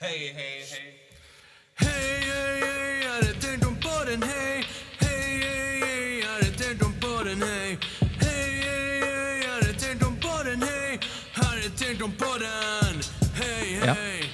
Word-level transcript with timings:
Hej, 0.00 0.32
hej, 0.36 0.64
hej. 0.70 0.94
Hej, 1.74 2.20
hej, 2.20 2.60
hej, 2.60 3.02
jag 3.04 3.10
hade 3.12 3.32
tänkt 3.40 3.66
om 3.66 3.76
podden, 3.80 4.22
hej 4.22 4.64
Hej, 4.98 5.38
hej, 5.40 5.80
hej, 5.80 6.20
jag 6.20 6.28
hade 6.28 6.44
tänkt 6.58 6.82
om 6.82 6.92
podden, 7.00 7.42
hej 7.42 7.78
Hej, 8.20 8.60
hej, 8.60 9.00
hej, 9.02 9.42
jag 9.44 9.50
hade 9.52 9.72
tänkt 9.72 10.02
om 10.06 10.16
podden, 10.20 10.62
hej 10.62 11.00
Hade 11.32 11.62
tänkt 11.78 12.02
om 12.02 12.12
podden, 12.12 13.00
hej, 13.34 13.80
Ja. 13.86 13.92
hej 13.92 14.24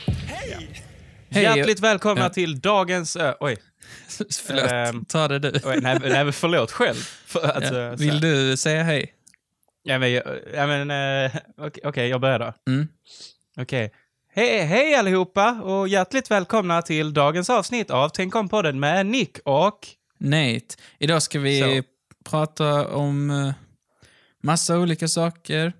Hej, 1.30 1.42
Hjärtligt 1.42 1.80
välkomna 1.80 2.24
Ja. 2.24 2.28
till 2.30 2.60
dagens... 2.60 3.16
Ö, 3.16 3.34
oj. 3.40 3.56
Förlåt, 4.46 4.70
Ehm, 4.72 5.04
ta 5.04 5.28
det 5.28 5.38
du. 5.38 5.60
oj 5.64 5.78
nej, 5.80 5.98
nej, 6.02 6.32
förlåt 6.32 6.72
själv. 6.72 6.96
För, 7.26 7.40
alltså, 7.48 7.74
ja. 7.74 7.96
så 7.96 8.02
Vill 8.04 8.20
du 8.20 8.56
säga 8.56 8.82
hej? 8.82 9.12
Ja, 9.82 9.98
men, 9.98 10.12
ja, 10.12 10.22
men 10.66 10.90
eh, 10.90 11.36
okej, 11.58 11.82
okej, 11.84 12.08
jag 12.08 12.20
börjar 12.20 12.38
då. 12.38 12.52
Mm. 12.68 12.88
Okej. 13.56 13.92
Hej, 14.38 14.64
hej 14.64 14.94
allihopa 14.94 15.62
och 15.62 15.88
hjärtligt 15.88 16.30
välkomna 16.30 16.82
till 16.82 17.14
dagens 17.14 17.50
avsnitt 17.50 17.90
av 17.90 18.08
Tänk 18.08 18.34
om 18.34 18.48
podden 18.48 18.80
med 18.80 19.06
Nick 19.06 19.38
och... 19.44 19.88
Nate. 20.18 20.66
Idag 20.98 21.22
ska 21.22 21.38
vi 21.40 21.60
Så. 21.60 21.82
prata 22.30 22.88
om 22.88 23.30
uh, 23.30 23.52
massa 24.42 24.78
olika 24.78 25.08
saker. 25.08 25.72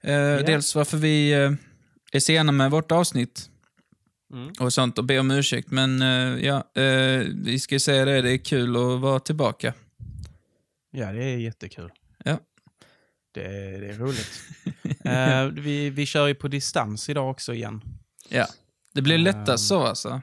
Eh, 0.00 0.36
Dels 0.36 0.74
varför 0.74 0.96
vi 0.96 1.32
eh, 1.32 1.52
är 2.12 2.20
sena 2.20 2.52
med 2.52 2.70
vårt 2.70 2.92
avsnitt 2.92 3.50
Mm. 4.32 4.52
och 4.60 4.72
sånt 4.72 4.98
och 4.98 5.04
be 5.04 5.18
om 5.18 5.30
ursäkt. 5.30 5.70
Men 5.70 6.02
eh, 6.02 6.44
ja, 6.46 6.82
eh, 6.82 7.22
vi 7.44 7.58
ska 7.60 7.74
ju 7.74 7.78
säga 7.78 8.04
det, 8.04 8.22
det 8.22 8.30
är 8.32 8.38
kul 8.38 8.76
att 8.76 9.00
vara 9.00 9.20
tillbaka. 9.20 9.74
Ja, 10.90 11.12
det 11.12 11.24
är 11.24 11.36
jättekul. 11.36 11.90
Ja. 12.24 12.38
Det, 13.34 13.42
det 13.78 13.88
är 13.88 13.98
roligt. 13.98 14.42
Eh, 15.04 15.46
vi, 15.46 15.90
vi 15.90 16.06
kör 16.06 16.26
ju 16.26 16.34
på 16.34 16.48
distans 16.48 17.08
idag 17.08 17.30
också 17.30 17.54
igen. 17.54 17.80
Ja. 18.28 18.46
Det 18.94 19.02
blir 19.02 19.14
Ehm. 19.14 19.22
lättast 19.24 19.68
så 19.68 19.82
alltså. 19.86 20.22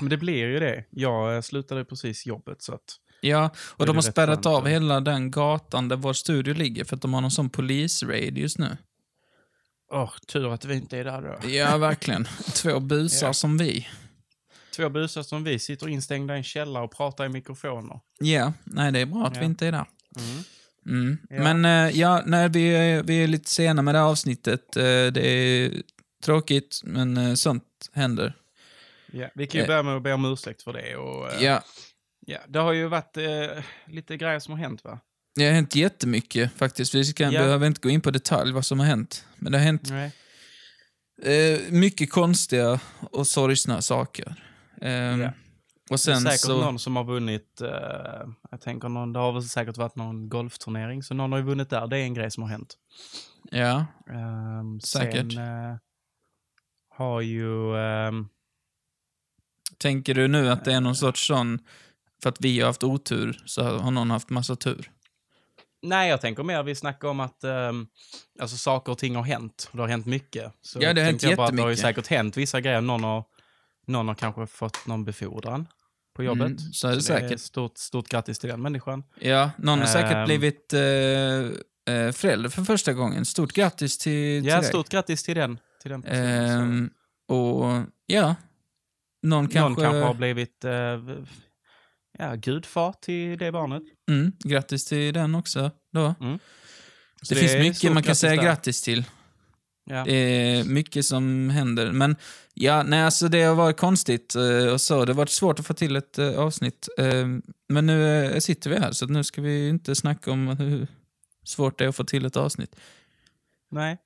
Men 0.00 0.08
det 0.10 0.16
blir 0.16 0.46
ju 0.46 0.58
det. 0.60 0.84
Jag 0.90 1.34
eh, 1.36 1.40
slutade 1.40 1.84
precis 1.84 2.26
jobbet 2.26 2.62
så 2.62 2.74
att... 2.74 2.96
Ja, 3.20 3.50
och 3.58 3.86
de 3.86 3.96
har 3.96 4.02
spärrat 4.02 4.46
av 4.46 4.66
hela 4.66 5.00
den 5.00 5.30
gatan 5.30 5.88
där 5.88 5.96
vår 5.96 6.12
studio 6.12 6.54
ligger 6.54 6.84
för 6.84 6.96
att 6.96 7.02
de 7.02 7.14
har 7.14 7.20
någon 7.20 7.30
sån 7.30 7.50
polisraid 7.50 8.38
just 8.38 8.58
nu. 8.58 8.76
Åh, 9.92 10.12
tur 10.26 10.52
att 10.54 10.64
vi 10.64 10.74
inte 10.74 10.98
är 10.98 11.04
där 11.04 11.22
då. 11.42 11.48
Ja, 11.48 11.76
verkligen. 11.76 12.24
Två 12.54 12.80
busar 12.80 13.26
Ja. 13.26 13.32
som 13.32 13.58
vi. 13.58 13.86
Två 14.76 14.88
busar 14.88 15.22
som 15.22 15.44
vi 15.44 15.58
sitter 15.58 15.88
instängda 15.88 16.34
i 16.34 16.36
en 16.36 16.44
källare 16.44 16.84
och 16.84 16.92
pratar 16.96 17.24
i 17.24 17.28
mikrofoner. 17.28 18.00
Ja, 18.18 18.52
nej 18.64 18.92
det 18.92 18.98
är 19.00 19.06
bra 19.06 19.26
att 19.26 19.34
Ja. 19.34 19.40
vi 19.40 19.46
inte 19.46 19.66
är 19.66 19.72
där. 19.72 19.84
Mm. 20.86 21.18
Mm. 21.30 21.54
Men 21.60 21.88
eh, 21.88 21.98
ja, 22.00 22.22
nej, 22.26 22.48
vi, 22.48 22.68
är, 22.76 23.02
vi 23.02 23.22
är 23.24 23.26
lite 23.28 23.50
sena 23.50 23.82
med 23.82 23.94
det 23.94 23.98
här 23.98 24.06
avsnittet. 24.06 24.76
Eh, 24.76 24.82
det 24.82 25.26
är 25.26 25.82
tråkigt, 26.22 26.80
men 26.84 27.16
eh, 27.16 27.34
sånt 27.34 27.90
händer. 27.92 28.34
Ja, 29.12 29.28
vi 29.34 29.46
kan 29.46 29.58
ju 29.58 29.62
Eh. 29.62 29.66
börja 29.68 29.82
med 29.82 29.96
att 29.96 30.02
be 30.02 30.12
om 30.12 30.24
ursäkt 30.24 30.62
för 30.62 30.72
det. 30.72 30.96
Och, 30.96 31.32
eh, 31.32 31.42
Ja, 31.44 31.62
ja, 32.26 32.38
det 32.48 32.58
har 32.58 32.72
ju 32.72 32.86
varit 32.88 33.16
eh, 33.16 33.64
lite 33.86 34.16
grejer 34.16 34.38
som 34.38 34.52
har 34.54 34.58
hänt 34.60 34.84
va? 34.84 35.00
det 35.34 35.44
har 35.46 35.52
hänt 35.52 35.74
jättemycket 35.74 36.52
faktiskt. 36.52 36.94
Vi 36.94 37.04
ska, 37.04 37.24
Ja. 37.24 37.30
behöver 37.30 37.66
inte 37.66 37.80
gå 37.80 37.88
in 37.90 38.00
på 38.00 38.10
detalj 38.10 38.52
vad 38.52 38.64
som 38.66 38.78
har 38.78 38.86
hänt. 38.86 39.24
Men 39.36 39.52
det 39.52 39.58
har 39.58 39.64
hänt 39.64 39.90
eh, 41.22 41.58
mycket 41.72 42.10
konstiga 42.12 42.80
och 43.12 43.26
sorgsna 43.26 43.82
saker. 43.82 44.34
Ehm, 44.80 45.20
Ja. 45.20 45.28
Och 45.28 45.34
Det 45.88 45.94
är 45.94 45.96
sen 46.14 46.20
säkert 46.20 46.40
så... 46.40 46.60
någon 46.60 46.78
som 46.78 46.96
har 46.96 47.04
vunnit, 47.04 47.60
eh, 47.60 47.68
jag 48.50 48.60
tänker 48.60 48.88
någon, 48.88 49.12
det 49.12 49.18
har 49.18 49.32
väl 49.32 49.42
säkert 49.48 49.76
varit 49.76 49.96
någon 49.96 50.28
golfturnering, 50.28 51.02
så 51.02 51.14
någon 51.14 51.32
har 51.32 51.38
ju 51.38 51.44
vunnit 51.44 51.70
där. 51.70 51.86
Det 51.86 51.98
är 51.98 52.02
en 52.02 52.14
grej 52.14 52.30
som 52.30 52.42
har 52.42 52.50
hänt. 52.50 52.74
Ja, 53.50 53.86
Um, 54.60 54.80
Säkert. 54.80 55.32
Sen 55.32 55.38
eh, 55.38 55.76
har 56.98 57.20
ju... 57.20 57.76
ehm, 57.76 58.28
tänker 59.78 60.14
du 60.14 60.28
nu 60.28 60.50
att 60.50 60.64
det 60.64 60.72
är 60.72 60.80
någon 60.80 60.96
sorts 60.96 61.26
sån... 61.26 61.58
För 62.22 62.28
att 62.28 62.36
vi 62.40 62.60
har 62.60 62.66
haft 62.66 62.82
otur 62.84 63.42
så 63.46 63.62
har 63.78 63.90
någon 63.90 64.10
haft 64.10 64.30
massa 64.30 64.56
tur? 64.56 64.90
nej, 65.82 66.10
jag 66.10 66.20
tänker 66.20 66.42
mer 66.42 66.62
vi 66.62 66.74
snackar 66.74 67.08
om 67.08 67.20
att 67.20 67.44
um, 67.44 67.88
alltså, 68.40 68.56
saker 68.56 68.92
och 68.92 68.98
ting 68.98 69.16
har 69.16 69.22
hänt. 69.22 69.68
Det 69.72 69.80
har 69.80 69.88
hänt 69.88 70.06
mycket. 70.06 70.52
Så 70.62 70.78
Ja, 70.82 70.92
det 70.92 71.00
har 71.00 71.06
hänt 71.06 71.22
jag 71.22 71.32
att 71.32 71.36
Det 71.36 71.42
har 71.42 71.50
ju 71.50 71.56
jättemycket. 71.74 71.80
säkert 71.80 72.06
hänt 72.06 72.36
vissa 72.36 72.60
grejer. 72.60 72.80
Någon 72.80 73.04
har, 73.04 73.24
någon 73.86 74.08
har 74.08 74.14
kanske 74.14 74.46
fått 74.46 74.86
någon 74.86 75.04
befordran 75.04 75.66
på 76.16 76.22
jobbet. 76.22 76.46
Mm, 76.46 76.58
så 76.58 76.88
är 76.88 76.94
det 76.94 77.02
säkert. 77.02 77.40
stort, 77.40 77.78
stort 77.78 78.08
grattis 78.08 78.38
till 78.38 78.48
den 78.50 78.62
människan. 78.62 79.04
Ja, 79.20 79.50
någon 79.58 79.78
har 79.78 79.86
säkert 79.86 80.12
Ehm. 80.16 80.24
blivit 80.26 80.72
eh, 80.72 80.80
eh, 81.94 82.12
förälder 82.12 82.48
för 82.48 82.62
första 82.64 82.92
gången. 82.92 83.24
Stort 83.24 83.52
grattis 83.52 83.98
till, 83.98 84.42
till 84.42 84.48
Ja, 84.50 84.56
dig. 84.60 84.64
stort 84.68 84.88
grattis 84.88 85.22
till 85.22 85.36
den, 85.36 85.58
till 85.82 85.90
den 85.90 86.02
personen. 86.02 86.48
så- 86.48 86.62
Ehm, 86.62 86.90
och 87.40 87.82
ja, 88.06 88.34
någon 89.22 89.44
Någon 89.44 89.48
kanske... 89.48 89.82
kanske 89.82 90.00
har 90.00 90.14
blivit 90.14 90.64
eh, 90.64 90.72
ja, 92.18 92.34
gudfar 92.34 92.92
till 93.00 93.38
det 93.38 93.52
barnet. 93.52 93.82
Mm, 94.10 94.32
grattis 94.44 94.84
till 94.84 95.14
den 95.14 95.34
också. 95.34 95.70
Då. 95.92 96.14
Så 97.22 97.34
Det, 97.34 97.40
finns 97.40 97.52
är 97.52 97.58
mycket 97.62 97.92
man 97.92 98.02
kan 98.02 98.16
säga 98.16 98.36
där. 98.36 98.42
grattis 98.42 98.82
till. 98.82 99.04
Ja. 99.84 100.04
Det 100.04 100.12
är 100.14 100.64
mycket 100.64 101.04
som 101.04 101.50
händer. 101.50 101.92
Men 101.92 102.16
ja, 102.54 102.82
nej, 102.82 103.02
alltså 103.02 103.28
det 103.28 103.42
har 103.42 103.54
varit 103.54 103.76
konstigt 103.76 104.34
eh, 104.34 104.72
och 104.72 104.80
så. 104.80 105.04
Det 105.04 105.12
har 105.12 105.16
varit 105.16 105.30
svårt 105.30 105.60
att 105.60 105.66
få 105.66 105.74
till 105.74 105.96
ett 105.96 106.18
eh, 106.18 106.38
avsnitt. 106.38 106.88
Eh, 106.98 107.26
men 107.68 107.86
nu 107.86 108.24
eh, 108.24 108.38
sitter 108.38 108.70
vi 108.70 108.78
här, 108.78 108.92
så 108.92 109.06
nu 109.06 109.24
ska 109.24 109.40
vi 109.42 109.68
inte 109.68 109.94
snacka 109.94 110.30
om 110.30 110.48
hur 110.48 110.86
svårt 111.44 111.78
det 111.78 111.84
är 111.84 111.88
att 111.88 111.96
få 111.96 112.04
till 112.04 112.24
ett 112.26 112.36
avsnitt. 112.36 112.76
Nej. 113.70 113.98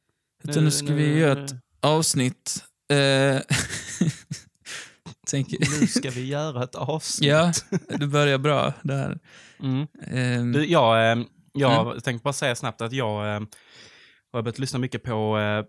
Utan 0.43 0.65
nu 0.65 0.71
ska 0.71 0.95
vi 0.95 1.19
göra 1.19 1.45
ett 1.45 1.53
avsnitt. 1.81 2.65
Eh, 2.93 3.41
tänk, 5.31 5.49
nu 5.81 5.87
ska 5.87 6.11
vi 6.11 6.27
göra 6.27 6.65
ett 6.65 6.75
avsnitt. 6.75 7.29
ja, 7.29 7.53
du 7.99 8.07
börjar 8.07 8.39
bra 8.39 8.73
där. 8.83 9.19
Mm. 9.61 9.81
Eh, 10.07 10.53
Du, 10.61 10.65
jag 10.67 11.13
eh, 11.13 11.25
jag 11.53 11.87
Mm. 11.87 12.01
tänkte 12.01 12.25
bara 12.25 12.33
säga 12.33 12.55
snabbt 12.55 12.81
att 12.81 12.93
jag 12.93 13.35
eh, 13.37 13.41
har 14.33 14.43
börjat 14.43 14.59
lyssna 14.59 14.79
mycket 14.79 15.03
på 15.03 15.39
eh, 15.39 15.65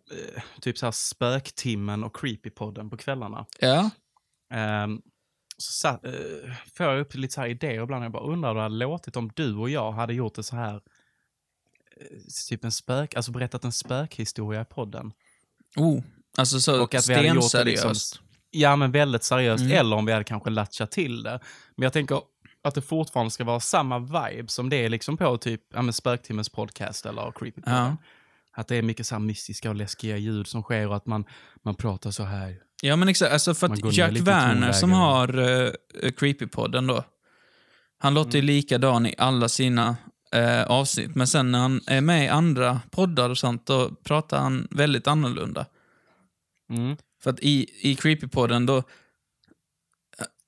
typ 0.62 0.78
så 0.78 0.86
här 0.86 0.92
Spöktimmen 0.92 2.04
och 2.04 2.16
Creepypodden 2.16 2.90
på 2.90 2.98
kvällarna. 2.98 3.46
ja, 3.60 3.90
Eh, 4.54 4.88
så 5.58 5.72
sa, 5.72 5.90
eh, 5.90 6.54
får 6.78 6.86
jag 6.86 7.00
upp 7.00 7.16
lite 7.16 7.34
så 7.34 7.42
här 7.42 7.48
idéer 7.48 7.84
ibland. 7.84 8.06
Jag 8.06 8.12
bara 8.12 8.24
undrar 8.24 8.50
hur 8.50 8.56
det 8.56 8.62
hade 8.62 8.76
låtit 8.76 9.16
om 9.16 9.32
du 9.36 9.56
och 9.56 9.70
jag 9.70 9.92
hade 9.92 10.14
gjort 10.14 10.36
det 10.36 10.44
så 10.44 10.56
här. 10.56 10.82
Eh, 12.12 12.18
Typ 12.50 12.64
en 12.66 12.72
spök, 12.72 13.16
alltså 13.16 13.32
berättat 13.32 13.64
en 13.64 13.72
spökhistoria 13.72 14.62
i 14.62 14.66
podden. 14.66 15.12
oh, 15.78 16.02
alltså 16.38 16.60
så 16.60 16.84
Och 16.84 16.96
att 16.96 17.10
vi 17.10 17.14
hade 17.14 17.28
gjort 17.28 17.52
det 17.52 17.64
liksom- 17.64 17.96
Ja, 18.56 18.76
men 18.76 18.92
väldigt 18.92 19.24
seriöst. 19.24 19.62
Mm. 19.64 19.78
Eller 19.78 19.96
om 19.96 20.06
vi 20.06 20.12
hade 20.12 20.24
kanske 20.24 20.50
latchat 20.50 20.92
till 20.92 21.24
det. 21.24 21.40
Men 21.76 21.84
jag 21.84 21.94
tänker 21.94 22.22
att 22.64 22.76
det 22.76 22.82
fortfarande 22.82 23.32
ska 23.32 23.44
vara 23.44 23.60
samma 23.60 24.00
vibe 24.00 24.48
som 24.48 24.70
det 24.70 24.76
är 24.86 24.90
liksom 24.90 25.18
på 25.18 25.38
typ 25.38 25.62
ja, 25.74 25.82
men 25.82 25.94
Spöktimmens 25.94 26.50
podcast 26.50 27.06
eller 27.06 27.32
Creepypodden. 27.32 27.74
Ja. 27.76 27.98
Att 28.56 28.68
det 28.68 28.76
är 28.76 28.82
mycket 28.82 29.08
så 29.08 29.20
mystiska 29.20 29.70
och 29.70 29.76
läskiga 29.76 30.18
ljud 30.18 30.48
som 30.48 30.64
sker 30.64 30.88
och 30.88 30.96
att 30.96 31.06
man, 31.06 31.26
man 31.64 31.76
pratar 31.76 32.12
så 32.12 32.24
här. 32.24 32.58
Ja, 32.82 32.96
men 32.96 33.08
exakt. 33.10 33.32
Alltså 33.34 33.54
för 33.54 33.68
att 33.70 33.94
Jack 33.94 34.12
Werner 34.20 34.72
som 34.72 34.92
har 34.92 35.40
uh, 35.40 35.72
Creepypodden 36.18 36.88
då, 36.88 37.04
han 37.98 38.14
låter 38.14 38.40
Mm. 38.40 38.46
likadan 38.46 39.06
i 39.06 39.16
alla 39.18 39.50
sina 39.50 39.96
eh, 40.34 40.64
avsnitt. 40.64 41.16
Men 41.16 41.28
sen 41.28 41.52
när 41.52 41.60
han 41.60 41.82
är 41.88 42.02
med 42.02 42.26
i 42.26 42.28
andra 42.28 42.82
poddar 42.92 43.30
och 43.30 43.38
sånt, 43.38 43.66
då 43.66 43.90
pratar 44.04 44.40
han 44.40 44.68
väldigt 44.72 45.08
annorlunda. 45.08 45.66
Mm. 46.70 46.98
För 47.24 47.30
att 47.30 47.40
i, 47.40 47.70
i 47.82 47.96
Creepypodden 47.96 48.66
då, 48.66 48.84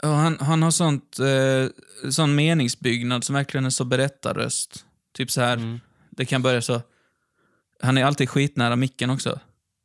ja, 0.01 0.13
han, 0.13 0.37
han 0.39 0.63
har 0.63 0.71
sånt, 0.71 1.19
eh, 1.19 2.09
sån 2.11 2.35
meningsbyggnad 2.35 3.23
som 3.23 3.35
verkligen 3.35 3.65
är 3.65 3.69
så 3.69 3.85
berättarröst. 3.85 4.85
Typ 5.13 5.31
så 5.31 5.41
här, 5.41 5.57
Mm. 5.57 5.79
det 6.09 6.25
kan 6.25 6.41
börja 6.41 6.61
så, 6.61 6.81
han 7.81 7.97
är 7.97 8.03
alltid 8.03 8.29
skitnära 8.29 8.75
micken 8.75 9.09
också. 9.09 9.39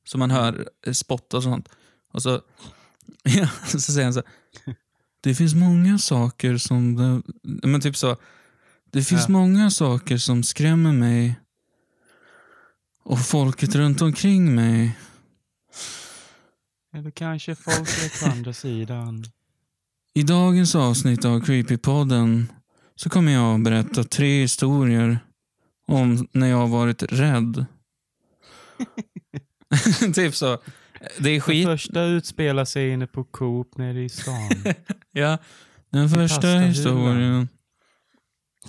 Så 0.04 0.18
man 0.18 0.30
hör 0.30 0.68
eh, 0.86 0.92
spott 0.92 1.34
och 1.34 1.42
sånt. 1.42 1.68
Och 2.12 2.22
så, 2.22 2.30
ja, 3.22 3.48
så 3.66 3.80
säger 3.80 4.04
han 4.04 4.14
så 4.14 4.22
här, 4.66 4.74
Det 5.20 5.34
finns 5.34 5.54
många 5.54 5.98
saker 5.98 6.56
som... 6.56 6.96
Det, 6.96 7.66
men 7.68 7.80
typ 7.80 7.96
så. 7.96 8.16
Det 8.92 9.02
finns 9.02 9.24
Ja. 9.28 9.32
många 9.32 9.70
saker 9.70 10.16
som 10.16 10.42
skrämmer 10.42 10.92
mig. 10.92 11.40
Och 13.04 13.20
folket 13.20 13.74
runt 13.74 14.02
omkring 14.02 14.54
mig. 14.54 14.98
Eller 16.94 17.10
kanske 17.10 17.54
folket 17.54 18.20
på 18.22 18.30
andra 18.30 18.52
sidan. 18.52 19.24
I 20.14 20.22
dagens 20.22 20.74
avsnitt 20.74 21.24
av 21.24 21.40
Creepypodden 21.40 22.52
så 22.96 23.10
kommer 23.10 23.32
jag 23.32 23.54
att 23.54 23.64
berätta 23.64 24.04
tre 24.04 24.40
historier 24.40 25.18
om 25.86 26.28
när 26.32 26.46
jag 26.46 26.56
har 26.56 26.66
varit 26.68 27.02
rädd. 27.02 27.66
typ 30.14 30.34
så. 30.34 30.58
Det 31.18 31.28
är 31.30 31.32
Den 31.32 31.40
skit... 31.40 31.66
första 31.66 32.04
utspelar 32.04 32.64
sig 32.64 32.90
inne 32.90 33.06
på 33.06 33.24
Coop 33.24 33.76
nere 33.76 34.02
i 34.04 34.08
stan. 34.08 34.50
Ja, 35.12 35.38
den 35.90 36.08
första 36.08 36.48
historien. 36.48 37.48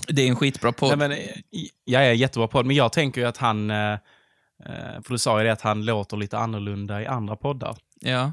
Det 0.07 0.21
är 0.21 0.27
en 0.27 0.35
skitbra 0.35 0.71
podd. 0.71 0.97
Nej, 0.97 1.09
men, 1.09 1.11
eh, 1.11 1.27
jag 1.85 2.05
är 2.05 2.13
jättebra 2.13 2.47
podd, 2.47 2.65
men 2.65 2.75
jag 2.75 2.93
tänker 2.93 3.21
ju 3.21 3.27
att 3.27 3.37
han, 3.37 3.71
eh, 3.71 3.91
eh, 3.93 5.01
för 5.03 5.09
du 5.09 5.17
sa 5.17 5.39
ju 5.39 5.45
det 5.45 5.51
att 5.53 5.61
han 5.61 5.85
låter 5.85 6.17
lite 6.17 6.37
annorlunda 6.37 7.01
i 7.01 7.05
andra 7.07 7.35
poddar. 7.35 7.77
Ja. 7.99 8.31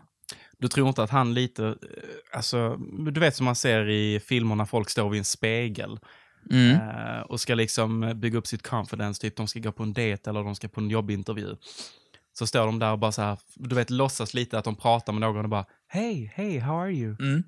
Du 0.59 0.69
tror 0.69 0.89
inte 0.89 1.03
att 1.03 1.11
han 1.11 1.35
lite, 1.35 1.75
alltså, 2.33 2.77
du 3.13 3.21
vet 3.21 3.37
som 3.37 3.45
man 3.45 3.57
ser 3.57 3.89
i 3.89 4.21
filmer 4.21 4.55
när 4.55 4.65
folk 4.65 4.91
står 4.91 5.11
vid 5.11 5.19
en 5.19 5.25
spegel 5.25 5.99
Mm. 6.51 6.79
och 7.23 7.41
ska 7.41 7.55
liksom 7.55 8.13
bygga 8.21 8.39
upp 8.39 8.47
sitt 8.47 8.63
confidence, 8.63 9.21
typ 9.21 9.37
de 9.37 9.49
ska 9.49 9.61
gå 9.61 9.73
på 9.73 9.83
en 9.83 9.93
dejt 9.93 10.31
eller 10.31 10.45
de 10.45 10.55
ska 10.55 10.69
på 10.69 10.81
en 10.81 10.91
jobbintervju. 10.91 11.57
Så 12.39 12.47
står 12.47 12.67
de 12.67 12.79
där 12.79 12.93
och 12.93 12.99
bara 12.99 13.13
så 13.13 13.23
här, 13.23 13.39
du 13.55 13.75
vet, 13.75 13.91
låtsas 13.91 14.35
lite 14.35 14.59
att 14.59 14.65
de 14.65 14.77
pratar 14.77 15.13
med 15.13 15.21
någon 15.21 15.45
och 15.45 15.49
bara 15.51 15.65
Hey, 15.89 16.31
hey, 16.35 16.59
how 16.59 16.81
are 16.81 16.91
you? 16.93 17.17
Mm. 17.21 17.43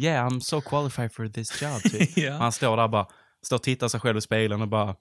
Yeah, 0.00 0.28
I'm 0.28 0.40
so 0.40 0.60
qualified 0.60 1.12
for 1.12 1.28
this 1.28 1.62
job, 1.62 1.82
typ. 1.82 2.16
Ja. 2.16 2.34
Och 2.34 2.40
Han 2.42 2.52
står 2.52 2.76
där 2.76 2.88
bara, 2.88 3.06
står 3.42 3.56
och 3.56 3.62
tittar 3.62 3.88
sig 3.88 4.00
själv 4.00 4.18
i 4.18 4.20
spegeln 4.20 4.62
och 4.62 4.68
bara 4.68 4.94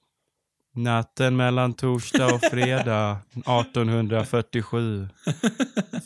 Natten 0.75 1.35
mellan 1.35 1.73
torsdag 1.73 2.33
och 2.33 2.41
fredag 2.41 3.17
1847 3.31 5.07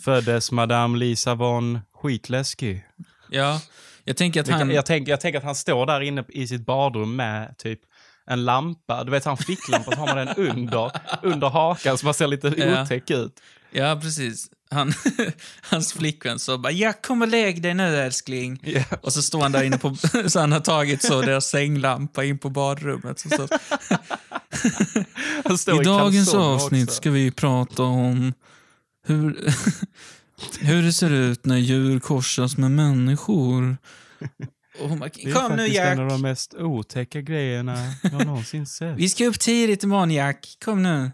föddes 0.03 0.51
Madame 0.51 0.97
Lisa 0.97 1.35
von 1.35 1.79
Skitläskig. 1.93 2.85
ja, 3.29 3.61
jag 4.03 4.17
tänker 4.17 4.41
att 4.41 4.47
han... 4.47 4.71
Jag, 4.71 4.85
tänker, 4.85 5.11
jag 5.11 5.21
tänker 5.21 5.37
att 5.37 5.45
han 5.45 5.55
står 5.55 5.85
där 5.85 6.01
inne 6.01 6.23
i 6.29 6.47
sitt 6.47 6.65
badrum 6.65 7.15
med 7.15 7.57
typ 7.57 7.79
en 8.25 8.45
lampa. 8.45 9.03
Du 9.03 9.11
vet, 9.11 9.25
han 9.25 9.37
ficklampa, 9.37 9.91
så 9.91 9.99
har 9.99 10.07
man 10.07 10.17
den 10.17 10.35
under, 10.37 10.91
under 11.21 11.49
hakan 11.49 11.97
så 11.97 12.05
man 12.05 12.13
ser 12.13 12.27
lite 12.27 12.47
otäck 12.47 13.11
ut. 13.11 13.41
Ja, 13.73 13.99
precis. 14.01 14.47
Han, 14.71 14.93
hans 15.61 15.93
flickvän 15.93 16.39
så 16.39 16.57
bara 16.57 16.71
“Jag 16.71 17.01
kom 17.01 17.21
och 17.21 17.27
lägg 17.27 17.61
dig 17.61 17.73
nu 17.73 17.97
älskling”. 17.97 18.59
Ja. 18.63 18.83
Och 19.01 19.13
så 19.13 19.21
står 19.21 19.41
han 19.41 19.51
där 19.51 19.63
inne 19.63 19.77
på... 19.77 19.95
Så 20.27 20.39
han 20.39 20.51
har 20.51 20.59
tagit 20.59 21.03
så 21.03 21.21
deras 21.21 21.45
sänglampa 21.45 22.23
in 22.23 22.37
på 22.37 22.49
badrummet. 22.49 23.19
Så, 23.19 23.29
så. 23.29 23.47
I 25.81 25.83
dagens 25.83 26.33
avsnitt 26.33 26.89
också. 26.89 26.95
ska 26.95 27.11
vi 27.11 27.31
prata 27.31 27.83
om 27.83 28.33
hur, 29.07 29.53
hur 30.59 30.83
det 30.83 30.93
ser 30.93 31.09
ut 31.09 31.45
när 31.45 31.57
djur 31.57 31.99
korsas 31.99 32.57
med 32.57 32.71
människor. 32.71 33.77
Hon 34.79 34.99
bara, 34.99 35.09
Det 35.15 35.29
är 35.29 35.33
kom 35.33 35.51
nu 35.51 35.57
faktiskt 35.57 35.79
en 35.79 35.99
av 35.99 36.05
Jack. 36.05 36.11
de 36.11 36.21
mest 36.21 36.53
otäcka 36.53 37.21
grejerna 37.21 37.93
jag 38.03 38.25
någonsin 38.25 38.65
sett. 38.65 38.97
Vi 38.97 39.09
ska 39.09 39.25
upp 39.25 39.39
tidigt 39.39 39.83
imorgon 39.83 40.11
Jack. 40.11 40.57
Kom 40.65 40.83
nu. 40.83 41.11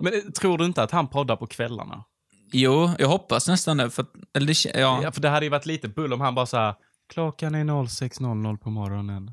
Men 0.00 0.12
eh, 0.14 0.20
tror 0.20 0.58
du 0.58 0.64
inte 0.64 0.82
att 0.82 0.90
han 0.90 1.08
poddar 1.08 1.36
på 1.36 1.46
kvällarna? 1.46 2.04
Jo, 2.52 2.90
jag 2.98 3.08
hoppas 3.08 3.48
nästan 3.48 3.76
det. 3.76 3.90
För, 3.90 4.06
eller 4.34 4.78
ja. 4.78 5.00
Ja, 5.02 5.12
för 5.12 5.20
det 5.20 5.28
hade 5.28 5.46
ju 5.46 5.50
varit 5.50 5.66
lite 5.66 5.88
bull 5.88 6.12
om 6.12 6.20
han 6.20 6.34
bara 6.34 6.46
så 6.46 6.56
här, 6.56 6.74
klockan 7.12 7.54
är 7.54 7.64
06.00 7.64 8.56
på 8.58 8.70
morgonen. 8.70 9.30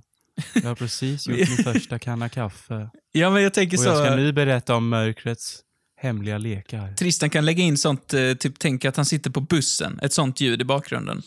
Jag 0.53 0.63
har 0.63 0.75
precis 0.75 1.27
gjort 1.27 1.37
min 1.49 1.57
första 1.73 1.99
kanna 1.99 2.29
kaffe. 2.29 2.89
ja, 3.11 3.29
men 3.29 3.43
jag 3.43 3.53
tänker 3.53 3.77
Och 3.77 3.83
jag 3.85 3.97
ska 3.97 4.07
så. 4.07 4.15
nu 4.15 4.31
berätta 4.31 4.75
om 4.75 4.89
mörkrets 4.89 5.59
hemliga 6.01 6.37
lekar. 6.37 6.93
Tristan 6.93 7.29
kan 7.29 7.45
lägga 7.45 7.63
in 7.63 7.77
sånt, 7.77 8.13
eh, 8.13 8.33
typ 8.33 8.59
tänk 8.59 8.85
att 8.85 8.95
han 8.95 9.05
sitter 9.05 9.29
på 9.29 9.41
bussen. 9.41 9.99
Ett 10.01 10.13
sånt 10.13 10.41
ljud 10.41 10.61
i 10.61 10.65
bakgrunden. 10.65 11.21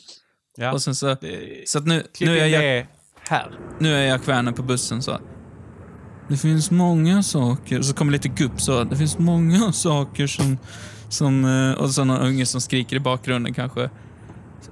Ja, 0.56 0.72
Och 0.72 0.82
sen 0.82 0.94
så... 0.94 1.16
Så 1.66 1.78
att 1.78 1.86
nu, 1.86 2.02
klipp 2.14 2.28
nu, 2.28 2.38
är 2.38 2.46
jag, 2.46 2.86
här. 3.28 3.58
nu 3.80 3.94
är 3.94 4.02
jag 4.06 4.26
Werner 4.26 4.52
på 4.52 4.62
bussen 4.62 5.02
så. 5.02 5.18
Det 6.28 6.36
finns 6.36 6.70
många 6.70 7.22
saker, 7.22 7.82
så 7.82 7.94
kommer 7.94 8.12
lite 8.12 8.28
gupp 8.28 8.60
så. 8.60 8.84
Det 8.84 8.96
finns 8.96 9.18
många 9.18 9.72
saker 9.72 10.26
som... 10.26 10.58
som 11.08 11.44
eh, 11.44 11.82
och 11.82 11.90
så 11.90 12.04
någon 12.04 12.20
unge 12.20 12.46
som 12.46 12.60
skriker 12.60 12.96
i 12.96 13.00
bakgrunden 13.00 13.54
kanske. 13.54 13.90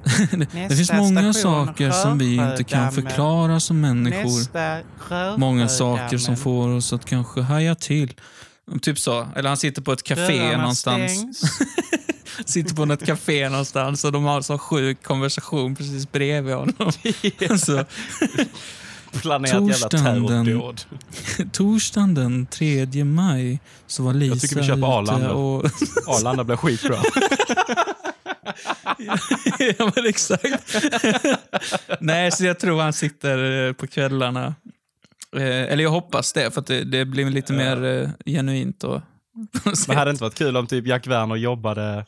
det, 0.68 0.76
finns 0.76 0.92
många 0.92 1.32
saker 1.32 1.90
som 1.90 2.18
vi 2.18 2.34
inte 2.34 2.64
kan 2.64 2.92
förklara 2.92 3.60
som 3.60 3.80
människor. 3.80 5.38
Många 5.38 5.68
saker 5.68 6.18
som 6.18 6.36
får 6.36 6.68
oss 6.68 6.92
att 6.92 7.04
kanske 7.04 7.40
haja 7.40 7.74
till. 7.74 8.14
Typ 8.82 8.98
så. 8.98 9.28
Eller 9.36 9.48
han 9.48 9.56
sitter 9.56 9.82
på 9.82 9.92
ett 9.92 10.02
café 10.02 10.56
någonstans. 10.56 11.24
Sitter 12.46 12.74
på 12.74 12.84
något 12.84 13.06
café 13.06 13.48
någonstans 13.48 14.04
och 14.04 14.12
de 14.12 14.24
har 14.24 14.42
så 14.42 14.58
sjuk 14.58 15.02
konversation 15.02 15.76
precis 15.76 16.12
bredvid 16.12 16.54
honom. 16.54 16.92
så, 17.58 17.84
Planerat 19.22 19.52
jävla 19.69 19.88
Torsdagen 19.88 20.26
terrordåd. 20.26 20.81
torsdagen 21.52 22.14
den 22.14 22.46
3 22.46 23.05
maj 23.05 23.61
så 23.87 24.02
var 24.02 24.14
Lisa 24.14 24.34
Jag 24.34 24.40
tycker 24.40 24.56
vi 24.56 24.62
ute 24.72 24.87
Arlanda. 24.87 25.32
och... 25.32 25.64
Arlanda 26.06 26.44
blir 26.44 26.56
skitbra. 26.56 26.96
ja, 29.78 29.93
men 29.96 30.06
exakt. 30.06 30.76
Nej, 32.00 32.32
så 32.32 32.44
jag 32.44 32.58
tror 32.58 32.81
han 32.81 32.93
sitter 32.93 33.66
eh, 33.69 33.72
på 33.72 33.87
kvällarna. 33.87 34.55
Eh, 35.37 35.43
Eller 35.43 35.82
jag 35.84 35.90
hoppas 35.90 36.32
det, 36.32 36.50
för 36.50 36.64
det, 36.67 36.84
det 36.84 37.05
blir 37.05 37.31
lite 37.31 37.52
mer 37.52 37.84
eh, 37.84 38.08
genuint. 38.26 38.84
Och, 38.84 39.00
Men 39.88 39.96
hade 39.96 40.10
det 40.10 40.10
inte 40.10 40.25
varit 40.25 40.34
kul 40.34 40.56
om 40.56 40.67
typ 40.67 40.87
Jack 40.87 41.06
Werner 41.06 41.37
jobbade, 41.37 42.06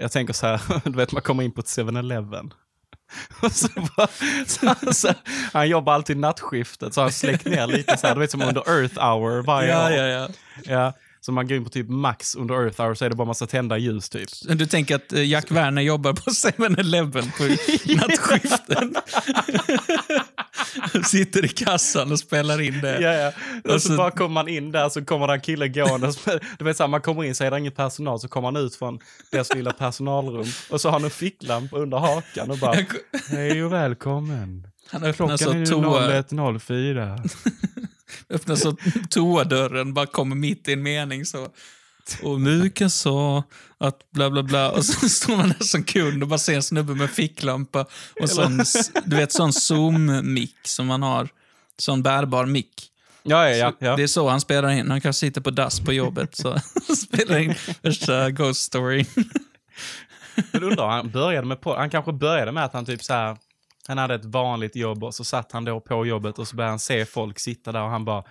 jag 0.00 0.12
tänker 0.12 0.32
så 0.32 0.46
här, 0.46 0.60
du 0.84 0.96
vet 0.96 1.12
man 1.12 1.22
kommer 1.22 1.42
in 1.42 1.52
på 1.52 1.60
ett 1.60 1.66
7-Eleven. 1.66 2.52
Så 3.52 3.68
bara, 3.96 4.08
så, 4.46 4.92
så, 4.92 5.14
han 5.52 5.68
jobbar 5.68 5.92
alltid 5.92 6.16
nattskiftet, 6.16 6.94
så 6.94 7.00
han 7.00 7.12
släckt 7.12 7.44
ner 7.44 7.66
lite 7.66 7.96
så 7.96 8.06
här, 8.06 8.14
du 8.14 8.20
vet 8.20 8.30
som 8.30 8.42
under 8.42 8.68
Earth 8.70 8.98
hour 8.98 9.42
varje 9.42 9.68
ja, 9.68 9.86
år. 9.86 9.90
ja, 9.90 10.06
ja. 10.06 10.28
Ja, 10.64 10.92
så 11.20 11.32
man 11.32 11.48
går 11.48 11.56
in 11.56 11.64
på 11.64 11.70
typ 11.70 11.88
max 11.88 12.34
under 12.34 12.54
Earth 12.54 12.80
hour 12.80 12.94
så 12.94 13.04
är 13.04 13.10
det 13.10 13.16
bara 13.16 13.26
massa 13.26 13.46
tända 13.46 13.78
ljus 13.78 14.08
typ. 14.08 14.28
Du 14.42 14.66
tänker 14.66 14.94
att 14.94 15.12
eh, 15.12 15.28
Jack 15.28 15.50
Werner 15.50 15.82
jobbar 15.82 16.12
på 16.12 16.20
7-Eleven 16.30 17.32
på 17.38 17.42
nattskiften? 17.94 18.96
Sitter 21.04 21.44
i 21.44 21.48
kassan 21.48 22.12
och 22.12 22.18
spelar 22.18 22.60
in 22.60 22.80
det. 22.80 23.00
Ja, 23.00 23.12
ja. 23.12 23.32
Och 23.64 23.70
Och 23.74 23.82
så, 23.82 23.88
så- 23.88 23.96
bara 23.96 24.10
kommer 24.10 24.34
man 24.34 24.48
in 24.48 24.72
där 24.72 24.88
så 24.88 25.04
kommer 25.04 25.26
det 25.26 25.32
en 25.34 25.40
kille 25.40 25.68
gående. 25.68 26.12
Du 26.58 26.64
vet 26.64 26.76
så 26.76 26.82
här, 26.82 26.88
man 26.88 27.00
kommer 27.00 27.24
in 27.24 27.34
så 27.34 27.44
är 27.44 27.50
det 27.50 27.58
ingen 27.58 27.72
personal 27.72 28.20
så 28.20 28.28
kommer 28.28 28.48
han 28.48 28.56
ut 28.56 28.76
från 28.76 28.98
deras 29.30 29.54
lilla 29.54 29.72
personalrum. 29.72 30.46
Och 30.70 30.80
så 30.80 30.88
har 30.88 30.92
han 30.92 31.04
en 31.04 31.10
ficklampa 31.10 31.76
under 31.76 31.98
hakan 31.98 32.50
och 32.50 32.58
bara 32.58 32.76
Hej 33.30 33.64
och 33.64 33.72
välkommen. 33.72 34.66
Han 34.90 35.04
öppnar 35.04 35.36
så, 35.36 35.44
Klockan 35.44 35.62
är 35.62 35.66
toa, 35.66 36.22
01.04. 36.22 37.30
öppnar 38.30 38.56
så 38.56 38.76
toadörren, 39.10 39.94
bara 39.94 40.06
kommer 40.06 40.36
mitt 40.36 40.68
i 40.68 40.72
en 40.72 40.82
mening 40.82 41.24
så. 41.24 41.48
Och 42.22 42.40
Mika 42.40 42.88
sa 42.88 43.42
att 43.78 44.10
bla 44.10 44.30
bla 44.30 44.42
bla 44.42 44.70
och 44.70 44.84
så 44.84 45.08
står 45.08 45.36
man 45.36 45.48
där 45.48 45.64
som 45.64 45.84
kund 45.84 46.22
och 46.22 46.28
bara 46.28 46.38
ser 46.38 46.54
en 46.54 46.62
snubbe 46.62 46.94
med 46.94 47.10
ficklampa 47.10 47.86
och 48.20 48.30
sån, 48.30 48.64
du 49.04 49.16
vet 49.16 49.32
sån 49.32 49.52
zoom-mick 49.52 50.56
som 50.64 50.86
man 50.86 51.02
har. 51.02 51.28
Sån 51.78 52.02
bärbar 52.02 52.46
mick. 52.46 52.88
Ja, 53.22 53.48
ja, 53.48 53.56
ja. 53.56 53.72
ja. 53.78 53.96
Det 53.96 54.02
är 54.02 54.06
så 54.06 54.28
han 54.28 54.40
spelar 54.40 54.70
in. 54.70 54.90
Han 54.90 55.00
kanske 55.00 55.20
sitter 55.20 55.40
på 55.40 55.50
dass 55.50 55.80
på 55.80 55.92
jobbet 55.92 56.36
så 56.36 56.58
spelar 56.96 57.38
in 57.38 57.54
värsta 57.82 58.30
ghost 58.30 58.62
story. 58.62 59.04
Men 60.52 60.64
undrar, 60.64 60.88
han 60.88 61.10
började 61.10 61.46
med 61.46 61.60
på, 61.60 61.76
han 61.76 61.90
kanske 61.90 62.12
började 62.12 62.52
med 62.52 62.64
att 62.64 62.72
han 62.72 62.84
typ 62.84 63.02
så 63.04 63.12
här, 63.12 63.36
han 63.88 63.98
hade 63.98 64.14
ett 64.14 64.24
vanligt 64.24 64.76
jobb 64.76 65.04
och 65.04 65.14
så 65.14 65.24
satt 65.24 65.52
han 65.52 65.64
då 65.64 65.80
på 65.80 66.06
jobbet 66.06 66.38
och 66.38 66.48
så 66.48 66.56
började 66.56 66.72
han 66.72 66.78
se 66.78 67.06
folk 67.06 67.38
sitta 67.38 67.72
där 67.72 67.82
och 67.82 67.90
han 67.90 68.04
bara 68.04 68.24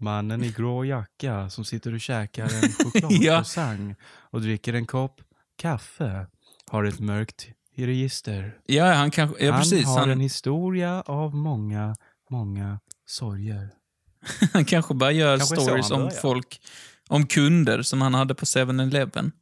Mannen 0.00 0.44
i 0.44 0.50
grå 0.50 0.84
jacka 0.84 1.50
som 1.50 1.64
sitter 1.64 1.94
och 1.94 2.00
käkar 2.00 2.44
en 2.44 2.72
chokladcroissant 2.92 3.98
och 4.30 4.40
dricker 4.40 4.72
en 4.74 4.86
kopp 4.86 5.20
kaffe 5.56 6.26
har 6.70 6.84
ett 6.84 7.00
mörkt 7.00 7.46
register. 7.76 8.58
Ja, 8.66 8.92
han 8.92 9.10
kanske... 9.10 9.44
Ja, 9.44 9.52
han 9.52 9.60
precis. 9.62 9.86
har 9.86 9.98
Han, 9.98 10.10
en 10.10 10.20
historia 10.20 11.00
av 11.06 11.34
många, 11.34 11.96
många 12.30 12.80
sorger. 13.06 13.70
han 14.52 14.64
kanske 14.64 14.94
bara 14.94 15.12
gör 15.12 15.38
Kanske 15.38 15.56
stories 15.56 15.90
om 15.90 15.98
börjar. 16.00 16.10
folk, 16.20 16.60
om 17.08 17.26
kunder 17.26 17.82
som 17.82 18.02
han 18.02 18.14
hade 18.14 18.34
på 18.34 18.44
7-Eleven. 18.44 19.32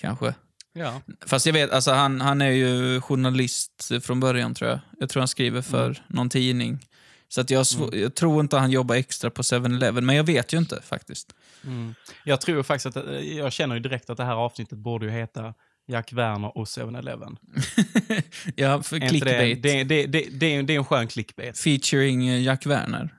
Kanske. 0.00 0.34
Ja. 0.72 1.00
Fast 1.26 1.46
jag 1.46 1.52
vet, 1.52 1.70
alltså 1.70 1.90
han, 1.92 2.20
han 2.20 2.42
är 2.42 2.50
ju 2.50 3.00
journalist 3.00 3.90
från 4.02 4.20
början 4.20 4.54
tror 4.54 4.70
jag. 4.70 4.80
Jag 4.98 5.08
tror 5.08 5.20
han 5.20 5.28
skriver 5.28 5.62
för 5.62 5.84
Mm. 5.86 5.96
någon 6.08 6.28
tidning. 6.28 6.78
Så 7.28 7.40
att 7.40 7.50
jag, 7.50 7.62
sv- 7.62 7.96
jag 7.96 8.14
tror 8.14 8.40
inte 8.40 8.56
han 8.58 8.70
jobbar 8.70 8.94
extra 8.94 9.30
på 9.30 9.42
7-Eleven, 9.42 10.06
men 10.06 10.16
jag 10.16 10.24
vet 10.24 10.52
ju 10.54 10.58
inte 10.58 10.82
faktiskt. 10.82 11.34
Mm. 11.64 11.94
Jag 12.24 12.40
tror 12.40 12.62
faktiskt 12.62 12.96
att, 12.96 13.06
eh, 13.06 13.12
jag 13.36 13.52
känner 13.52 13.74
ju 13.74 13.80
direkt 13.80 14.10
att 14.10 14.16
det 14.16 14.24
här 14.24 14.34
avsnittet 14.34 14.78
borde 14.78 15.06
ju 15.06 15.12
heta 15.12 15.54
Jack 15.88 16.12
Werner 16.12 16.58
och 16.58 16.64
7-Eleven. 16.66 17.36
ja, 18.56 18.82
för 18.82 18.96
Är 18.96 19.08
clickbait. 19.08 19.62
det, 19.62 19.84
det, 19.84 20.06
det, 20.06 20.26
det, 20.30 20.46
är, 20.56 20.62
det 20.62 20.72
är 20.74 20.78
en 20.78 20.84
skön 20.84 21.08
clickbait. 21.08 21.58
Featuring 21.58 22.28
eh, 22.28 22.42
Jack 22.42 22.66
Werner. 22.66 23.14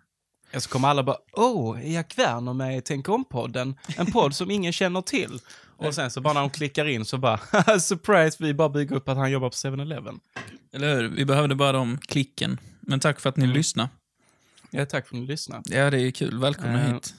Ja, 0.51 0.59
Så 0.59 0.69
kommer 0.69 0.87
alla 0.87 1.03
bara, 1.03 1.17
åh, 1.33 1.79
är 1.85 1.93
Jack 1.93 2.17
Werner 2.17 2.53
med 2.53 2.77
i 2.77 2.81
Tänk 2.81 3.09
om-podden? 3.09 3.75
En 3.97 4.11
podd 4.11 4.35
som 4.35 4.51
ingen 4.51 4.73
känner 4.73 5.01
till. 5.01 5.39
Och 5.77 5.95
sen 5.95 6.11
så 6.11 6.21
bara 6.21 6.33
när 6.33 6.41
de 6.41 6.49
klickar 6.49 6.85
in 6.85 7.05
så 7.05 7.17
bara, 7.17 7.37
surprise, 7.79 8.37
vi 8.43 8.53
bara 8.53 8.69
bygger 8.69 8.95
upp 8.95 9.09
att 9.09 9.17
han 9.17 9.31
jobbar 9.31 9.49
på 9.49 9.55
7-Eleven. 9.55 10.19
Eller 10.73 10.95
hur? 10.95 11.07
Vi 11.09 11.25
behövde 11.25 11.55
bara 11.55 11.71
de 11.71 11.97
klicken. 11.97 12.57
Men 12.81 12.99
tack 12.99 13.19
för 13.19 13.29
att 13.29 13.37
ni 13.37 13.43
Mm. 13.43 13.55
lyssnade. 13.57 13.89
Ja, 14.71 14.85
tack 14.85 15.07
för 15.07 15.15
att 15.15 15.21
ni 15.21 15.27
lyssnade. 15.27 15.75
Ja, 15.77 15.89
det 15.89 16.01
är 16.01 16.11
kul. 16.11 16.39
Välkomna 16.39 16.87
Eh, 16.87 16.93
hit. 16.93 17.15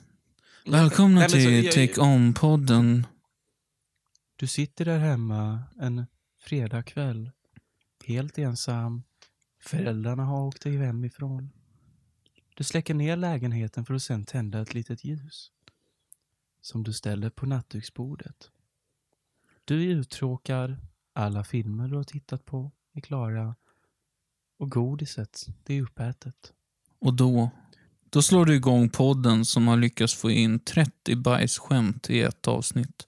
Välkomna 0.66 1.20
Nej, 1.20 1.22
men 1.22 1.30
så- 1.30 1.36
till 1.36 1.64
jag- 1.64 1.74
Take 1.74 2.00
On-podden. 2.00 3.06
Du 4.36 4.46
sitter 4.46 4.84
där 4.84 4.98
hemma 4.98 5.62
en 5.80 6.06
fredagkväll, 6.38 7.30
helt 8.04 8.38
ensam. 8.38 9.02
Föräldrarna 9.62 10.24
har 10.24 10.46
åkt 10.46 10.62
dig 10.62 10.76
hemifrån. 10.76 11.50
Du 12.54 12.64
släcker 12.64 12.94
ner 12.94 13.16
lägenheten 13.16 13.84
för 13.84 13.94
att 13.94 14.02
sedan 14.02 14.24
tända 14.24 14.60
ett 14.60 14.74
litet 14.74 15.04
ljus. 15.04 15.50
Som 16.60 16.82
du 16.82 16.92
ställer 16.92 17.30
på 17.30 17.46
nattduksbordet. 17.46 18.50
Du 19.64 19.82
är 19.84 19.88
uttråkad 19.94 20.76
Alla 21.12 21.44
filmer 21.44 21.88
du 21.88 21.96
har 21.96 22.04
tittat 22.04 22.44
på 22.44 22.72
är 22.92 23.00
klara. 23.00 23.56
Och 24.58 24.70
godiset, 24.70 25.46
det 25.64 25.74
är 25.74 25.82
uppätet. 25.82 26.52
Och 27.00 27.14
då, 27.14 27.50
då 28.10 28.22
slår 28.22 28.46
du 28.46 28.54
igång 28.54 28.88
podden 28.88 29.44
som 29.44 29.68
har 29.68 29.76
lyckats 29.76 30.14
få 30.14 30.30
in 30.30 30.58
30 30.58 31.16
bajsskämt 31.16 32.10
i 32.10 32.20
ett 32.20 32.48
avsnitt. 32.48 33.06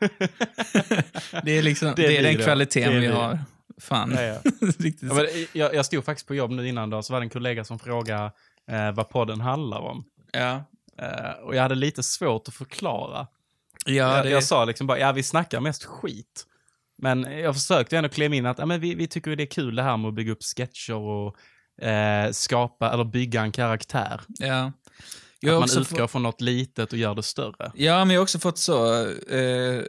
det 1.44 1.58
är 1.58 1.62
liksom, 1.62 1.92
det, 1.96 2.02
Det 2.02 2.16
är 2.16 2.22
den 2.22 2.36
kvaliteten 2.36 2.92
Det 2.92 3.00
vi 3.00 3.06
blir 3.06 3.16
har. 3.16 3.38
Fan. 3.78 4.12
Ja, 4.14 4.22
ja. 4.22 4.38
Riktigt. 4.78 5.12
Ja, 5.12 5.26
jag, 5.52 5.74
jag 5.74 5.86
stod 5.86 6.04
faktiskt 6.04 6.28
på 6.28 6.34
jobb 6.34 6.50
nu 6.50 6.68
innan 6.68 6.90
då, 6.90 7.02
så 7.02 7.12
var 7.12 7.20
det 7.20 7.24
en 7.24 7.30
kollega 7.30 7.64
som 7.64 7.78
frågade 7.78 8.32
eh, 8.70 8.92
vad 8.92 9.08
podden 9.08 9.40
handlar 9.40 9.78
om. 9.78 10.04
Ja. 10.32 10.64
Eh, 10.98 11.30
och 11.44 11.56
jag 11.56 11.62
hade 11.62 11.74
lite 11.74 12.02
svårt 12.02 12.48
att 12.48 12.54
förklara. 12.54 13.26
Ja, 13.86 13.92
jag, 13.92 14.24
det, 14.24 14.30
jag 14.30 14.44
sa 14.44 14.64
liksom 14.64 14.86
bara, 14.86 14.98
ja 14.98 15.12
vi 15.12 15.22
snackar 15.22 15.60
mest 15.60 15.84
skit. 15.84 16.46
Men 16.98 17.22
jag 17.22 17.54
försökte 17.54 17.96
ändå 17.98 18.08
klämma 18.08 18.34
in 18.34 18.46
att 18.46 18.58
ja, 18.58 18.66
men 18.66 18.80
vi, 18.80 18.94
vi 18.94 19.06
tycker 19.06 19.36
det 19.36 19.42
är 19.42 19.46
kul 19.46 19.76
det 19.76 19.82
här 19.82 19.96
med 19.96 20.08
att 20.08 20.14
bygga 20.14 20.32
upp 20.32 20.42
sketcher 20.42 20.94
och 20.94 21.36
eh, 21.86 22.30
skapa, 22.30 22.92
eller 22.92 23.04
bygga 23.04 23.42
en 23.42 23.52
karaktär. 23.52 24.20
ja. 24.28 24.72
Jag 25.40 25.62
att 25.62 25.74
man 25.74 25.82
utgår 25.82 26.06
från 26.06 26.22
något 26.22 26.40
litet 26.40 26.92
och 26.92 26.98
gör 26.98 27.14
det 27.14 27.22
större. 27.22 27.72
Ja, 27.74 28.04
men 28.04 28.14
jag 28.14 28.20
har 28.20 28.22
också 28.22 28.38
fått 28.38 28.58
så... 28.58 29.06
Eh, 29.10 29.82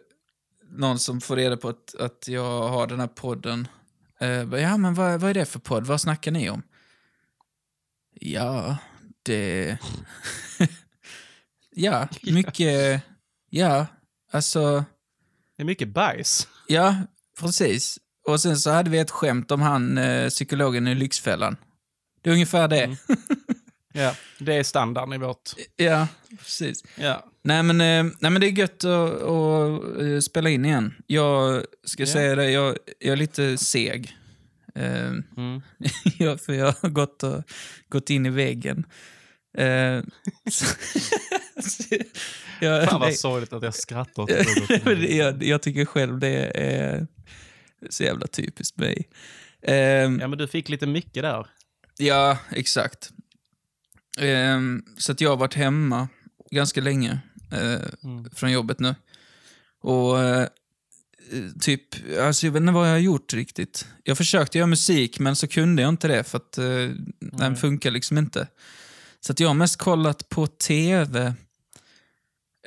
någon 0.69 0.99
som 0.99 1.21
får 1.21 1.35
reda 1.35 1.57
på 1.57 1.69
att, 1.69 1.95
att 1.99 2.27
jag 2.27 2.67
har 2.69 2.87
den 2.87 2.99
här 2.99 3.07
podden. 3.07 3.67
Eh, 4.19 4.61
ja, 4.61 4.77
men 4.77 4.93
vad, 4.93 5.21
vad 5.21 5.29
är 5.29 5.33
det 5.33 5.45
för 5.45 5.59
podd? 5.59 5.85
Vad 5.85 6.01
snackar 6.01 6.31
ni 6.31 6.49
om? 6.49 6.63
Ja, 8.13 8.77
det... 9.23 9.77
ja, 11.71 12.07
mycket... 12.21 13.01
Ja, 13.49 13.85
alltså... 14.31 14.83
Det 15.57 15.63
är 15.63 15.65
mycket 15.65 15.87
bajs. 15.87 16.47
Ja, 16.67 16.95
precis. 17.39 17.97
Och 18.27 18.41
sen 18.41 18.57
så 18.57 18.71
hade 18.71 18.89
vi 18.89 18.97
ett 18.99 19.11
skämt 19.11 19.51
om 19.51 19.61
han, 19.61 19.97
eh, 19.97 20.29
psykologen 20.29 20.87
i 20.87 20.95
Lyxfällan. 20.95 21.57
Det 22.21 22.29
är 22.29 22.33
ungefär 22.33 22.67
det. 22.67 22.83
Mm. 22.83 22.97
Ja, 23.93 24.15
det 24.39 24.53
är 24.53 24.63
standarden 24.63 25.13
i 25.13 25.17
vårt... 25.17 25.49
Ja, 25.75 26.07
precis. 26.39 26.83
Ja. 26.95 27.25
Nej 27.43 27.63
men, 27.63 27.81
eh, 27.81 28.13
nej 28.19 28.31
men 28.31 28.41
det 28.41 28.47
är 28.47 28.51
gött 28.51 28.83
att, 28.83 29.21
att 29.21 30.01
eh, 30.01 30.19
spela 30.19 30.49
in 30.49 30.65
igen. 30.65 30.93
Jag 31.07 31.63
ska 31.83 32.03
Ja. 32.03 32.07
säga 32.13 32.35
det, 32.35 32.51
jag, 32.51 32.77
jag 32.99 33.11
är 33.13 33.15
lite 33.17 33.57
seg. 33.57 34.17
Eh, 34.75 35.11
Mm. 35.37 35.61
jag, 36.17 36.41
för 36.41 36.53
jag 36.53 36.73
har 36.81 36.89
gått, 36.89 37.23
och, 37.23 37.43
gått 37.89 38.09
in 38.09 38.25
i 38.25 38.29
väggen. 38.29 38.85
Så 40.51 40.65
jag, 42.61 42.89
Fan 42.89 42.99
vad 42.99 43.13
sorgligt 43.15 43.53
att 43.53 43.63
jag 43.63 43.75
skrattar 43.75 44.23
åt 44.23 44.29
det. 44.85 45.15
jag, 45.15 45.43
jag 45.43 45.61
tycker 45.61 45.85
själv 45.85 46.19
det 46.19 46.51
är 46.55 47.07
så 47.89 48.03
jävla 48.03 48.27
typiskt 48.27 48.77
mig. 48.77 49.09
Eh, 49.61 49.75
Ja, 49.75 50.07
men 50.27 50.37
du 50.37 50.47
fick 50.47 50.69
lite 50.69 50.87
mycket 50.87 51.23
där. 51.23 51.47
Ja, 51.97 52.37
exakt. 52.51 53.09
Ehm, 54.19 54.83
så 54.97 55.11
att 55.11 55.21
jag 55.21 55.29
har 55.29 55.37
varit 55.37 55.53
hemma 55.53 56.07
ganska 56.51 56.81
länge 56.81 57.19
eh, 57.51 57.81
Mm. 58.03 58.29
från 58.35 58.51
jobbet 58.51 58.79
nu. 58.79 58.95
Och 59.81 60.19
eh, 60.23 60.47
typ, 61.61 61.81
alltså 62.21 62.45
jag 62.45 62.53
vet 62.53 62.61
inte 62.61 62.73
vad 62.73 62.87
jag 62.87 62.91
har 62.93 62.99
gjort 62.99 63.33
riktigt. 63.33 63.87
Jag 64.03 64.17
försökte 64.17 64.57
göra 64.57 64.67
musik, 64.67 65.19
men 65.19 65.35
så 65.35 65.47
kunde 65.47 65.81
jag 65.81 65.89
inte 65.89 66.07
det 66.07 66.23
för 66.23 66.37
att 66.37 66.57
eh, 66.57 66.89
den 67.19 67.55
funkar 67.55 67.91
liksom 67.91 68.17
inte. 68.17 68.47
Så 69.19 69.31
att 69.31 69.39
jag 69.39 69.47
har 69.47 69.53
mest 69.55 69.77
kollat 69.77 70.29
på 70.29 70.47
tv 70.47 71.33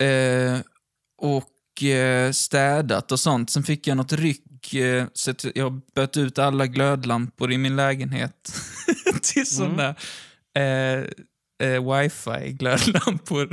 eh, 0.00 0.58
och 1.18 1.82
eh, 1.84 2.32
städat 2.32 3.12
och 3.12 3.20
sånt. 3.20 3.50
Sen 3.50 3.62
fick 3.62 3.86
jag 3.86 3.96
något 3.96 4.12
ryck, 4.12 4.74
eh, 4.74 5.06
så 5.12 5.30
att 5.30 5.44
jag 5.54 5.80
bytt 5.94 6.16
ut 6.16 6.38
alla 6.38 6.66
glödlampor 6.66 7.52
i 7.52 7.58
min 7.58 7.76
lägenhet 7.76 8.52
till 9.22 9.46
sådana 9.46 9.88
eh, 10.56 11.04
eh, 11.68 11.92
wifi-glödlampor. 11.92 13.48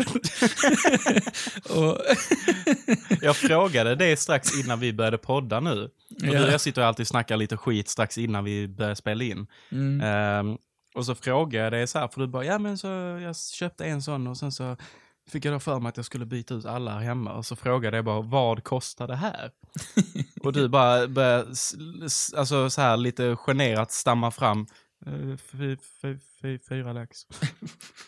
och, 1.70 1.98
Jag 3.22 3.36
frågade 3.36 3.96
det 3.96 4.18
strax 4.20 4.60
innan 4.63 4.80
vi 4.80 4.94
började 4.94 5.18
podda 5.18 5.60
nu. 5.60 5.84
Och 5.84 5.89
Ja. 6.10 6.32
du 6.32 6.46
och 6.46 6.51
jag 6.51 6.62
sitter 6.62 6.82
alltid 6.82 7.04
och 7.04 7.08
snackar 7.08 7.38
lite 7.38 7.58
skit 7.58 7.89
strax 7.89 8.18
innan 8.18 8.44
vi 8.44 8.68
börjar 8.68 8.96
spela 8.96 9.24
in. 9.24 9.48
mm, 9.72 10.01
Ehm, 10.01 10.58
och 10.96 11.06
så 11.06 11.16
frågade 11.16 11.63
jag 11.63 11.74
dig 11.74 11.88
så 11.88 12.00
här, 12.00 12.08
för 12.08 12.22
du 12.22 12.27
bara, 12.27 12.46
ja 12.46 12.60
men 12.60 12.77
så 12.77 12.88
jag 13.24 13.36
köpte 13.38 13.86
en 13.86 14.01
sån 14.01 14.27
och 14.27 14.38
sen 14.38 14.51
så 14.51 14.77
fick 15.32 15.46
jag 15.46 15.54
då 15.54 15.60
för 15.60 15.80
mig 15.80 15.90
att 15.90 15.98
jag 15.98 16.06
skulle 16.06 16.26
byta 16.26 16.54
ut 16.54 16.66
alla 16.66 16.92
här 16.92 17.00
hemma. 17.00 17.34
Och 17.34 17.46
så 17.46 17.56
frågade 17.56 17.98
jag 17.98 18.06
bara, 18.06 18.22
vad 18.22 18.64
kostar 18.64 19.08
det 19.08 19.16
här? 19.16 19.52
och 20.44 20.54
du 20.54 20.68
bara 20.70 21.08
började, 21.08 21.50
alltså 22.38 22.70
så 22.70 22.82
här 22.82 22.98
lite 22.98 23.36
generat 23.36 23.92
stamma 23.92 24.32
fram, 24.32 24.68
"Eh, 25.06 25.38
fy- 25.52 25.78
fy- 26.02 26.20
fy- 26.42 26.60
fyra 26.70 26.94
lax. 26.94 27.18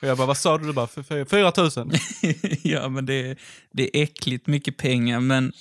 och 0.02 0.08
jag 0.08 0.18
bara, 0.18 0.28
vad 0.28 0.38
sa 0.38 0.58
du? 0.58 0.66
Du 0.68 0.74
bara, 0.74 0.88
"Fy- 0.88 1.04
fy- 1.04 1.26
fyra 1.26 1.52
tusen. 1.52 1.92
ja, 2.64 2.90
men 2.90 3.06
det, 3.06 3.38
det 3.72 3.98
är 3.98 4.04
äckligt 4.04 4.48
mycket 4.48 4.78
pengar, 4.78 5.20
men 5.20 5.52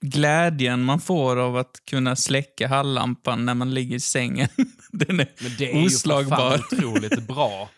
glädjen 0.00 0.82
man 0.84 1.00
får 1.00 1.36
av 1.36 1.56
att 1.56 1.82
kunna 1.90 2.16
släcka 2.16 2.68
hallampan 2.68 3.44
när 3.46 3.54
man 3.54 3.74
ligger 3.74 3.96
i 3.96 4.00
sängen, 4.00 4.48
den 4.92 5.20
är 5.20 5.28
Men 5.42 5.56
det 5.58 5.72
är 5.72 5.82
ju 5.82 5.88
för 5.90 5.96
oslagbar. 5.96 6.36
fan 6.58 6.60
otroligt 6.78 7.26
bra. 7.26 7.68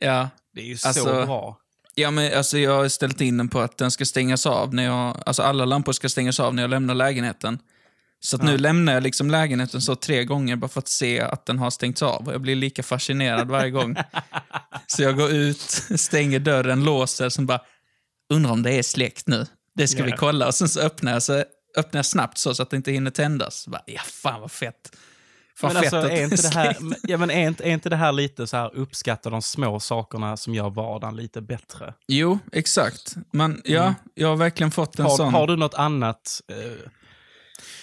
Ja, 0.00 0.28
Det 0.54 0.60
är 0.60 0.64
ju 0.66 0.76
så 0.76 0.88
Alltså, 0.88 1.04
bra. 1.04 1.58
Ja, 1.94 2.10
men 2.10 2.38
alltså 2.38 2.58
jag 2.58 2.76
har 2.76 2.88
ställt 2.88 3.20
in 3.20 3.36
den 3.36 3.48
på 3.48 3.60
att 3.60 3.78
den 3.78 3.90
ska 3.90 4.04
stängas 4.04 4.46
av 4.46 4.74
när 4.74 4.84
jag... 4.84 5.22
Alltså 5.26 5.42
alla 5.42 5.64
lampor 5.64 5.92
ska 5.92 6.08
stängas 6.08 6.40
av 6.40 6.54
när 6.54 6.62
jag 6.62 6.70
lämnar 6.70 6.94
lägenheten. 6.94 7.58
Så 8.20 8.36
att 8.36 8.42
nu 8.42 8.50
Ja. 8.52 8.56
lämnar 8.58 8.92
jag 8.94 9.02
liksom 9.02 9.30
lägenheten 9.30 9.80
så 9.80 9.96
tre 9.96 10.24
gånger 10.24 10.56
bara 10.56 10.68
för 10.68 10.78
att 10.78 10.88
se 10.88 11.20
att 11.20 11.46
den 11.46 11.58
har 11.58 11.70
stängts 11.70 12.02
av. 12.02 12.26
Och 12.26 12.34
jag 12.34 12.40
blir 12.40 12.54
lika 12.56 12.82
fascinerad 12.82 13.48
varje 13.48 13.70
gång. 13.70 13.96
så 14.86 15.02
jag 15.02 15.16
går 15.16 15.30
ut, 15.30 15.60
stänger 15.96 16.38
dörren, 16.38 16.84
låser, 16.84 17.28
sen 17.28 17.46
bara... 17.46 17.60
Undrar 18.32 18.52
om 18.52 18.62
det 18.62 18.72
är 18.72 18.82
släckt 18.82 19.26
nu. 19.28 19.46
Det 19.74 19.88
ska 19.88 20.04
vi 20.04 20.10
Ja. 20.10 20.16
kolla. 20.18 20.46
Och 20.46 20.54
sen 20.54 20.68
så 20.68 20.80
öppnar 20.80 21.12
jag, 21.12 21.22
så 21.22 21.44
öppnar 21.76 21.98
jag 21.98 22.06
snabbt 22.06 22.38
så, 22.38 22.54
så 22.54 22.62
att 22.62 22.70
det 22.70 22.76
inte 22.76 22.92
hinner 22.92 23.10
tändas. 23.10 23.66
Bara, 23.68 23.82
ja, 23.86 24.00
fan 24.04 24.40
vad 24.40 24.50
fett. 24.52 24.96
Fan 25.56 25.68
Men 25.68 25.76
alltså, 25.76 25.96
är 25.96 26.24
inte, 26.24 26.42
det 26.42 26.54
här, 26.54 26.76
ja, 27.02 27.16
men 27.18 27.30
är, 27.30 27.48
inte, 27.48 27.64
är 27.64 27.70
inte 27.70 27.88
det 27.88 27.96
här 27.96 28.12
lite 28.12 28.46
så 28.46 28.56
här 28.56 28.74
uppskatta 28.74 29.30
de 29.30 29.42
små 29.42 29.80
sakerna 29.80 30.36
som 30.36 30.54
gör 30.54 30.70
vardagen 30.70 31.16
lite 31.16 31.40
bättre? 31.40 31.94
Jo, 32.08 32.38
exakt. 32.52 33.16
Men 33.32 33.62
ja, 33.64 33.82
Mm. 33.82 33.94
jag 34.14 34.28
har 34.28 34.36
verkligen 34.36 34.70
fått 34.70 34.98
en 34.98 35.04
Har, 35.06 35.16
sån... 35.16 35.34
har 35.34 35.46
du 35.46 35.56
något 35.56 35.74
annat? 35.74 36.40
Eh, 36.48 36.90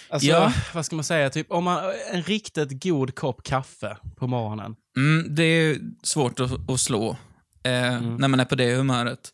alltså, 0.08 0.28
Ja. 0.28 0.52
vad 0.74 0.86
ska 0.86 0.96
man 0.96 1.04
säga? 1.04 1.30
Typ, 1.30 1.50
om 1.50 1.64
man, 1.64 1.92
en 2.12 2.22
riktigt 2.22 2.82
god 2.84 3.14
kopp 3.14 3.42
kaffe 3.42 3.96
på 4.16 4.26
morgonen. 4.26 4.76
Mm, 4.96 5.34
det 5.34 5.42
är 5.44 5.78
svårt 6.02 6.40
att, 6.40 6.70
att 6.70 6.80
slå 6.80 7.16
eh, 7.64 7.94
Mm. 7.94 8.16
när 8.16 8.28
man 8.28 8.40
är 8.40 8.44
på 8.44 8.54
det 8.54 8.74
humöret. 8.76 9.32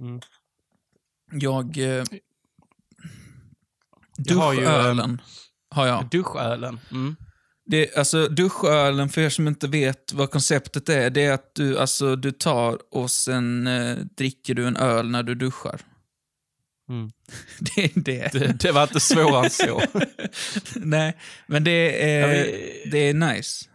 Mm. 0.00 0.20
Jag... 1.32 1.78
Eh, 1.78 2.04
Jag 4.16 4.36
har 4.36 4.52
ju, 4.52 4.60
duschölen 4.60 5.20
har 5.70 5.86
jag. 5.86 6.08
Duschölen. 6.10 6.80
Mm. 6.90 7.16
Det, 7.66 7.96
alltså, 7.96 8.28
duschölen, 8.28 9.08
för 9.08 9.20
er 9.20 9.28
som 9.28 9.48
inte 9.48 9.68
vet 9.68 10.12
vad 10.12 10.30
konceptet 10.30 10.88
är, 10.88 11.10
det 11.10 11.24
är 11.24 11.32
att 11.32 11.54
du, 11.54 11.78
alltså, 11.78 12.16
du 12.16 12.30
tar 12.32 12.78
och 12.90 13.10
sen 13.10 13.66
eh, 13.66 13.96
dricker 13.96 14.54
du 14.54 14.66
en 14.66 14.76
öl 14.76 15.10
när 15.10 15.22
du 15.22 15.34
duschar. 15.34 15.80
Mm. 16.88 17.10
Det 17.76 17.84
är 17.84 17.90
det. 18.00 18.32
Det, 18.32 18.52
det 18.60 18.72
var 18.72 18.82
inte 18.82 19.00
svårare 19.00 19.44
än 19.44 19.50
så. 19.50 19.82
Nej, 20.76 21.16
men 21.46 21.64
det 21.64 22.02
är, 22.12 22.20
Ja, 22.20 22.26
men- 22.26 22.90
det 22.90 22.98
är 22.98 23.14
nice. 23.14 23.66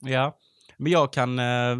Ja, 0.00 0.38
men 0.76 0.92
jag 0.92 1.12
kan... 1.12 1.38
Eh, 1.38 1.78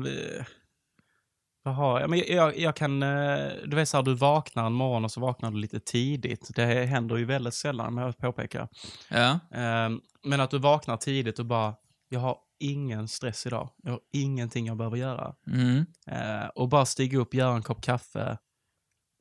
vad 1.64 1.74
har 1.74 2.00
jag? 2.00 2.10
Men 2.10 2.22
jag, 2.28 2.58
jag 2.58 2.76
kan... 2.76 3.02
Eh, 3.02 3.52
du 3.66 3.76
vet 3.76 3.88
så 3.88 3.96
här, 3.96 4.04
du 4.04 4.14
vaknar 4.14 4.66
en 4.66 4.72
morgon 4.72 5.04
och 5.04 5.10
så 5.10 5.20
vaknar 5.20 5.50
du 5.50 5.56
lite 5.56 5.80
tidigt. 5.80 6.50
Det 6.54 6.64
händer 6.64 7.16
ju 7.16 7.24
väldigt 7.24 7.54
sällan, 7.54 7.94
med 7.94 8.06
att 8.06 8.18
påpeka. 8.18 8.68
Ja. 9.08 9.30
Eh, 9.30 9.90
men 10.24 10.40
att 10.40 10.50
du 10.50 10.58
vaknar 10.58 10.96
tidigt 10.96 11.38
och 11.38 11.46
bara, 11.46 11.74
jag 12.08 12.20
har 12.20 12.38
ingen 12.60 13.08
stress 13.08 13.46
idag. 13.46 13.68
Jag 13.82 13.90
har 13.90 14.00
ingenting 14.12 14.66
jag 14.66 14.76
behöver 14.76 14.96
göra. 14.96 15.34
Mm. 15.46 15.86
Eh, 16.06 16.46
och 16.54 16.68
bara 16.68 16.86
stiga 16.86 17.18
upp, 17.18 17.34
göra 17.34 17.54
en 17.54 17.62
kopp 17.62 17.82
kaffe. 17.82 18.38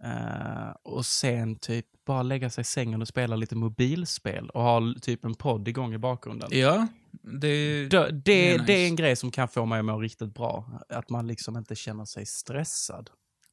Eh, 0.04 0.76
och 0.84 1.06
sen 1.06 1.56
typ 1.60 1.86
bara 2.06 2.24
lägga 2.24 2.50
sig 2.50 2.62
i 2.62 2.66
sängen 2.66 3.02
och 3.02 3.08
spela 3.08 3.36
lite 3.36 3.56
mobilspel. 3.56 4.50
Och 4.50 4.62
ha 4.62 4.82
typ 5.02 5.26
en 5.26 5.36
podd 5.36 5.68
igång 5.68 5.94
i 5.94 5.98
bakgrunden. 5.98 6.50
Ja, 6.52 6.88
det, 7.22 7.88
Det, 7.88 7.88
det, 7.90 8.12
det 8.12 8.50
är 8.50 8.58
det, 8.58 8.62
nice. 8.62 8.74
är 8.74 8.88
en 8.88 8.96
grej 8.96 9.16
som 9.16 9.32
kan 9.32 9.48
få 9.48 9.66
mig 9.66 9.80
att 9.80 9.86
må 9.86 10.00
riktigt 10.00 10.34
bra. 10.34 10.82
Att 10.90 11.10
man 11.10 11.28
liksom 11.28 11.58
inte 11.58 11.76
känner 11.76 12.06
sig 12.06 12.26
stressad. 12.26 13.10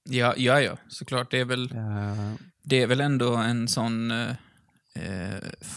ja, 0.09 0.35
ja, 0.37 0.61
ja, 0.61 0.77
såklart. 0.89 1.31
Det 1.31 1.39
är 1.41 1.45
väl... 1.45 1.73
Eh, 1.75 2.33
Det 2.63 2.83
är 2.83 2.87
väl 2.87 3.01
ändå 3.01 3.35
en 3.37 3.69
sån 3.69 4.11
eh, 4.11 4.35
eh, 4.95 5.37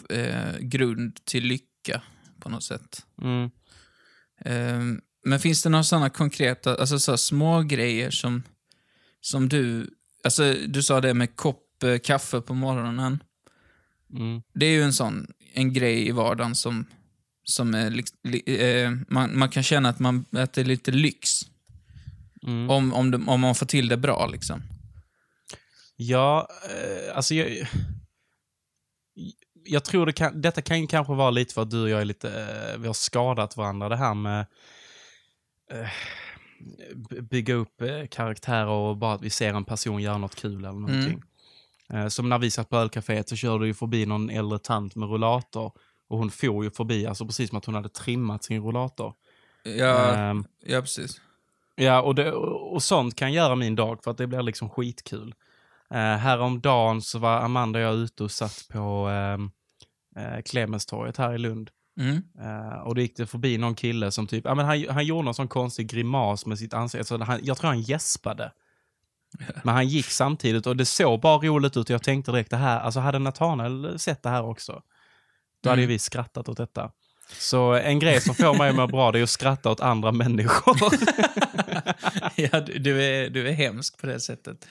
eh, 0.10 0.58
grund 0.60 1.26
till 1.26 1.44
lycka 1.46 2.02
på 2.40 2.50
något 2.50 2.64
sätt. 2.64 3.06
mm. 3.22 3.52
Eh, 4.46 5.00
men 5.26 5.40
finns 5.40 5.64
det 5.64 5.70
några 5.70 5.84
sådana 5.84 6.10
konkreta, 6.10 6.76
alltså 6.76 7.00
så 7.00 7.18
små 7.18 7.62
grejer 7.62 8.12
som, 8.12 8.44
som 9.22 9.50
du, 9.50 9.90
alltså 10.24 10.54
du 10.68 10.84
sa 10.84 11.02
det 11.02 11.14
med 11.14 11.36
kopp 11.36 11.84
eh, 11.84 11.98
kaffe 12.00 12.42
på 12.42 12.54
morgonen. 12.54 13.24
Mm. 14.14 14.42
Det 14.54 14.66
är 14.66 14.72
ju 14.72 14.82
en 14.84 14.94
sån 14.94 15.28
en 15.54 15.74
grej 15.74 16.08
i 16.08 16.12
vardagen 16.12 16.56
som, 16.56 16.86
som 17.44 17.74
är, 17.74 18.04
eh, 18.50 18.92
man, 19.08 19.38
man 19.38 19.50
kan 19.50 19.64
känna 19.64 19.90
att, 19.90 20.00
man, 20.00 20.26
att 20.32 20.54
det 20.54 20.62
är 20.62 20.66
lite 20.66 20.92
lyx. 20.92 21.42
Mm. 22.44 22.70
Om, 22.70 22.94
om, 22.94 23.12
det, 23.12 23.22
om 23.28 23.42
man 23.42 23.56
får 23.56 23.66
till 23.66 23.88
det 23.88 23.98
bra 23.98 24.28
liksom. 24.28 24.62
Ja, 25.96 26.48
eh, 26.70 27.18
alltså 27.18 27.36
jag... 27.36 27.68
Jag 29.66 29.84
tror 29.84 30.06
det 30.06 30.14
kan, 30.14 30.42
detta 30.42 30.62
kan 30.62 30.82
ju 30.82 30.88
kanske 30.88 31.14
vara 31.14 31.32
lite 31.32 31.54
för 31.54 31.62
att 31.62 31.72
du 31.72 31.82
och 31.82 31.90
jag 31.90 32.02
är 32.02 32.06
lite, 32.06 32.30
eh, 32.30 32.80
vi 32.80 32.88
har 32.88 32.94
skadat 32.94 33.58
varandra 33.58 33.90
det 33.90 33.98
här 33.98 34.14
med 34.14 34.46
eh, 35.72 35.90
bygga 37.22 37.54
upp 37.54 37.82
eh, 37.82 38.08
karaktärer 38.12 38.68
och 38.68 38.98
bara 38.98 39.14
att 39.14 39.22
vi 39.22 39.30
ser 39.30 39.54
en 39.54 39.66
person 39.66 40.02
göra 40.02 40.18
något 40.18 40.36
kul 40.36 40.58
eller 40.58 40.72
någonting. 40.72 41.24
Eh, 41.94 42.08
som 42.08 42.30
när 42.30 42.38
vi 42.38 42.52
satt 42.52 42.70
på 42.70 42.78
ölcaféet 42.78 43.30
så 43.30 43.36
körde 43.36 43.68
ju 43.68 43.74
förbi 43.74 44.06
någon 44.06 44.30
äldre 44.30 44.60
tant 44.60 44.96
med 44.96 45.10
rollator 45.10 45.72
och 46.08 46.18
hon 46.18 46.30
for 46.30 46.64
ju 46.64 46.72
förbi, 46.72 47.06
alltså 47.06 47.26
precis 47.26 47.50
som 47.50 47.58
att 47.58 47.66
hon 47.66 47.76
hade 47.76 47.90
trimmat 47.90 48.44
sin 48.44 48.62
rollator. 48.62 49.14
Ja, 49.64 50.14
Ehm, 50.14 50.46
ja 50.66 50.82
precis. 50.82 51.22
Ja, 51.76 52.02
och, 52.02 52.16
det, 52.16 52.32
och 52.32 52.84
sånt 52.84 53.16
kan 53.16 53.34
göra 53.34 53.56
min 53.56 53.76
dag 53.76 54.04
för 54.04 54.12
att 54.12 54.18
det 54.18 54.28
blir 54.28 54.42
liksom 54.42 54.70
skitkul. 54.70 55.36
Uh, 55.94 56.00
häromdagen 56.00 57.02
så 57.02 57.20
var 57.20 57.40
Amanda 57.40 57.80
och 57.80 57.86
jag 57.86 57.96
ute 57.96 58.24
och 58.24 58.32
satt 58.32 58.68
på 58.72 59.10
uh, 59.10 60.42
Clemenstorget 60.46 61.18
här 61.18 61.34
i 61.34 61.38
Lund. 61.38 61.70
Mm. 62.00 62.24
Eh, 62.40 62.80
och 62.80 62.96
då 62.96 63.02
gick 63.02 63.18
det 63.18 63.26
förbi 63.26 63.58
någon 63.58 63.76
kille 63.76 64.12
som 64.12 64.28
typ, 64.28 64.46
ja 64.46 64.56
men 64.56 64.66
han, 64.66 64.86
han 64.90 65.06
gjorde 65.06 65.26
någon 65.26 65.34
sån 65.34 65.48
konstig 65.48 65.88
grimas 65.88 66.46
med 66.46 66.60
sitt 66.60 66.74
ansikte. 66.74 67.06
Så 67.06 67.24
han, 67.24 67.40
jag 67.44 67.58
tror 67.58 67.68
han 67.68 67.82
gäspade. 67.82 68.52
Men 69.64 69.76
han 69.76 69.88
gick 69.88 70.06
samtidigt 70.06 70.68
och 70.68 70.78
det 70.78 70.86
såg 70.86 71.22
bara 71.22 71.38
roligt 71.38 71.78
ut 71.78 71.90
och 71.90 71.94
jag 71.94 72.04
tänkte 72.04 72.32
direkt 72.32 72.50
det 72.50 72.58
här, 72.58 72.80
alltså 72.80 73.00
hade 73.00 73.20
Nathanael 73.20 74.00
sett 74.00 74.24
det 74.24 74.30
här 74.30 74.44
också, 74.44 74.82
då 75.64 75.70
hade 75.70 75.82
ju 75.82 75.86
Mm. 75.86 75.94
vi 75.94 76.00
skrattat 76.00 76.50
åt 76.50 76.58
detta. 76.58 76.92
Så 77.40 77.74
en 77.74 78.00
grej 78.00 78.22
som 78.22 78.36
får 78.36 78.58
mig 78.58 78.70
att 78.70 78.76
må 78.76 78.88
bra 78.88 79.12
det 79.12 79.20
är 79.20 79.24
att 79.24 79.30
skratta 79.30 79.70
åt 79.72 79.80
andra 79.80 80.12
människor. 80.12 80.76
ja, 82.36 82.60
du, 82.62 82.80
du, 82.80 83.04
är, 83.04 83.30
du 83.30 83.48
är 83.48 83.54
hemsk 83.54 83.98
på 83.98 84.08
det 84.08 84.20
sättet. 84.20 84.68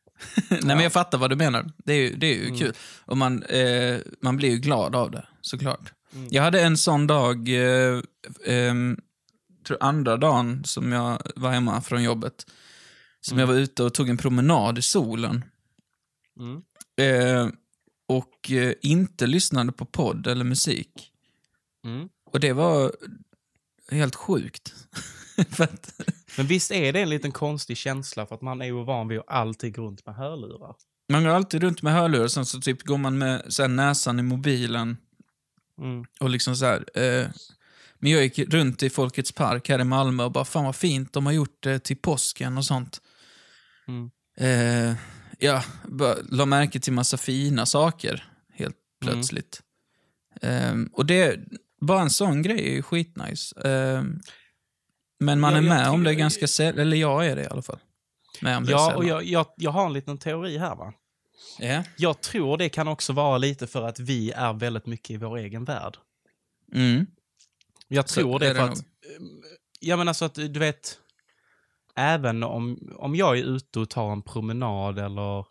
Nej, 0.50 0.60
men 0.62 0.80
jag 0.80 0.92
fattar 0.92 1.18
vad 1.18 1.30
du 1.30 1.36
menar. 1.36 1.70
Det 1.76 1.92
är 1.92 1.96
ju, 1.96 2.16
det 2.16 2.26
är 2.26 2.34
ju 2.34 2.44
Mm. 2.46 2.58
kul. 2.58 2.72
Och 3.04 3.16
man, 3.16 3.42
eh, 3.42 3.98
man 4.22 4.36
blir 4.36 4.50
ju 4.50 4.56
glad 4.58 4.94
av 4.96 5.10
det, 5.10 5.26
såklart. 5.40 5.92
Jag 6.30 6.42
hade 6.42 6.60
en 6.62 6.76
sån 6.76 7.06
dag, 7.06 7.48
eh, 7.48 8.00
tror 9.66 9.78
andra 9.80 10.16
dagen 10.16 10.64
som 10.64 10.92
jag 10.92 11.22
var 11.36 11.50
hemma 11.50 11.80
från 11.80 12.02
jobbet, 12.02 12.46
som 13.20 13.38
jag 13.38 13.46
var 13.46 13.54
ute 13.54 13.82
och 13.82 13.94
tog 13.94 14.08
en 14.08 14.16
promenad 14.16 14.78
i 14.78 14.82
solen. 14.82 15.44
Och 18.06 18.50
eh, 18.50 18.72
inte 18.82 19.26
lyssnade 19.26 19.72
på 19.72 19.84
podd 19.84 20.26
eller 20.26 20.44
musik. 20.44 21.12
Mm. 21.84 22.08
Och 22.32 22.40
det 22.40 22.52
var 22.52 22.92
helt 23.90 24.14
sjukt. 24.14 24.74
Att, 25.58 26.00
Men 26.36 26.46
visst 26.46 26.70
är 26.72 26.92
det 26.92 27.00
en 27.00 27.10
liten 27.10 27.32
konstig 27.32 27.76
känsla 27.76 28.26
för 28.26 28.34
att 28.34 28.42
man 28.42 28.60
är 28.60 28.66
ju 28.66 28.84
van 28.84 29.08
vid 29.08 29.18
att 29.18 29.28
alltid 29.28 29.74
gå 29.76 29.82
runt 29.82 30.06
med 30.06 30.14
hörlurar. 30.14 30.74
man 31.12 31.24
går 31.24 31.30
alltid 31.30 31.62
runt 31.62 31.82
med 31.82 31.92
hörlurar, 31.92 32.28
sen 32.28 32.46
så 32.46 32.60
typ 32.60 32.82
går 32.82 32.98
man 32.98 33.18
med 33.18 33.42
så 33.48 33.62
här, 33.62 33.68
näsan 33.68 34.18
i 34.18 34.22
mobilen 34.22 34.96
Mm. 35.78 36.04
och 36.20 36.30
liksom 36.30 36.56
så 36.56 36.64
här. 36.64 36.98
Eh, 36.98 37.28
men 37.98 38.12
jag 38.12 38.22
gick 38.22 38.38
runt 38.38 38.82
i 38.82 38.90
Folkets 38.90 39.32
park 39.32 39.68
här 39.68 39.78
i 39.78 39.84
Malmö 39.84 40.24
och 40.24 40.32
bara, 40.32 40.44
fan 40.44 40.64
vad 40.64 40.76
fint 40.76 41.12
de 41.12 41.26
har 41.26 41.32
gjort 41.32 41.62
det 41.62 41.78
till 41.78 41.96
påsken 41.96 42.58
och 42.58 42.64
sånt. 42.64 43.00
Mm. 43.88 44.10
Eh, 44.38 44.96
ja, 45.38 45.64
bara 45.84 46.14
la 46.30 46.46
märke 46.46 46.80
till 46.80 46.92
massa 46.92 47.16
fina 47.16 47.66
saker 47.66 48.24
helt 48.54 48.76
Mm. 49.02 49.14
plötsligt. 49.14 49.62
Eh, 50.42 50.74
och 50.92 51.06
det, 51.06 51.40
bara 51.80 52.00
en 52.00 52.10
sån 52.10 52.42
grej 52.42 52.68
är 52.68 52.72
ju 52.72 52.82
skitnice. 52.82 53.60
Eh, 53.68 54.02
men 55.20 55.40
man 55.40 55.52
Ja, 55.52 55.58
är 55.58 55.62
jag 55.62 55.68
med 55.68 55.88
om 55.90 56.02
det 56.04 56.10
tycker- 56.10 56.18
ganska 56.20 56.46
sällan, 56.48 56.78
eller 56.80 56.96
jag 56.96 57.26
är 57.26 57.36
det 57.36 57.42
i 57.42 57.46
alla 57.46 57.62
fall. 57.62 57.78
Med 58.40 58.56
om 58.56 58.64
det 58.64 58.70
Ja, 58.72 58.94
och 58.96 59.04
jag, 59.04 59.24
jag, 59.24 59.46
jag 59.56 59.70
har 59.70 59.86
en 59.86 59.92
liten 59.92 60.18
teori 60.18 60.58
här 60.58 60.76
va. 60.76 60.92
Ja. 61.58 61.84
Jag 61.96 62.20
tror 62.20 62.58
det 62.58 62.68
kan 62.68 62.88
också 62.88 63.12
vara 63.12 63.38
lite 63.38 63.66
för 63.66 63.82
att 63.82 64.00
vi 64.00 64.30
är 64.30 64.52
väldigt 64.52 64.86
mycket 64.86 65.10
i 65.10 65.16
vår 65.16 65.36
egen 65.38 65.64
värld. 65.64 65.96
Mm. 66.72 67.06
Jag 67.88 68.08
Så 68.08 68.20
tror 68.20 68.38
det 68.38 68.46
är 68.48 68.54
för 68.54 68.66
det 68.66 68.72
att, 68.72 68.84
ja 69.80 69.96
men 69.96 70.08
alltså 70.08 70.24
att 70.24 70.34
du 70.34 70.58
vet, 70.58 70.98
även 71.96 72.42
om, 72.42 72.92
om 72.98 73.14
jag 73.14 73.38
är 73.38 73.42
ute 73.42 73.80
och 73.80 73.90
tar 73.90 74.12
en 74.12 74.22
promenad 74.22 74.98
eller, 74.98 75.46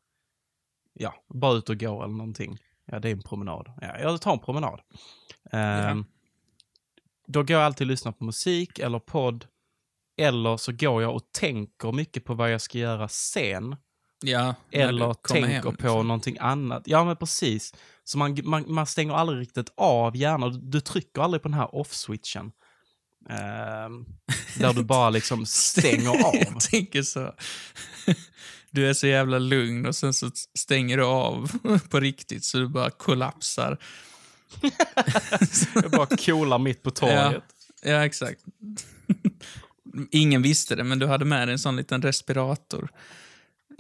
ja, 0.93 1.13
bara 1.33 1.53
ut 1.53 1.69
och 1.69 1.79
går 1.79 2.03
eller 2.03 2.13
någonting. 2.13 2.57
Ja, 2.85 2.99
det 2.99 3.09
är 3.09 3.13
en 3.13 3.21
promenad. 3.23 3.71
Ja, 3.81 3.99
jag 3.99 4.21
tar 4.21 4.33
en 4.33 4.39
promenad. 4.39 4.81
Ehm, 5.51 6.05
Då 7.27 7.43
går 7.43 7.51
jag 7.51 7.63
alltid 7.63 7.87
och 7.87 7.91
lyssnar 7.91 8.11
på 8.11 8.23
musik 8.23 8.79
eller 8.79 8.99
podd. 8.99 9.45
Eller 10.17 10.57
så 10.57 10.71
går 10.71 11.01
jag 11.01 11.15
och 11.15 11.31
tänker 11.31 11.91
mycket 11.91 12.25
på 12.25 12.33
vad 12.33 12.53
jag 12.53 12.61
ska 12.61 12.77
göra 12.77 13.07
sen. 13.07 13.75
Ja, 14.23 14.55
Eller 14.71 15.13
tänker 15.13 15.47
hem, 15.49 15.63
på 15.63 15.71
liksom. 15.71 16.07
någonting 16.07 16.37
annat. 16.39 16.83
Ja, 16.85 17.03
men 17.03 17.15
precis. 17.15 17.73
Så 18.03 18.17
man, 18.17 18.37
man, 18.43 18.65
man 18.67 18.85
stänger 18.85 19.13
aldrig 19.13 19.39
riktigt 19.39 19.73
av 19.77 20.15
hjärnan. 20.15 20.51
Du, 20.51 20.59
du 20.59 20.81
trycker 20.81 21.21
aldrig 21.21 21.41
på 21.41 21.47
den 21.47 21.57
här 21.57 21.75
off-switchen. 21.75 22.51
Ehm, 23.29 24.05
där 24.57 24.73
du 24.73 24.83
bara 24.83 25.09
liksom 25.09 25.45
stänger 25.45 26.09
av. 26.09 26.35
jag 26.53 26.59
tänker 26.59 27.03
så. 27.03 27.33
Du 28.71 28.89
är 28.89 28.93
så 28.93 29.07
jävla 29.07 29.39
lugn 29.39 29.85
och 29.85 29.95
sen 29.95 30.13
så 30.13 30.31
stänger 30.57 30.97
du 30.97 31.03
av 31.03 31.51
på 31.89 31.99
riktigt 31.99 32.43
så 32.43 32.57
du 32.57 32.67
bara 32.67 32.89
kollapsar. 32.89 33.77
Jag 35.73 35.91
bara 35.91 36.05
coolar 36.05 36.59
mitt 36.59 36.83
på 36.83 36.91
torget. 36.91 37.43
Ja, 37.81 38.05
exakt. 38.05 38.41
Ingen 40.11 40.41
visste 40.41 40.75
det, 40.75 40.83
men 40.83 40.99
du 40.99 41.07
hade 41.07 41.25
med 41.25 41.47
dig 41.47 41.53
en 41.53 41.59
sån 41.59 41.75
liten 41.75 42.01
respirator. 42.01 42.89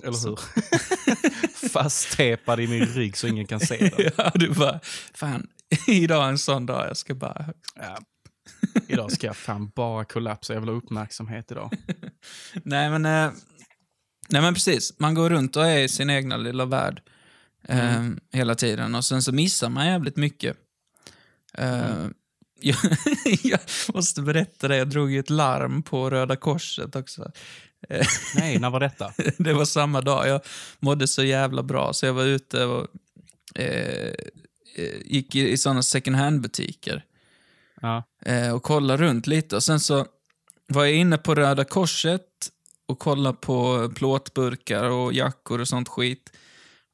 Eller 0.03 0.27
hur? 0.29 0.39
Fasttepad 1.69 2.59
i 2.59 2.67
min 2.67 2.85
rygg 2.85 3.17
så 3.17 3.27
ingen 3.27 3.47
kan 3.47 3.59
se 3.59 3.91
det. 3.97 4.13
Ja, 4.17 4.31
du 4.35 4.49
bara, 4.49 4.79
fan, 5.13 5.47
idag 5.87 6.25
är 6.25 6.29
en 6.29 6.37
sån 6.37 6.65
dag, 6.65 6.87
jag 6.87 6.97
ska 6.97 7.15
bara... 7.15 7.45
Ja. 7.75 7.97
Idag 8.87 9.11
ska 9.11 9.27
jag 9.27 9.37
fan 9.37 9.71
bara 9.75 10.05
kollapsa. 10.05 10.53
Jag 10.53 10.61
vill 10.61 10.69
ha 10.69 10.75
uppmärksamhet 10.75 11.51
idag. 11.51 11.71
Nej, 12.63 12.89
men... 12.89 13.05
Eh, 13.05 13.31
nej, 14.29 14.41
men 14.41 14.53
precis. 14.53 14.99
Man 14.99 15.13
går 15.13 15.29
runt 15.29 15.55
och 15.55 15.65
är 15.65 15.79
i 15.79 15.89
sin 15.89 16.09
egna 16.09 16.37
lilla 16.37 16.65
värld 16.65 17.01
eh, 17.63 18.03
hela 18.31 18.55
tiden 18.55 18.95
och 18.95 19.05
sen 19.05 19.21
så 19.21 19.31
missar 19.31 19.69
man 19.69 19.85
jävligt 19.85 20.15
mycket. 20.15 20.57
Eh, 21.53 22.07
jag, 22.61 22.77
jag 23.43 23.59
måste 23.93 24.21
berätta 24.21 24.67
det, 24.67 24.77
jag 24.77 24.89
drog 24.89 25.11
ju 25.11 25.19
ett 25.19 25.29
larm 25.29 25.83
på 25.83 26.09
Röda 26.09 26.35
Korset 26.35 26.95
också. 26.95 27.31
Eh, 27.89 28.07
Nej, 28.35 28.59
när 28.59 28.69
var 28.69 28.79
detta? 28.79 29.13
det 29.37 29.53
var 29.53 29.65
samma 29.65 30.01
dag. 30.01 30.27
Jag 30.27 30.41
mådde 30.79 31.07
så 31.07 31.23
jävla 31.23 31.63
bra 31.63 31.93
så 31.93 32.05
jag 32.05 32.13
var 32.13 32.23
ute 32.25 32.65
och 32.65 32.87
eh, 33.55 34.13
eh, 34.75 35.01
gick 35.05 35.35
i, 35.35 35.51
i 35.51 35.57
sådana 35.57 35.83
second 35.83 36.15
hand-butiker 36.15 37.03
Ja. 37.81 38.03
eh, 38.25 38.55
och 38.55 38.63
kollade 38.63 39.03
runt 39.03 39.27
lite. 39.27 39.55
Och 39.55 39.63
sen 39.63 39.79
så 39.79 40.05
var 40.67 40.85
jag 40.85 40.95
inne 40.95 41.17
på 41.17 41.35
Röda 41.35 41.63
Korset 41.63 42.21
och 42.87 42.99
kollade 42.99 43.37
på 43.37 43.89
plåtburkar 43.95 44.83
och 44.83 45.13
jackor 45.13 45.61
och 45.61 45.67
sånt 45.67 45.89
skit. 45.89 46.31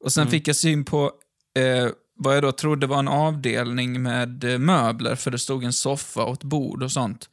Och 0.04 0.12
sen 0.12 0.28
fick 0.28 0.48
jag 0.48 0.56
syn 0.56 0.84
på 0.84 1.12
eh, 1.58 1.88
vad 2.14 2.36
jag 2.36 2.42
då 2.42 2.52
trodde 2.52 2.86
var 2.86 2.98
en 2.98 3.08
avdelning 3.08 4.02
med 4.02 4.44
eh, 4.44 4.58
möbler, 4.58 5.16
för 5.16 5.30
det 5.30 5.38
stod 5.38 5.64
en 5.64 5.72
soffa 5.72 6.24
och 6.24 6.32
ett 6.32 6.44
bord 6.44 6.82
och 6.82 6.92
sånt. 6.92 7.30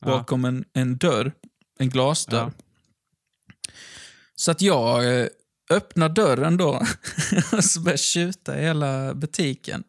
Ja. 0.00 0.06
Bakom 0.06 0.44
en, 0.44 0.64
en 0.72 0.98
dörr, 0.98 1.32
en 1.78 1.90
glasdörr. 1.90 2.52
Ja. 2.56 2.64
Så 4.36 4.50
att 4.50 4.62
jag 4.62 5.20
eh, 5.20 5.26
öppnar 5.70 6.08
dörren 6.08 6.56
då 6.56 6.82
och 7.52 7.64
så 7.64 7.80
börjar 7.80 7.96
tjuta 7.96 8.58
i 8.58 8.62
hela 8.62 9.14
butiken. 9.14 9.84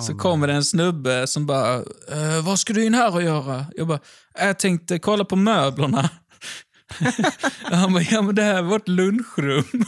Så 0.00 0.12
nej. 0.12 0.18
kommer 0.18 0.46
det 0.46 0.52
en 0.52 0.64
snubbe 0.64 1.26
som 1.26 1.46
bara, 1.46 1.74
eh, 1.74 2.44
vad 2.44 2.58
ska 2.58 2.72
du 2.72 2.84
in 2.84 2.94
här 2.94 3.14
och 3.14 3.22
göra? 3.22 3.66
Jag 3.76 3.86
bara, 3.86 3.98
jag 4.38 4.58
tänkte 4.58 4.98
kolla 4.98 5.24
på 5.24 5.36
möblerna. 5.36 6.10
Han 7.62 7.92
bara, 7.92 8.02
ja 8.02 8.22
men 8.22 8.34
det 8.34 8.42
här 8.42 8.54
är 8.54 8.62
vårt 8.62 8.88
lunchrum. 8.88 9.64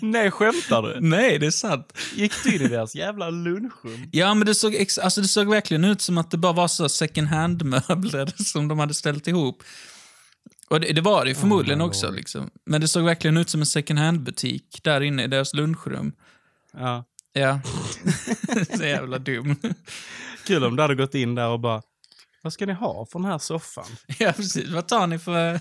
Nej, 0.00 0.30
skämtar 0.30 0.82
du? 0.82 1.00
Nej, 1.00 1.38
det 1.38 1.46
är 1.46 1.50
sant. 1.50 1.92
Gick 2.14 2.32
du 2.44 2.56
in 2.56 2.62
i 2.62 2.68
deras 2.68 2.94
jävla 2.94 3.30
lunchrum? 3.30 4.08
Ja, 4.12 4.34
men 4.34 4.46
det 4.46 4.54
såg, 4.54 4.74
ex- 4.74 4.98
alltså, 4.98 5.20
det 5.20 5.28
såg 5.28 5.48
verkligen 5.50 5.84
ut 5.84 6.00
som 6.00 6.18
att 6.18 6.30
det 6.30 6.36
bara 6.36 6.52
var 6.52 6.68
så 6.68 6.88
second 6.88 7.28
hand-möbler 7.28 8.32
som 8.44 8.68
de 8.68 8.78
hade 8.78 8.94
ställt 8.94 9.28
ihop. 9.28 9.62
Och 10.68 10.80
det, 10.80 10.92
det 10.92 11.00
var 11.00 11.24
det 11.24 11.34
förmodligen 11.34 11.82
Oh, 11.82 11.86
också. 11.86 12.10
Liksom. 12.10 12.50
Men 12.66 12.80
det 12.80 12.88
såg 12.88 13.04
verkligen 13.04 13.36
ut 13.36 13.50
som 13.50 13.60
en 13.60 13.66
second 13.66 13.98
hand-butik 13.98 14.80
där 14.82 15.00
inne 15.00 15.24
i 15.24 15.26
deras 15.26 15.54
lunchrum. 15.54 16.12
Ja. 16.72 17.04
Ja. 17.36 17.60
så 18.76 18.84
jävla 18.84 19.18
dum. 19.18 19.56
Kul 20.46 20.64
om 20.64 20.76
du 20.76 20.82
hade 20.82 20.94
gått 20.94 21.14
in 21.14 21.34
där 21.34 21.48
och 21.48 21.60
bara, 21.60 21.82
vad 22.42 22.52
ska 22.52 22.66
ni 22.66 22.72
ha 22.72 23.06
för 23.06 23.18
den 23.18 23.30
här 23.30 23.38
soffan? 23.38 23.84
ja, 24.18 24.32
precis. 24.32 24.70
Vad 24.70 24.88
tar 24.88 25.06
ni 25.06 25.18
för... 25.18 25.60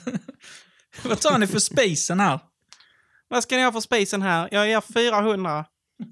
Vad 1.03 1.19
tar 1.21 1.37
ni 1.37 1.47
för 1.47 1.59
spacen 1.59 2.19
här? 2.19 2.39
Vad 3.27 3.43
ska 3.43 3.55
ni 3.55 3.63
ha 3.63 3.71
för 3.71 3.79
spisen 3.79 4.21
här? 4.21 4.49
Jag 4.51 4.67
ger 4.67 4.81
400. 4.81 5.65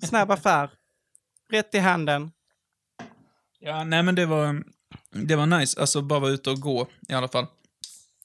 Snabb 0.03 0.31
affär. 0.31 0.69
Rätt 1.51 1.75
i 1.75 1.79
handen. 1.79 2.31
Ja, 3.59 3.83
nej 3.83 4.03
men 4.03 4.15
det 4.15 4.25
var, 4.25 4.63
det 5.11 5.35
var 5.35 5.45
nice. 5.45 5.79
Alltså 5.81 6.01
bara 6.01 6.19
vara 6.19 6.31
ute 6.31 6.49
och 6.49 6.59
gå 6.59 6.87
i 7.09 7.13
alla 7.13 7.27
fall. 7.27 7.45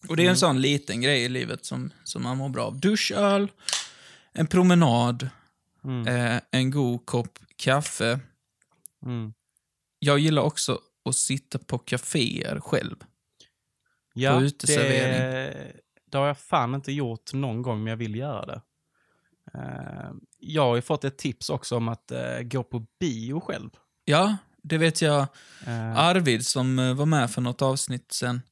Och 0.09 0.17
det 0.17 0.27
är 0.27 0.31
en 0.31 0.37
sån 0.37 0.61
liten 0.61 1.01
grej 1.01 1.23
i 1.25 1.29
livet 1.29 1.65
som, 1.65 1.91
som 2.05 2.23
man 2.23 2.37
mår 2.37 2.49
bra 2.49 2.65
av. 2.65 2.81
Duschöl, 2.81 3.51
en 4.33 4.47
promenad, 4.47 5.29
Mm. 5.89 6.07
eh, 6.07 6.41
en 6.51 6.71
god 6.71 7.07
kopp 7.07 7.39
kaffe. 7.57 8.21
Mm. 9.07 9.33
Jag 9.99 10.19
gillar 10.19 10.43
också 10.43 10.81
att 11.05 11.15
sitta 11.17 11.59
på 11.59 11.79
kaféer 11.79 12.61
själv. 12.61 12.97
Ja, 14.15 14.39
På 14.39 14.45
uteservering. 14.45 15.13
det, 15.13 15.73
det 16.11 16.19
har 16.19 16.27
jag 16.27 16.39
fan 16.39 16.75
inte 16.75 16.93
gjort 16.93 17.33
någon 17.33 17.63
gång, 17.63 17.79
men 17.85 17.91
jag 17.91 17.97
vill 17.97 18.15
göra 18.15 18.47
det. 18.47 18.61
Eh, 19.55 20.11
jag 20.39 20.63
har 20.63 20.77
ju 20.77 20.83
fått 20.83 21.05
ett 21.05 21.19
tips 21.19 21.51
också 21.51 21.77
om 21.77 21.89
att 21.89 22.11
eh, 22.11 22.41
gå 22.43 22.63
på 22.63 22.87
bio 23.01 23.41
själv. 23.41 23.71
Ja, 24.05 24.37
det 24.63 24.79
vet 24.79 25.03
jag. 25.03 25.27
Eh, 25.67 25.99
Arvid 25.99 26.47
som 26.47 26.79
eh, 26.79 26.95
var 26.95 27.07
med 27.07 27.31
för 27.31 27.41
något 27.41 27.63
avsnitt 27.63 28.13
sen. 28.13 28.43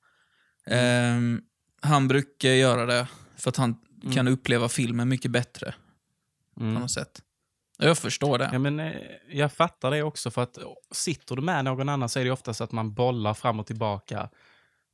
ehm, 0.66 1.42
han 1.81 2.09
brukar 2.09 2.49
göra 2.49 2.87
det 2.87 3.09
för 3.37 3.49
att 3.49 3.57
han 3.57 3.77
kan 4.14 4.29
uppleva 4.29 4.68
filmen 4.68 5.09
mycket 5.09 5.31
bättre 5.31 5.75
på 6.55 6.61
mm. 6.61 6.75
något 6.75 6.90
sätt. 6.90 7.22
Jag 7.79 7.99
förstår 7.99 8.39
det. 8.39 8.51
Ja, 8.53 8.59
men, 8.59 8.81
eh, 8.81 8.93
jag 9.31 9.53
fattar 9.53 9.91
det 9.91 10.03
också, 10.03 10.31
för 10.31 10.43
att 10.43 10.59
sitter 10.93 11.37
du 11.37 11.43
med 11.43 11.65
någon 11.65 11.89
annan 11.89 12.09
så 12.09 12.19
är 12.19 12.25
det 12.25 12.31
ofta 12.31 12.55
så 12.55 12.65
att 12.65 12.73
man 12.73 12.95
bollar 12.95 13.35
fram 13.35 13.61
och 13.61 13.67
tillbaka. 13.67 14.29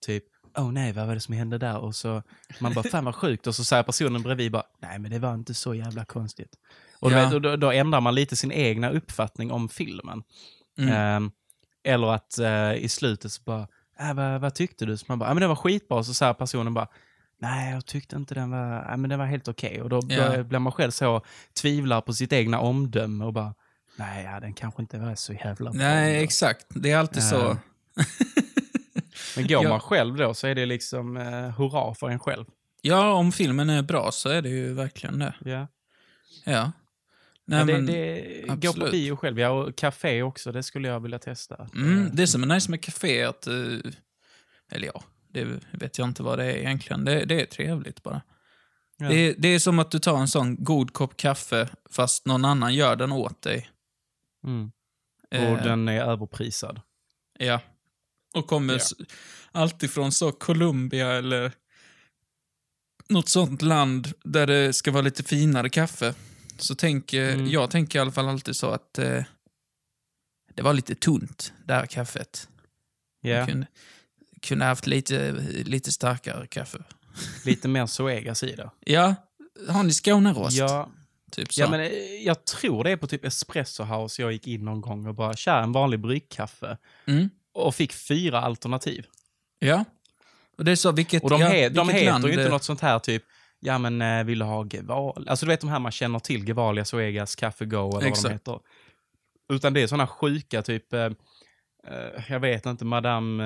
Typ, 0.06 0.24
åh 0.56 0.64
oh, 0.64 0.72
nej, 0.72 0.92
vad 0.92 1.06
var 1.06 1.14
det 1.14 1.20
som 1.20 1.34
hände 1.34 1.58
där? 1.58 1.78
Och 1.78 1.94
så 1.94 2.22
man 2.60 2.74
bara, 2.74 2.84
fan 2.84 3.04
vad 3.04 3.14
sjukt. 3.14 3.46
Och 3.46 3.54
så 3.54 3.64
säger 3.64 3.82
personen 3.82 4.22
bredvid 4.22 4.52
bara, 4.52 4.64
nej 4.82 4.98
men 4.98 5.10
det 5.10 5.18
var 5.18 5.34
inte 5.34 5.54
så 5.54 5.74
jävla 5.74 6.04
konstigt. 6.04 6.54
Och, 6.98 7.12
Ja. 7.12 7.28
vet, 7.30 7.42
då, 7.42 7.56
då 7.56 7.70
ändrar 7.70 8.00
man 8.00 8.14
lite 8.14 8.36
sin 8.36 8.52
egna 8.52 8.90
uppfattning 8.90 9.52
om 9.52 9.68
filmen. 9.68 10.22
Mm. 10.78 10.94
Ehm, 10.94 11.30
eller 11.84 12.12
att 12.14 12.38
eh, 12.38 12.74
i 12.74 12.88
slutet 12.88 13.32
så 13.32 13.42
bara, 13.42 13.68
äh, 14.00 14.14
vad, 14.14 14.40
vad 14.40 14.54
tyckte 14.54 14.86
du? 14.86 14.96
Så 14.96 15.04
man 15.08 15.18
bara, 15.18 15.30
ja 15.30 15.34
men 15.34 15.40
det 15.40 15.46
var 15.48 15.56
skitbra. 15.56 15.98
Och 15.98 16.06
så 16.06 16.14
säger 16.14 16.34
personen 16.34 16.74
bara, 16.74 16.88
nej 17.42 17.72
jag 17.72 17.86
tyckte 17.86 18.16
inte 18.16 18.34
den 18.34 18.50
var, 18.50 18.84
ja, 18.88 18.96
men 18.96 19.10
den 19.10 19.18
var 19.18 19.26
helt 19.26 19.48
okej. 19.48 19.82
Och 19.82 19.88
då 19.88 20.00
Ja. 20.08 20.42
blir 20.42 20.58
man 20.58 20.72
själv 20.72 20.90
så, 20.90 21.22
tvivlar 21.60 22.00
på 22.00 22.12
sitt 22.12 22.32
egna 22.32 22.60
omdöme 22.60 23.24
och 23.24 23.32
bara, 23.32 23.54
nej 23.96 24.24
ja, 24.24 24.40
den 24.40 24.54
kanske 24.54 24.82
inte 24.82 24.98
var 24.98 25.14
så 25.14 25.32
jävla 25.32 25.70
bra. 25.70 25.78
Nej, 25.78 26.12
ändå." 26.14 26.24
exakt. 26.24 26.66
Det 26.68 26.90
är 26.90 26.96
alltid 26.98 27.22
så. 27.22 27.50
Ehm, 27.50 27.56
Men 29.36 29.46
går 29.46 29.62
Ja. 29.64 29.68
man 29.68 29.80
själv 29.80 30.16
då 30.16 30.34
så 30.34 30.46
är 30.46 30.54
det 30.54 30.66
liksom 30.66 31.16
eh, 31.16 31.48
hurra 31.50 31.94
för 31.94 32.10
en 32.10 32.18
själv. 32.18 32.44
Ja, 32.82 33.12
om 33.12 33.32
filmen 33.32 33.70
är 33.70 33.82
bra 33.82 34.10
så 34.12 34.28
är 34.28 34.42
det 34.42 34.48
ju 34.48 34.74
verkligen 34.74 35.18
det. 35.18 35.34
Ja. 35.44 35.66
Ja. 36.44 36.72
Nej, 37.44 37.58
ja, 37.60 37.64
det, 37.64 37.72
men, 37.72 37.86
det, 37.86 38.66
gå 38.66 38.72
på 38.72 38.90
bio 38.90 39.16
själv, 39.16 39.38
ja, 39.38 39.48
och 39.50 39.76
café 39.76 40.22
också, 40.22 40.52
det 40.52 40.62
skulle 40.62 40.88
jag 40.88 41.00
vilja 41.00 41.18
testa. 41.18 41.68
mm, 41.74 42.10
det 42.12 42.26
som 42.26 42.42
är 42.42 42.46
nice 42.46 42.70
med 42.70 42.82
café 42.84 43.20
är 43.20 43.26
att... 43.28 43.46
eh, 43.46 43.54
eller 44.72 44.86
ja, 44.86 45.02
det 45.32 45.60
vet 45.72 45.98
jag 45.98 46.08
inte 46.08 46.22
vad 46.22 46.38
det 46.38 46.44
är 46.44 46.56
egentligen. 46.56 47.04
Det, 47.04 47.24
det 47.24 47.40
är 47.42 47.46
trevligt 47.46 48.02
bara. 48.02 48.22
Ja. 48.96 49.08
Det, 49.08 49.14
är- 49.14 49.34
det 49.38 49.48
är 49.48 49.58
som 49.58 49.78
att 49.78 49.90
du 49.90 49.98
tar 49.98 50.18
en 50.18 50.28
sån 50.28 50.64
god 50.64 50.92
kopp 50.92 51.16
kaffe 51.16 51.68
fast 51.90 52.26
någon 52.26 52.44
annan 52.44 52.74
gör 52.74 52.96
den 52.96 53.12
åt 53.12 53.42
dig. 53.42 53.70
Mm. 54.44 54.72
Och 55.30 55.36
Eh, 55.36 55.62
den 55.64 55.88
är 55.88 56.00
överprisad. 56.02 56.80
Ja. 57.38 57.60
Och 58.34 58.46
kommer 58.46 58.72
Ja. 58.74 58.78
s- 58.78 58.92
alltid 59.52 59.90
från 59.90 60.12
så 60.12 60.32
Colombia 60.32 61.12
eller 61.12 61.52
något 63.08 63.28
sånt 63.28 63.62
land 63.62 64.12
där 64.24 64.46
det 64.46 64.72
ska 64.72 64.90
vara 64.90 65.02
lite 65.02 65.22
finare 65.22 65.68
kaffe. 65.68 66.14
Så 66.58 66.74
tänker, 66.74 67.32
Mm. 67.34 67.46
jag 67.50 67.70
tänker 67.70 67.98
i 67.98 68.02
alla 68.02 68.12
fall 68.12 68.28
alltid 68.28 68.56
så 68.56 68.70
att 68.70 68.98
eh, 68.98 69.22
det 70.54 70.62
var 70.62 70.72
lite 70.72 70.94
tunt, 70.94 71.52
det 71.64 71.74
här 71.74 71.86
kaffet. 71.86 72.48
Ja. 73.20 73.46
Kunde, 73.46 73.66
kunde 74.42 74.64
haft 74.64 74.86
lite, 74.86 75.32
lite 75.64 75.92
starkare 75.92 76.46
kaffe. 76.46 76.78
Lite 77.44 77.68
mer 77.68 77.86
Zoegas 77.86 78.42
i 78.42 78.54
det. 78.56 78.70
Ja, 78.86 79.14
har 79.68 79.82
ni 79.82 79.92
Skånerost? 79.92 80.56
Ja, 80.56 80.88
Typ 81.32 81.52
så. 81.52 81.60
ja, 81.60 81.70
men 81.70 81.80
eh, 81.80 81.86
jag 82.26 82.44
tror 82.44 82.84
det 82.84 82.90
är 82.90 82.96
på 82.96 83.06
typ 83.06 83.24
Espresso 83.24 83.82
House 83.84 84.22
jag 84.22 84.32
gick 84.32 84.46
in 84.46 84.64
någon 84.64 84.80
gång 84.80 85.06
och 85.06 85.14
bara, 85.14 85.36
tja, 85.36 85.58
en 85.62 85.72
vanlig 85.72 86.00
bryggkaffe. 86.00 86.78
mm. 87.06 87.30
Och 87.54 87.74
fick 87.74 87.92
fyra 87.92 88.40
alternativ. 88.40 89.06
ja. 89.58 89.84
Och 90.58 90.64
det 90.64 90.72
är 90.72 90.76
så, 90.76 90.92
vilket, 90.92 91.22
Och 91.22 91.30
de, 91.30 91.40
ja, 91.40 91.48
he- 91.48 91.68
de 91.68 91.86
vilket 91.86 91.94
heter 92.02 92.12
land, 92.12 92.24
ju 92.24 92.30
inte 92.30 92.44
eh, 92.44 92.50
något 92.50 92.64
sånt 92.64 92.80
här 92.80 92.98
typ, 92.98 93.22
ja 93.60 93.78
men 93.78 94.02
eh, 94.02 94.24
vill 94.24 94.38
du 94.38 94.44
ha 94.44 94.66
Geval? 94.70 95.28
Alltså 95.28 95.46
du 95.46 95.52
vet 95.52 95.60
de 95.60 95.70
här 95.70 95.78
man 95.78 95.92
känner 95.92 96.18
till, 96.18 96.48
Gevalia, 96.48 96.84
Zoegas, 96.84 97.34
Café 97.36 97.64
Go 97.64 97.76
eller 97.76 97.92
vad 97.92 98.02
Exakt. 98.04 98.22
de 98.28 98.32
heter. 98.32 98.58
Utan 99.52 99.72
det 99.72 99.82
är 99.82 99.86
såna 99.86 100.06
sjuka 100.06 100.62
typ, 100.62 100.92
eh, 100.92 101.08
jag 102.28 102.40
vet 102.40 102.66
inte, 102.66 102.84
Madame 102.84 103.44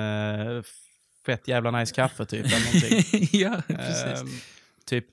eh, 0.57 0.63
Fett 1.27 1.47
jävla 1.47 1.71
nice 1.71 1.93
kaffe 1.95 2.25
typ. 2.25 2.45
Eller 2.45 2.59
någonting. 2.65 3.29
ja, 3.31 3.61
precis. 3.67 4.21
Ehm, 4.21 4.29
typ 4.85 5.05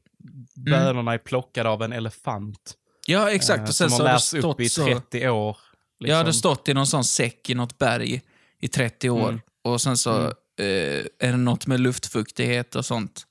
bönorna 0.55 1.12
är 1.14 1.18
plockade 1.18 1.68
av 1.68 1.83
en 1.83 1.92
elefant. 1.92 2.74
ja, 3.07 3.31
exakt. 3.31 3.59
eh, 3.61 3.64
Och 3.68 3.74
sen 3.74 3.90
som 3.90 3.98
så 3.98 4.05
har 4.05 4.12
lärts 4.12 4.35
upp 4.35 4.61
i 4.61 4.68
så... 4.68 4.85
30 4.85 5.29
år. 5.29 5.57
Ja, 5.98 6.07
det 6.07 6.12
har 6.12 6.24
liksom. 6.24 6.38
stått 6.38 6.68
i 6.68 6.74
någon 6.74 6.87
sån 6.87 7.05
säck 7.05 7.50
i 7.50 7.55
något 7.55 7.79
berg 7.79 8.22
i 8.61 8.68
30 8.68 9.11
år. 9.11 9.29
Mm. 9.29 9.40
Och 9.62 9.81
sen 9.81 9.96
så 9.96 10.11
Mm. 10.16 10.31
eh, 10.98 11.05
är 11.29 11.31
det 11.31 11.37
något 11.37 11.66
med 11.66 11.81
luftfuktighet 11.81 12.74
och 12.74 12.85
sånt. 12.87 13.27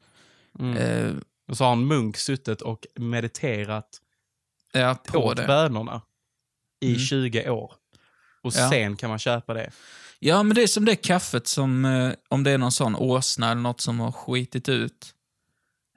Mm. 0.59 0.77
Eh, 0.77 1.13
Och 1.47 1.57
så 1.57 1.63
har 1.63 1.71
en 1.71 1.87
munk 1.87 2.17
suttit 2.17 2.61
och 2.61 2.85
mediterat 2.95 4.01
ja, 4.73 4.95
på 5.07 5.19
åt 5.19 5.37
det. 5.37 5.47
bönorna 5.47 6.01
i 6.79 6.87
Mm. 6.87 6.99
20 6.99 7.49
år. 7.49 7.73
Och 8.43 8.53
Ja. 8.55 8.69
sen 8.69 8.95
kan 8.97 9.09
man 9.09 9.19
köpa 9.19 9.53
det. 9.53 9.71
Ja, 10.19 10.43
men 10.43 10.55
det 10.55 10.63
är 10.63 10.67
som 10.67 10.85
det 10.85 10.95
kaffet 10.95 11.47
som, 11.47 11.85
eh, 11.85 12.13
om 12.29 12.43
det 12.43 12.51
är 12.51 12.57
någon 12.57 12.71
sån 12.71 12.95
åsna 12.95 13.51
eller 13.51 13.61
något 13.61 13.81
som 13.81 13.99
har 13.99 14.11
skitit 14.11 14.69
ut, 14.69 15.13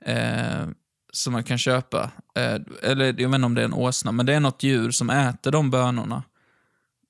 eh, 0.04 0.66
som 1.12 1.32
man 1.32 1.44
kan 1.44 1.58
köpa. 1.58 2.10
Eh, 2.36 2.58
eller 2.82 3.04
jag 3.04 3.14
vet 3.14 3.34
inte 3.34 3.46
om 3.46 3.54
det 3.54 3.60
är 3.60 3.64
en 3.64 3.72
åsna, 3.74 4.12
men 4.12 4.26
det 4.26 4.34
är 4.34 4.40
något 4.40 4.62
djur 4.62 4.90
som 4.90 5.10
äter 5.10 5.50
de 5.50 5.70
bönorna. 5.70 6.22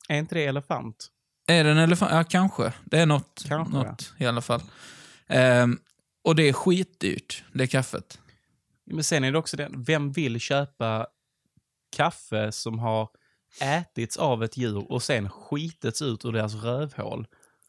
Är 0.09 0.19
inte 0.19 0.35
det 0.35 0.45
elefant? 0.47 1.07
Är 1.47 1.65
det 1.65 1.71
en 1.71 1.79
elefant? 1.79 2.13
Ja, 2.13 2.25
kanske. 2.25 2.73
Det 2.85 2.99
är 2.99 3.07
något, 3.07 3.45
Kanske, 3.49 3.75
något 3.77 4.13
i 4.19 4.27
alla 4.27 4.41
fall. 4.41 4.63
Ehm, 5.27 5.79
och 6.25 6.35
det 6.37 6.49
är 6.49 6.53
skitdyrt, 6.53 7.45
det 7.53 7.67
kaffet. 7.67 8.19
Men 8.91 9.05
sen 9.05 9.25
är 9.25 9.33
det 9.33 9.39
också 9.39 9.57
det, 9.57 9.69
vem 9.77 10.13
vill 10.13 10.41
köpa 10.41 11.07
kaffe 11.97 12.53
som 12.53 12.79
har 12.79 13.09
ätits 13.61 14.17
av 14.17 14.45
ett 14.45 14.57
djur 14.57 14.93
och 14.93 15.03
sen 15.03 15.31
skitits 15.31 16.03
ut 16.03 16.25
ur 16.25 16.33
deras 16.33 16.55
rövhål? 16.55 17.27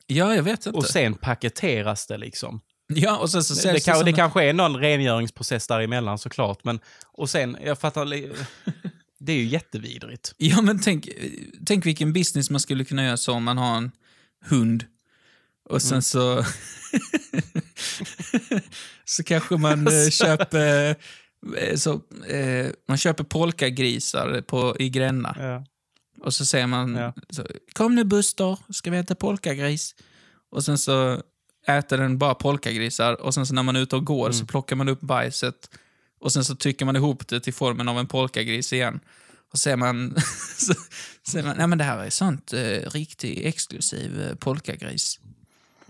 Ja, 0.07 0.35
jag 0.35 0.43
vet 0.43 0.65
inte. 0.65 0.77
Och 0.77 0.85
sen 0.85 1.13
paketeras 1.13 2.07
det 2.07 2.17
liksom. 2.17 2.61
ja, 2.87 3.17
och 3.17 3.29
sen 3.29 3.43
så 3.43 3.53
Det, 3.53 3.59
säljs 3.59 3.85
det, 3.85 3.91
kan, 3.91 4.05
det 4.05 4.13
kanske 4.13 4.43
är 4.43 4.53
någon 4.53 4.75
rengöringsprocess 4.77 5.67
däremellan 5.67 6.17
såklart, 6.17 6.63
men 6.63 6.79
och 7.07 7.29
sen, 7.29 7.57
jag 7.65 7.79
fattar, 7.79 8.05
det 9.19 9.31
är 9.31 9.35
ju 9.37 9.45
jättevidrigt. 9.45 10.33
Ja, 10.37 10.61
men 10.61 10.81
tänk, 10.81 11.09
tänk 11.65 11.85
vilken 11.85 12.13
business 12.13 12.49
man 12.49 12.59
skulle 12.59 12.85
kunna 12.85 13.05
göra 13.05 13.17
så 13.17 13.33
om 13.33 13.43
man 13.43 13.57
har 13.57 13.77
en 13.77 13.91
hund. 14.45 14.85
Och 15.69 15.81
sen 15.81 15.91
Mm. 15.91 16.01
så... 16.01 16.45
så 19.05 19.23
kanske 19.23 19.57
man 19.57 19.87
eh, 19.87 19.93
köper... 20.09 20.95
eh, 21.57 21.75
Så, 21.75 21.93
eh, 22.29 22.67
man 22.87 22.97
köper 22.97 23.23
polkagrisar 23.23 24.41
på, 24.41 24.75
i 24.79 24.89
Gränna. 24.89 25.35
Ja. 25.39 25.65
Och 26.21 26.33
så 26.33 26.45
säger 26.45 26.67
man 26.67 26.95
Ja. 26.95 27.13
så, 27.29 27.45
Kom 27.73 27.95
nu 27.95 28.03
Buster, 28.03 28.57
ska 28.69 28.91
vi 28.91 28.97
äta 28.97 29.15
polkagris? 29.15 29.95
Och 30.51 30.63
sen 30.65 30.77
så 30.77 31.21
äter 31.67 31.97
den 31.97 32.17
bara 32.17 32.35
polkagrisar 32.35 33.21
och 33.21 33.33
sen 33.33 33.45
så 33.45 33.53
när 33.53 33.63
man 33.63 33.75
är 33.75 33.79
ute 33.79 33.95
och 33.95 34.05
går 34.05 34.31
så 34.31 34.37
Mm. 34.37 34.47
plockar 34.47 34.75
man 34.75 34.89
upp 34.89 35.01
bajset 35.01 35.69
och 36.19 36.31
sen 36.31 36.45
så 36.45 36.55
trycker 36.55 36.85
man 36.85 36.95
ihop 36.95 37.27
det 37.27 37.39
till 37.39 37.53
formen 37.53 37.87
av 37.87 37.99
en 37.99 38.07
polkagris 38.07 38.73
igen. 38.73 38.99
Och 39.51 39.59
säger 39.59 39.77
man, 39.77 40.15
så 40.57 40.73
säger 41.31 41.45
man 41.45 41.57
nej 41.57 41.67
men 41.67 41.77
det 41.77 41.83
här 41.83 41.97
är 42.05 42.09
sånt 42.09 42.53
eh, 42.53 42.59
riktigt 42.91 43.45
exklusiv 43.45 44.21
eh, 44.21 44.35
polkagris. 44.35 45.19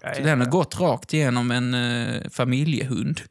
Ja, 0.02 0.14
Så 0.16 0.22
den 0.22 0.40
har 0.40 0.48
gått 0.48 0.80
rakt 0.80 1.14
igenom 1.14 1.52
en 1.52 1.74
eh, 1.74 2.30
familjehund. 2.30 3.22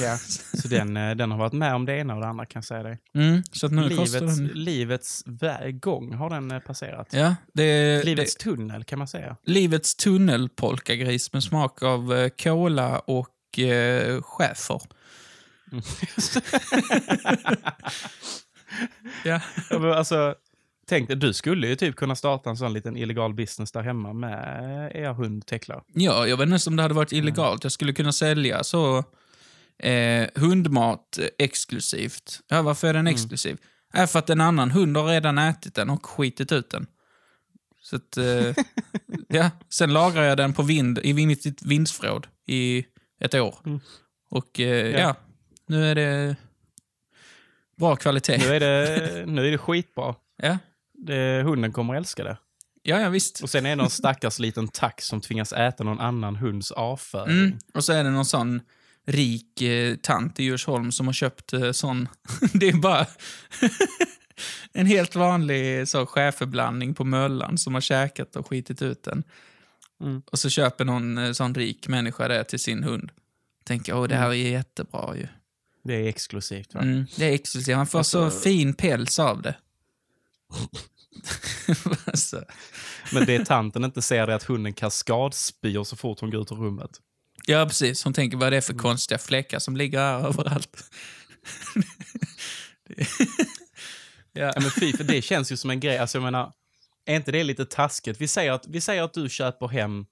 Ja. 0.00 0.16
Så 0.62 0.68
den, 0.68 0.96
eh, 0.96 1.16
den 1.16 1.30
har 1.30 1.38
varit 1.38 1.52
med 1.52 1.74
om 1.74 1.86
det 1.86 1.98
ena 1.98 2.14
och 2.14 2.20
det 2.20 2.26
andra 2.26 2.46
kan 2.46 2.60
jag 2.60 2.64
säga 2.64 2.82
dig. 2.82 2.98
Mm, 3.14 3.42
så 3.52 3.66
att 3.66 3.72
nu 3.72 3.88
Livets, 3.88 4.12
den... 4.12 4.46
livets 4.46 5.24
gång 5.72 6.14
har 6.14 6.30
den 6.30 6.50
eh, 6.50 6.58
passerat. 6.58 7.08
Ja, 7.12 7.34
det 7.52 8.02
Livets 8.04 8.36
tunnel 8.36 8.84
kan 8.84 8.98
man 8.98 9.08
säga. 9.08 9.36
det, 9.46 9.52
livets 9.52 9.94
tunnelpolkagris 9.94 11.32
med 11.32 11.42
smak 11.42 11.82
av 11.82 12.14
eh, 12.14 12.28
kola 12.28 12.98
och 12.98 13.58
eh, 13.58 14.22
schäfer. 14.22 14.80
Ja. 19.24 19.40
Ja, 19.70 19.94
alltså, 19.94 20.34
tänk 20.88 21.08
dig, 21.08 21.16
du 21.16 21.32
skulle 21.32 21.68
ju 21.68 21.76
typ 21.76 21.96
kunna 21.96 22.16
starta 22.16 22.50
en 22.50 22.56
sån 22.56 22.72
liten 22.72 22.96
illegal 22.96 23.34
business 23.34 23.72
där 23.72 23.82
hemma 23.82 24.12
med 24.12 24.92
er 24.94 25.12
hund 25.12 25.46
Tekla. 25.46 25.82
Ja, 25.94 26.26
jag 26.26 26.36
vet 26.36 26.48
inte 26.48 26.70
om 26.70 26.76
det 26.76 26.82
hade 26.82 26.94
varit 26.94 27.12
illegalt. 27.12 27.64
Jag 27.64 27.72
skulle 27.72 27.92
kunna 27.92 28.12
sälja 28.12 28.64
så 28.64 29.04
Eh, 29.82 30.28
hundmat 30.34 31.18
exklusivt. 31.38 32.40
Ja, 32.48 32.62
varför 32.62 32.88
är 32.88 32.92
den 32.92 33.00
Mm. 33.06 33.14
exklusiv? 33.14 33.58
Är 33.92 34.06
för 34.06 34.18
att 34.18 34.30
en 34.30 34.40
annan 34.40 34.70
hund 34.70 34.96
har 34.96 35.04
redan 35.06 35.38
ätit 35.38 35.74
den 35.74 35.90
och 35.90 36.06
skitit 36.06 36.52
ut 36.52 36.70
den. 36.70 36.86
Så 37.80 37.96
att, 37.96 38.16
eh, 38.16 38.54
ja. 39.28 39.50
Sen 39.68 39.92
lagrar 39.92 40.22
jag 40.22 40.36
den 40.36 40.52
på 40.52 40.62
vind, 40.62 40.98
i 41.02 41.12
mitt 41.26 41.62
vindsförråd 41.62 42.26
i 42.46 42.84
ett 43.20 43.34
år. 43.34 43.58
Mm. 43.66 43.80
Och 44.30 44.60
eh, 44.60 44.90
ja. 44.90 44.98
Ja. 44.98 45.16
nu 45.66 45.84
är 45.90 45.94
det 45.94 46.36
bra 47.76 47.96
kvalitet. 47.96 48.38
Nu 48.38 48.44
är 48.46 48.60
det, 48.60 49.24
nu 49.26 49.46
är 49.46 49.50
det 49.50 49.58
skitbra. 49.58 50.14
Ja. 50.36 50.58
Det, 50.92 51.42
hunden 51.42 51.72
kommer 51.72 51.94
älska 51.94 52.24
det. 52.24 52.36
Ja, 52.82 53.00
ja, 53.00 53.08
visst. 53.08 53.42
Och 53.42 53.50
sen 53.50 53.66
är 53.66 53.70
det 53.70 53.76
någon 53.76 53.90
stackars 53.90 54.38
liten 54.38 54.68
tax 54.68 55.06
som 55.06 55.20
tvingas 55.20 55.52
äta 55.52 55.84
någon 55.84 56.00
annan 56.00 56.36
hunds 56.36 56.70
avföring. 56.70 57.38
Mm. 57.38 57.58
Och 57.74 57.84
så 57.84 57.92
är 57.92 58.04
det 58.04 58.10
någon 58.10 58.24
sån 58.24 58.60
rik 59.06 59.62
eh, 59.62 59.96
tant 59.96 60.40
i 60.40 60.44
Djursholm 60.44 60.92
som 60.92 61.06
har 61.06 61.12
köpt 61.12 61.52
eh, 61.52 61.72
sån... 61.72 62.08
det 62.52 62.68
är 62.68 62.72
bara 62.72 63.06
en 64.72 64.86
helt 64.86 65.14
vanlig 65.14 65.88
så, 65.88 66.06
schäferblandning 66.06 66.94
på 66.94 67.04
möllan 67.04 67.58
som 67.58 67.74
har 67.74 67.80
käkat 67.80 68.36
och 68.36 68.48
skitit 68.48 68.82
ut 68.82 69.02
den. 69.02 69.22
Mm. 70.00 70.22
Och 70.26 70.38
så 70.38 70.50
köper 70.50 70.84
någon 70.84 71.18
eh, 71.18 71.32
sån 71.32 71.54
rik 71.54 71.88
människa 71.88 72.28
det 72.28 72.44
till 72.44 72.60
sin 72.60 72.84
hund. 72.84 73.10
Tänker, 73.64 73.94
åh 73.94 74.08
det 74.08 74.16
här 74.16 74.28
är 74.28 74.32
jättebra 74.32 75.16
ju. 75.16 75.26
Det 75.82 75.94
är 75.94 76.08
exklusivt 76.08 76.74
va? 76.74 76.80
Mm, 76.80 77.06
det 77.16 77.24
är 77.24 77.32
exklusivt. 77.32 77.76
Han 77.76 77.86
får 77.86 77.98
Alltså- 77.98 78.30
så 78.30 78.40
fin 78.40 78.74
päls 78.74 79.18
av 79.18 79.42
det. 79.42 79.56
alltså. 82.06 82.44
Men 83.12 83.26
det 83.26 83.44
tanten 83.44 83.84
inte 83.84 84.02
ser 84.02 84.26
det 84.26 84.34
att 84.34 84.42
hunden 84.42 84.72
kaskadspyr 84.72 85.84
så 85.84 85.96
fort 85.96 86.20
hon 86.20 86.30
går 86.30 86.42
ut 86.42 86.52
ur 86.52 86.56
rummet. 86.56 87.00
Ja, 87.46 87.66
precis. 87.66 88.04
Hon 88.04 88.12
tänker 88.12 88.36
vad 88.36 88.52
det 88.52 88.56
är 88.56 88.60
för 88.60 88.74
konstiga 88.74 89.18
fläckar 89.18 89.58
som 89.58 89.76
ligger 89.76 89.98
här 89.98 90.26
överallt. 90.28 90.90
Det- 92.88 93.06
ja. 94.32 94.52
Ja, 94.54 94.60
men 94.60 94.70
fy, 94.70 94.92
för 94.96 95.04
det 95.04 95.22
känns 95.22 95.52
ju 95.52 95.56
som 95.56 95.70
en 95.70 95.80
grej. 95.80 95.98
Alltså 95.98 96.18
jag 96.18 96.22
menar, 96.22 96.52
är 97.06 97.16
inte 97.16 97.32
det 97.32 97.44
lite 97.44 97.66
taskigt? 97.66 98.20
Vi 98.20 98.28
säger 98.28 98.52
att, 98.52 98.66
vi 98.66 98.80
säger 98.80 99.02
att 99.02 99.14
du 99.14 99.28
köper 99.28 99.68
hem 99.68 100.06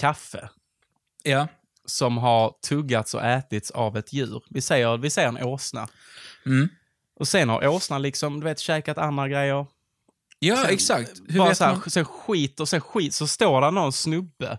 kaffe 0.00 0.48
ja. 1.22 1.48
som 1.84 2.18
har 2.18 2.54
tuggats 2.68 3.14
och 3.14 3.24
ätits 3.24 3.70
av 3.70 3.96
ett 3.96 4.12
djur. 4.12 4.42
Vi 4.50 4.60
säger, 4.60 4.96
vi 4.96 5.10
säger 5.10 5.28
en 5.28 5.42
åsna. 5.42 5.88
Mm. 6.46 6.68
Och 7.20 7.28
sen 7.28 7.48
har 7.48 7.66
åsnan 7.66 8.02
liksom, 8.02 8.40
du 8.40 8.44
vet, 8.44 8.58
käkat 8.58 8.98
andra 8.98 9.28
grejer. 9.28 9.66
Ja, 10.38 10.56
Sen- 10.56 10.70
exakt. 10.70 11.12
Hur 11.28 11.38
bara 11.38 11.48
vet 11.48 11.58
så 11.58 11.64
här, 11.64 11.72
man? 11.72 11.90
Sen 11.90 12.04
skit 12.04 12.60
och 12.60 12.68
sen 12.68 12.80
skit 12.80 13.14
så 13.14 13.26
står 13.26 13.60
där 13.60 13.70
någon 13.70 13.92
snubbe 13.92 14.58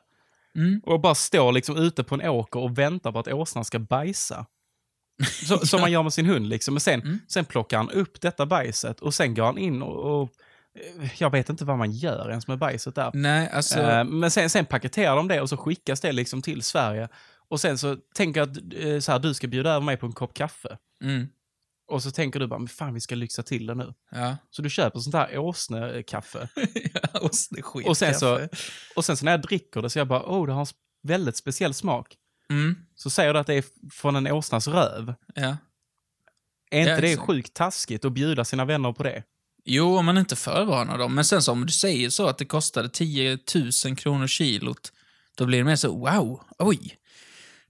Mm. 0.55 0.81
och 0.85 1.01
bara 1.01 1.15
står 1.15 1.51
liksom 1.51 1.77
ute 1.77 2.03
på 2.03 2.15
en 2.15 2.21
åker 2.29 2.59
och 2.59 2.77
väntar 2.77 3.11
på 3.11 3.19
att 3.19 3.27
åsnan 3.27 3.65
ska 3.65 3.79
bajsa. 3.79 4.45
Så, 5.47 5.57
Som 5.65 5.81
man 5.81 5.91
gör 5.91 6.03
med 6.03 6.13
sin 6.13 6.25
hund 6.25 6.49
liksom. 6.49 6.73
Men 6.73 6.81
sen, 6.81 7.01
Mm. 7.01 7.19
sen 7.27 7.45
plockar 7.45 7.77
han 7.77 7.89
upp 7.89 8.21
detta 8.21 8.45
bajset 8.45 8.99
och 8.99 9.13
sen 9.13 9.33
går 9.35 9.43
han 9.45 9.57
in 9.57 9.81
och, 9.81 10.21
och 10.21 10.29
eh, 11.03 11.11
jag 11.17 11.29
vet 11.31 11.49
inte 11.49 11.65
vad 11.65 11.77
man 11.77 11.91
gör 11.91 12.29
ens 12.29 12.47
med 12.47 12.57
bajset 12.57 12.95
där. 12.95 13.11
Nej, 13.13 13.49
alltså... 13.49 13.79
Eh, 13.79 14.03
men 14.03 14.31
sen, 14.31 14.49
sen 14.49 14.65
paketerar 14.65 15.15
de 15.15 15.27
det 15.27 15.41
och 15.41 15.49
så 15.49 15.57
skickas 15.57 16.01
det 16.01 16.11
liksom 16.11 16.41
till 16.41 16.61
Sverige. 16.63 17.09
Och 17.49 17.59
sen 17.59 17.77
så 17.77 17.97
tänker 18.15 18.39
jag 18.41 18.49
att 18.51 18.57
eh, 18.57 18.99
så 18.99 19.11
här, 19.11 19.19
du 19.19 19.33
ska 19.33 19.47
bjuda 19.47 19.69
över 19.69 19.85
mig 19.85 19.97
på 19.97 20.05
en 20.05 20.11
kopp 20.13 20.33
kaffe. 20.33 20.77
Mm. 21.03 21.27
Och 21.87 22.03
så 22.03 22.11
tänker 22.11 22.39
du 22.39 22.47
bara, 22.47 22.59
men 22.59 22.67
fan 22.67 22.93
vi 22.93 22.99
ska 22.99 23.15
lyxa 23.15 23.43
till 23.43 23.65
det 23.65 23.75
nu. 23.75 23.93
Ja. 24.11 24.37
Så 24.49 24.61
du 24.61 24.69
köper 24.69 24.99
sånt 24.99 25.15
här 25.15 25.37
åsnekaffe. 25.37 26.49
ja, 27.13 27.29
skit 27.61 27.87
Och 27.87 27.97
sen 27.97 28.15
så-. 28.15 28.47
Och 28.95 29.05
sen 29.05 29.17
så 29.17 29.25
när 29.25 29.31
jag 29.31 29.41
dricker 29.41 29.81
det 29.81 29.89
så 29.89 29.99
jag 29.99 30.07
bara, 30.07 30.23
oh 30.25 30.47
det 30.47 30.53
har 30.53 30.61
en 30.61 30.67
väldigt 31.03 31.37
speciell 31.37 31.73
smak. 31.73 32.15
Mm. 32.49 32.75
Så 32.95 33.09
säger 33.09 33.33
du 33.33 33.39
att 33.39 33.47
det 33.47 33.53
är 33.53 33.63
från 33.91 34.15
en 34.15 34.31
åsnas 34.31 34.67
röv. 34.67 35.13
Ja. 35.35 35.57
Är 36.71 36.79
inte 36.79 36.91
Ja, 36.91 37.01
det 37.01 37.11
exakt. 37.11 37.27
sjukt 37.27 37.53
taskigt 37.53 38.05
att 38.05 38.11
bjuda 38.11 38.45
sina 38.45 38.65
vänner 38.65 38.93
på 38.93 39.03
det? 39.03 39.23
Jo, 39.65 39.97
om 39.97 40.05
man 40.05 40.17
inte 40.17 40.35
förvarnar 40.35 40.97
dem. 40.97 41.15
Men 41.15 41.25
sen 41.25 41.41
så 41.41 41.51
om 41.51 41.65
du 41.65 41.71
säger 41.71 42.09
så 42.09 42.27
att 42.27 42.37
det 42.37 42.45
kostade 42.45 42.89
10 42.89 43.39
000 43.85 43.95
kronor 43.95 44.27
kilot, 44.27 44.91
då 45.37 45.45
blir 45.45 45.57
det 45.57 45.63
mer 45.63 45.75
så 45.75 45.97
wow, 45.97 46.41
oj. 46.57 46.97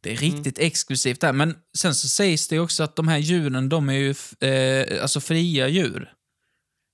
Det 0.07 0.13
är 0.13 0.17
riktigt 0.17 0.59
exklusivt 0.59 1.21
där. 1.21 1.33
Men 1.33 1.55
sen 1.77 1.95
så 1.95 2.07
sägs 2.07 2.47
det 2.47 2.59
också 2.59 2.83
att 2.83 2.95
de 2.95 3.07
här 3.07 3.17
djuren, 3.17 3.69
de 3.69 3.89
är 3.89 3.93
ju 3.93 4.15
eh, 4.49 5.01
alltså 5.01 5.21
fria 5.21 5.67
djur. 5.67 6.13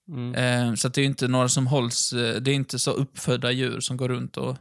Mm. 0.10 0.36
Eh, 0.36 0.76
så 0.76 0.88
att 0.88 0.94
det 0.94 1.02
är 1.02 1.06
inte 1.06 1.28
några 1.28 1.50
som 1.50 1.68
hålls, 1.68 2.14
eh, 2.14 2.36
det 2.42 2.52
är 2.52 2.56
inte 2.56 2.80
så 2.80 2.92
uppfödda 2.92 3.52
djur 3.52 3.80
som 3.80 3.98
går 3.98 4.10
runt 4.10 4.38
och, 4.38 4.58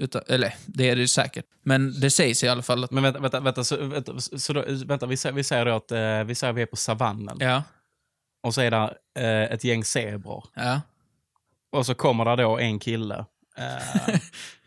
utan, 0.00 0.22
eller 0.28 0.54
det 0.66 0.90
är 0.90 0.96
det 0.96 1.00
ju 1.00 1.08
säkert. 1.08 1.44
Men 1.64 2.00
det 2.00 2.10
sägs 2.10 2.44
i 2.44 2.48
alla 2.48 2.62
fall 2.62 2.84
att, 2.84 2.90
Men 2.90 3.02
vänta, 3.02 3.20
vänta, 3.20 3.40
vänta, 3.40 3.64
så, 3.64 3.76
vänta, 3.76 4.20
så 4.20 4.52
då, 4.52 4.64
vänta 4.86 5.06
vi, 5.06 5.16
säger, 5.16 5.34
vi 5.34 5.44
säger 5.44 5.64
då 5.64 5.76
att 5.76 5.92
eh, 5.92 6.24
vi, 6.24 6.34
säger 6.34 6.50
att 6.52 6.56
vi 6.56 6.62
är 6.62 6.66
på 6.66 6.76
savannen. 6.76 7.36
ja, 7.40 7.62
Och 8.42 8.54
så 8.54 8.60
är 8.60 8.70
det 8.70 8.94
eh, 9.18 9.52
ett 9.54 9.64
gäng 9.64 9.84
zebror. 9.84 10.44
ja, 10.54 10.80
Och 11.72 11.86
så 11.86 11.94
kommer 11.94 12.24
det 12.24 12.42
då 12.42 12.58
en 12.58 12.78
kille 12.78 13.24
eh, 13.56 14.18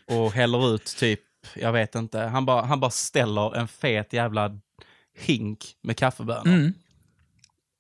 och 0.18 0.32
häller 0.32 0.76
ut 0.76 0.86
typ, 0.86 1.22
jag 1.56 1.72
vet 1.72 1.96
inte, 1.96 2.20
han 2.20 2.46
bara, 2.46 2.66
han 2.66 2.80
bara 2.80 2.92
ställer 2.92 3.56
en 3.56 3.68
fet 3.68 4.14
jävla 4.14 4.60
hink 5.18 5.76
med 5.82 5.98
kaffebönor. 5.98 6.48
mm, 6.48 6.74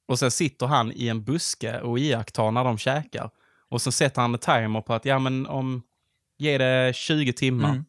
Och 0.07 0.19
sen 0.19 0.31
sitter 0.31 0.65
han 0.65 0.91
i 0.95 1.07
en 1.07 1.23
buske 1.23 1.79
och 1.79 1.99
iakttar 1.99 2.51
när 2.51 2.63
de 2.63 2.77
käkar. 2.77 3.29
Och 3.69 3.81
sen 3.81 3.93
sätter 3.93 4.21
han 4.21 4.33
en 4.33 4.39
timer 4.39 4.81
på 4.81 4.93
att, 4.93 5.05
ja 5.05 5.19
men 5.19 5.47
om, 5.47 5.83
ge 6.37 6.57
det 6.57 6.95
20 6.95 7.33
timmar. 7.33 7.69
Mm. 7.69 7.85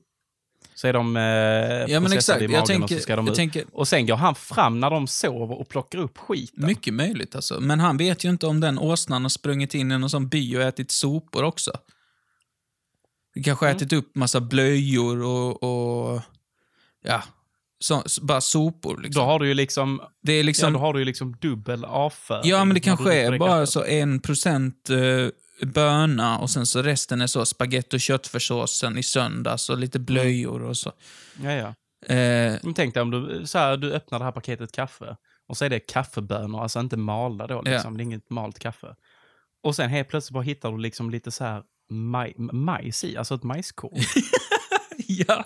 Så 0.75 0.89
är 0.89 0.93
de 0.93 1.17
eh, 1.17 1.23
ja 1.23 2.01
men 2.01 2.13
exakt. 2.13 2.43
i 2.43 2.49
magen 2.49 2.55
Jag 2.55 2.63
och 2.63 2.67
tänker, 2.69 2.95
så 2.95 3.01
ska 3.03 3.17
de 3.17 3.29
ut. 3.29 3.35
tänker 3.35 3.65
Och 3.73 3.89
sen 3.89 4.07
går 4.07 4.17
han 4.17 4.35
fram 4.35 4.81
när 4.81 4.91
de 4.91 5.07
sover 5.07 5.61
och 5.61 5.69
plockar 5.69 5.99
upp 5.99 6.19
skiten. 6.19 6.67
Mycket 6.67 6.95
möjligt 6.95 7.37
alltså. 7.37 7.61
Men 7.61 7.81
han 7.81 7.97
vet 7.97 8.25
ju 8.25 8.29
inte 8.31 8.47
om 8.47 8.61
den 8.61 8.79
åsnan 8.79 9.23
har 9.23 9.29
sprungit 9.29 9.75
in 9.75 9.93
i 9.93 9.99
någon 9.99 10.11
sån 10.11 10.29
by 10.29 10.57
och 10.57 10.63
ätit 10.63 10.91
sopor 10.91 11.43
också. 11.43 11.71
Du 13.37 13.43
kanske 13.43 13.67
Mm. 13.67 13.77
ätit 13.77 13.93
upp 13.93 14.15
massa 14.15 14.41
blöjor 14.41 15.23
och, 15.23 15.63
och 15.63 16.23
ja, 17.05 17.23
så, 17.79 18.03
bara 18.23 18.41
sopor 18.41 19.01
liksom. 19.03 19.21
Då 19.23 19.27
har 19.27 19.39
du 19.39 19.49
ju 19.49 19.55
liksom, 19.55 20.01
det 20.23 20.33
är 20.33 20.37
ja, 20.37 20.43
liksom 20.43 20.73
då 20.73 20.79
har 20.79 20.93
du 20.93 20.99
ju 20.99 21.05
liksom 21.05 21.37
dubbel 21.41 21.85
avföring. 21.85 22.51
Ja, 22.51 22.59
men 22.65 22.69
det 22.69 22.75
du 22.75 22.81
kanske 22.81 23.15
är 23.15 23.39
bara 23.39 23.67
så 23.67 23.85
en 23.85 24.21
procent 24.21 24.91
eh, 24.91 25.67
böna 25.67 26.39
och 26.39 26.51
sen 26.51 26.67
så 26.67 26.83
resten 26.83 27.21
är 27.21 27.27
så 27.27 27.45
spagetti 27.47 27.97
och 27.97 28.01
köttfärssåsen 28.01 28.99
i 28.99 29.03
söndags 29.03 29.71
och 29.71 29.79
lite 29.79 29.99
blöjor 29.99 30.63
och 30.63 30.77
så. 30.77 30.93
Ja, 31.43 31.53
ja. 31.53 31.75
Eh, 32.15 32.59
Men 32.63 32.75
tänk 32.75 32.95
dig 32.95 33.03
om 33.03 33.11
du, 33.11 33.47
så 33.47 33.59
här, 33.59 33.77
du 33.77 33.93
öppnar 33.93 34.19
det 34.19 34.25
här 34.25 34.33
paketet 34.33 34.73
kaffe 34.73 35.17
och 35.49 35.57
så 35.57 35.65
är 35.65 35.71
det 35.71 35.81
kaffebönor, 35.81 36.63
alltså 36.63 36.81
inte 36.81 36.97
malda 36.97 37.47
då, 37.47 37.63
liksom. 37.63 37.97
det 37.97 38.01
är 38.03 38.05
inget 38.05 38.31
malt 38.31 38.59
kaffe. 38.59 38.95
Och 39.63 39.77
sen 39.77 39.91
helt 39.91 40.09
plötsligt 40.09 40.35
bara 40.35 40.43
hittar 40.43 40.73
du 40.73 40.79
liksom 40.79 41.11
lite 41.11 41.31
så 41.31 41.45
här 41.45 41.63
maj, 41.89 42.35
majs 42.39 43.05
i, 43.05 43.17
alltså 43.17 43.35
ett 43.35 43.43
majskorn. 43.43 44.01
ja, 45.07 45.45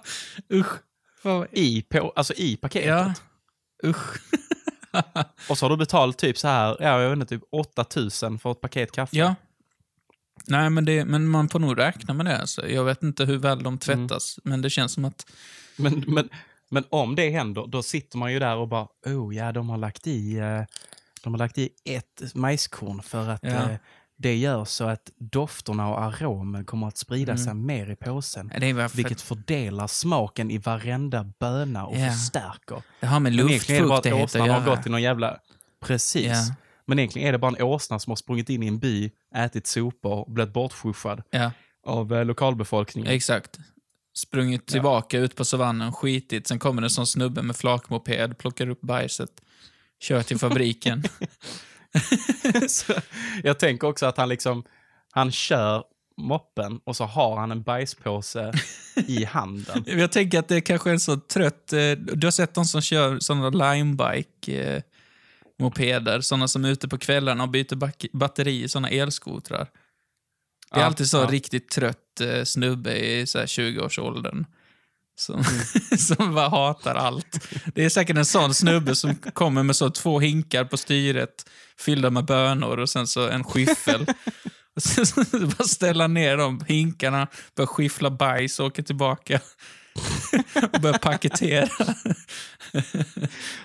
usch. 0.53 0.73
Vad- 1.23 1.49
I, 1.53 1.83
på, 1.83 2.13
alltså 2.17 2.35
i 2.35 2.57
paketet. 2.57 2.89
Ja, 2.89 3.15
usch. 3.89 4.17
Och 5.51 5.59
så 5.59 5.65
har 5.65 5.71
du 5.71 5.77
betalt 5.77 6.19
typ 6.19 6.39
så 6.39 6.49
här, 6.49 6.77
ja, 6.81 7.01
jag 7.03 7.11
vet 7.11 7.17
inte, 7.17 7.27
typ 7.27 7.43
8000 7.53 8.39
för 8.39 8.53
ett 8.53 8.61
paket 8.61 8.93
kaffe. 8.93 9.17
Ja. 9.17 9.35
Nej, 10.47 10.71
men, 10.71 10.85
det, 10.85 11.05
men 11.05 11.29
man 11.29 11.49
får 11.49 11.59
nog 11.59 11.79
räkna 11.79 12.15
med 12.15 12.27
det. 12.27 12.39
Alltså. 12.41 12.69
Jag 12.69 12.85
vet 12.85 13.03
inte 13.03 13.25
hur 13.25 13.39
väl 13.39 13.63
de 13.63 13.79
tvättas, 13.79 14.39
men 14.45 14.63
det 14.63 14.71
känns 14.71 14.93
som 14.93 15.05
att... 15.05 15.27
Men, 15.77 16.05
men, 16.07 16.29
men 16.71 16.85
om 16.91 17.15
det 17.17 17.31
händer, 17.31 17.67
då 17.67 17.83
sitter 17.83 18.19
man 18.19 18.33
ju 18.33 18.39
där 18.39 18.57
och 18.57 18.69
bara, 18.69 18.87
oh 19.07 19.37
ja, 19.37 19.53
de 19.53 19.69
har 19.71 19.77
lagt 19.79 20.07
i, 20.07 20.37
eh, 20.37 20.63
de 21.23 21.33
har 21.33 21.39
lagt 21.39 21.59
i 21.59 21.69
ett 21.85 22.35
majskorn 22.35 23.03
för 23.03 23.29
att 23.29 23.41
Ja. 23.43 23.69
Det 24.23 24.37
gör 24.37 24.65
så 24.65 24.85
att 24.85 25.11
dofterna 25.19 25.89
och 25.89 26.03
aromen 26.03 26.65
kommer 26.65 26.89
att 26.89 26.99
sprida 26.99 27.33
Mm. 27.33 27.45
sig 27.45 27.55
mer 27.55 27.91
i 27.91 27.97
påsen. 27.97 28.53
Det, 28.61 28.75
för, 28.75 28.97
Vilket 28.97 29.21
fördelar 29.21 29.87
smaken 29.87 30.51
i 30.51 30.59
varenda 30.59 31.25
böna 31.41 31.87
och 31.87 31.97
Ja. 31.99 32.11
förstärker. 32.11 32.83
det 33.01 33.07
har 33.07 33.21
med 33.21 33.33
luftfuktighet 33.33 33.91
att 33.91 34.07
åsnan 34.23 34.41
har 34.51 34.61
göra. 34.61 34.77
gått 34.77 34.87
i 34.87 34.91
någon 34.91 35.03
jävla... 35.03 35.39
Precis. 35.81 36.27
Ja. 36.27 36.55
Men 36.87 36.99
egentligen 36.99 37.29
är 37.29 37.33
det 37.33 37.39
bara 37.39 37.57
en 37.57 37.63
åsna 37.63 37.99
som 37.99 38.11
har 38.11 38.17
sprungit 38.17 38.49
in 38.51 38.63
i 38.63 38.67
en 38.67 38.79
by, 38.79 39.11
ätit 39.37 39.67
sopor 39.67 40.13
och 40.13 40.33
blivit 40.33 40.53
bortskyffad 40.55 41.23
Ja, 41.31 41.53
av 41.87 42.13
eh, 42.15 42.25
lokalbefolkningen. 42.25 43.13
exakt. 43.13 43.59
Sprungit 44.19 44.67
tillbaka 44.67 45.19
ut 45.19 45.37
på 45.37 45.45
savannen, 45.45 45.93
skitit, 45.93 46.47
sen 46.47 46.59
kommer 46.59 46.83
det 46.83 46.87
en 46.87 46.91
sån 46.91 47.07
snubbe 47.07 47.43
med 47.43 47.57
flakmoped, 47.57 48.39
plockar 48.39 48.69
upp 48.69 48.81
bajset, 48.81 49.31
kör 50.03 50.23
till 50.23 50.39
fabriken. 50.39 51.03
så, 52.69 52.93
jag 53.43 53.59
tänker 53.59 53.87
också 53.89 54.07
att 54.07 54.17
han 54.17 54.29
liksom, 54.29 54.65
han 55.13 55.33
kör 55.33 55.85
moppen 56.17 56.81
och 56.85 56.97
så 56.97 57.05
har 57.05 57.37
han 57.37 57.51
en 57.51 57.63
bajspåse 57.63 58.53
i 59.07 59.25
handen. 59.31 59.85
Jag 59.87 60.13
tänker 60.13 60.39
att 60.39 60.49
det 60.49 60.61
kanske 60.61 60.91
är 60.91 60.95
en 60.95 61.01
så 61.01 61.17
trött... 61.17 61.73
Eh, 61.73 61.91
du 61.93 62.27
har 62.27 62.31
sett 62.31 62.55
de 62.55 62.65
som 62.65 62.83
kör 62.83 63.19
såna 63.21 63.51
limebike 63.51 64.75
eh, 64.77 64.83
mopeder, 65.59 66.21
såna 66.21 66.49
som 66.49 66.65
är 66.65 66.69
ute 66.69 66.89
på 66.89 66.99
kvällarna 66.99 67.43
och 67.43 67.51
byter 67.51 68.17
batteri 68.17 68.63
i 68.63 68.69
såna 68.69 68.89
elskotrar. 68.89 69.69
Det 70.71 70.77
är 70.77 70.81
Ja, 70.81 70.87
alltid 70.87 71.09
så 71.09 71.17
ja. 71.17 71.27
riktigt 71.31 71.69
trött 71.71 72.21
eh, 72.21 72.45
snubbe 72.45 72.97
i 72.99 73.27
så 73.27 73.39
här 73.39 73.47
20-årsåldern. 73.47 74.47
Som, 75.17 75.45
som 75.99 76.35
bara 76.35 76.49
hatar 76.49 76.95
allt. 76.95 77.49
Det 77.75 77.85
är 77.85 77.89
säkert 77.89 78.17
en 78.17 78.25
sån 78.25 78.55
snubbe 78.55 78.97
som 78.97 79.15
kommer 79.15 79.63
med 79.63 79.77
så 79.77 79.91
två 79.91 80.21
hinkar 80.21 80.65
på 80.65 80.77
styret 80.77 81.51
fyllda 81.81 82.11
med 82.11 82.25
bönor 82.25 82.79
och 82.79 82.89
sen 82.91 83.07
så 83.07 83.29
en 83.29 83.45
skyffel. 83.45 84.07
Och 84.77 84.83
sen 84.83 85.07
så 85.07 85.25
bara 85.59 85.65
ställa 85.65 86.07
ner 86.07 86.37
de 86.37 86.61
hinkarna, 86.69 87.27
börja 87.57 87.67
skyffla 87.67 88.11
bajs 88.11 88.61
och 88.61 88.67
åka 88.67 88.83
tillbaka. 88.83 89.41
och 90.73 90.81
börja 90.81 90.99
paketera. 90.99 91.69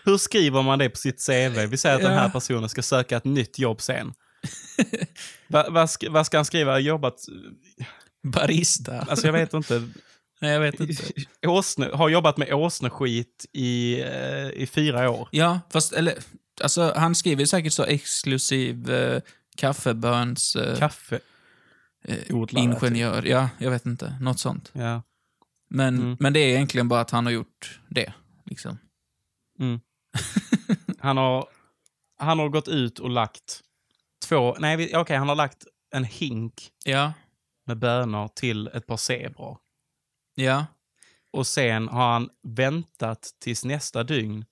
Hur 0.04 0.18
skriver 0.18 0.62
man 0.62 0.80
det 0.80 0.90
på 0.90 0.98
sitt 0.98 1.26
CV? 1.28 1.60
Vi 1.70 1.78
säger 1.78 1.96
att 1.96 2.02
den 2.02 2.14
Ja. 2.14 2.20
här 2.20 2.30
personen 2.30 2.70
ska 2.70 2.82
söka 2.82 3.18
ett 3.18 3.26
nytt 3.26 3.60
jobb 3.60 3.82
sen. 3.82 4.14
Va, 5.48 5.66
vad, 5.70 5.90
ska, 5.90 6.12
vad 6.12 6.26
ska 6.26 6.38
han 6.38 6.46
skriva? 6.46 6.80
Jobbat... 6.80 7.16
Barista. 8.24 9.00
Alltså 9.00 9.26
jag 9.28 9.34
vet 9.34 9.54
inte. 9.54 9.90
Nej, 10.42 10.52
jag 10.52 10.60
vet 10.60 10.80
inte. 10.80 11.04
Åsne, 11.48 11.90
har 11.94 12.10
jobbat 12.10 12.38
med 12.38 12.54
åsneskit 12.54 13.46
i, 13.54 14.02
eh, 14.02 14.50
i 14.50 14.70
fyra 14.72 15.10
år. 15.10 15.28
Ja, 15.32 15.60
fast 15.74 15.94
eller, 15.94 16.14
alltså, 16.62 16.94
han 16.96 17.16
skriver 17.16 17.46
säkert 17.46 17.74
så 17.74 17.84
exklusiv 17.84 18.90
eh, 18.92 19.22
kaffeböns... 19.58 20.56
Eh, 20.56 20.78
Kaffe. 20.80 21.20
eh, 22.04 22.36
odlare, 22.36 22.64
ingenjör. 22.64 23.24
Ja, 23.24 23.50
jag 23.58 23.72
vet 23.72 23.86
inte. 23.86 24.18
Något 24.22 24.40
sånt. 24.40 24.72
Ja. 24.74 25.02
Men, 25.70 25.98
Mm. 25.98 26.18
men 26.20 26.34
det 26.34 26.40
är 26.40 26.48
egentligen 26.48 26.88
bara 26.88 27.02
att 27.02 27.12
han 27.12 27.26
har 27.26 27.34
gjort 27.34 27.80
det. 27.90 28.14
Liksom. 28.46 28.78
Mm. 29.60 29.80
Han, 31.00 31.18
har, 31.18 31.48
han 32.18 32.40
har 32.40 32.50
gått 32.50 32.68
ut 32.68 33.00
och 33.00 33.10
lagt 33.10 33.62
två... 34.26 34.56
Nej, 34.60 34.98
okej, 34.98 35.18
han 35.18 35.30
har 35.30 35.36
lagt 35.36 35.66
en 35.92 36.04
hink 36.04 36.72
Ja, 36.86 37.14
med 37.66 37.78
bönor 37.80 38.28
till 38.36 38.68
ett 38.68 38.88
par 38.88 38.98
zebror. 38.98 39.58
ja. 40.36 40.66
Och 41.32 41.48
sen 41.48 41.88
har 41.88 42.14
han 42.14 42.30
väntat 42.44 43.30
tills 43.40 43.66
nästa 43.66 44.04
dygn. 44.04 44.46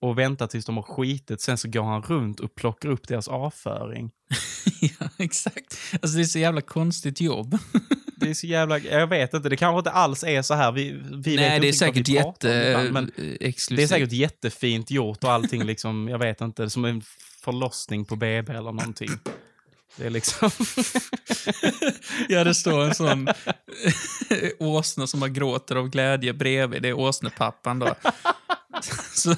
Och 0.00 0.18
väntat 0.18 0.50
tills 0.50 0.64
de 0.64 0.76
har 0.76 0.82
skitit. 0.82 1.40
Sen 1.40 1.58
så 1.58 1.68
går 1.68 1.82
han 1.82 2.02
runt 2.02 2.40
och 2.40 2.54
plockar 2.54 2.88
upp 2.88 3.08
deras 3.08 3.28
avföring. 3.28 4.10
ja, 4.80 5.08
exakt. 5.18 5.78
Alltså 5.92 6.16
det 6.16 6.22
är 6.22 6.24
så 6.24 6.38
jävla 6.38 6.60
konstigt 6.60 7.20
jobb. 7.20 7.58
Det 8.16 8.30
är 8.30 8.34
så 8.34 8.46
jävla... 8.46 8.78
Jag 8.78 9.06
vet 9.06 9.34
inte, 9.34 9.48
det 9.48 9.56
kanske 9.56 9.78
inte 9.78 9.90
alls 9.90 10.24
är 10.24 10.42
så 10.42 10.54
här. 10.54 10.72
Vi, 10.72 10.92
vi 10.92 11.16
vet 11.16 11.24
Nej, 11.24 11.54
inte 11.54 11.60
det 11.60 11.68
är 11.68 11.72
säkert 11.72 12.08
om 12.08 12.34
ibland, 12.50 12.92
men. 12.92 13.10
Det 13.16 13.82
är 13.82 13.86
säkert 13.86 14.12
jättefint 14.12 14.90
gjort 14.90 15.24
och 15.24 15.32
allting 15.32 15.64
liksom, 15.64 16.08
jag 16.08 16.18
vet 16.18 16.40
inte, 16.40 16.70
som 16.70 16.84
en 16.84 17.02
förlossning 17.44 18.04
på 18.04 18.16
BB 18.16 18.52
eller 18.52 18.72
någonting. 18.72 19.10
Det 19.96 20.06
är 20.06 20.10
liksom... 20.10 20.50
Ja, 22.28 22.44
det 22.44 22.54
står 22.54 22.84
en 22.84 22.94
sån 22.94 23.28
åsna 24.58 25.06
som 25.06 25.20
bara 25.20 25.30
gråter 25.30 25.76
av 25.76 25.88
glädje 25.88 26.32
bredvid. 26.32 26.82
Det 26.82 26.88
är 26.88 26.98
åsnepappan 26.98 27.78
då. 27.78 27.94
Så, 29.14 29.34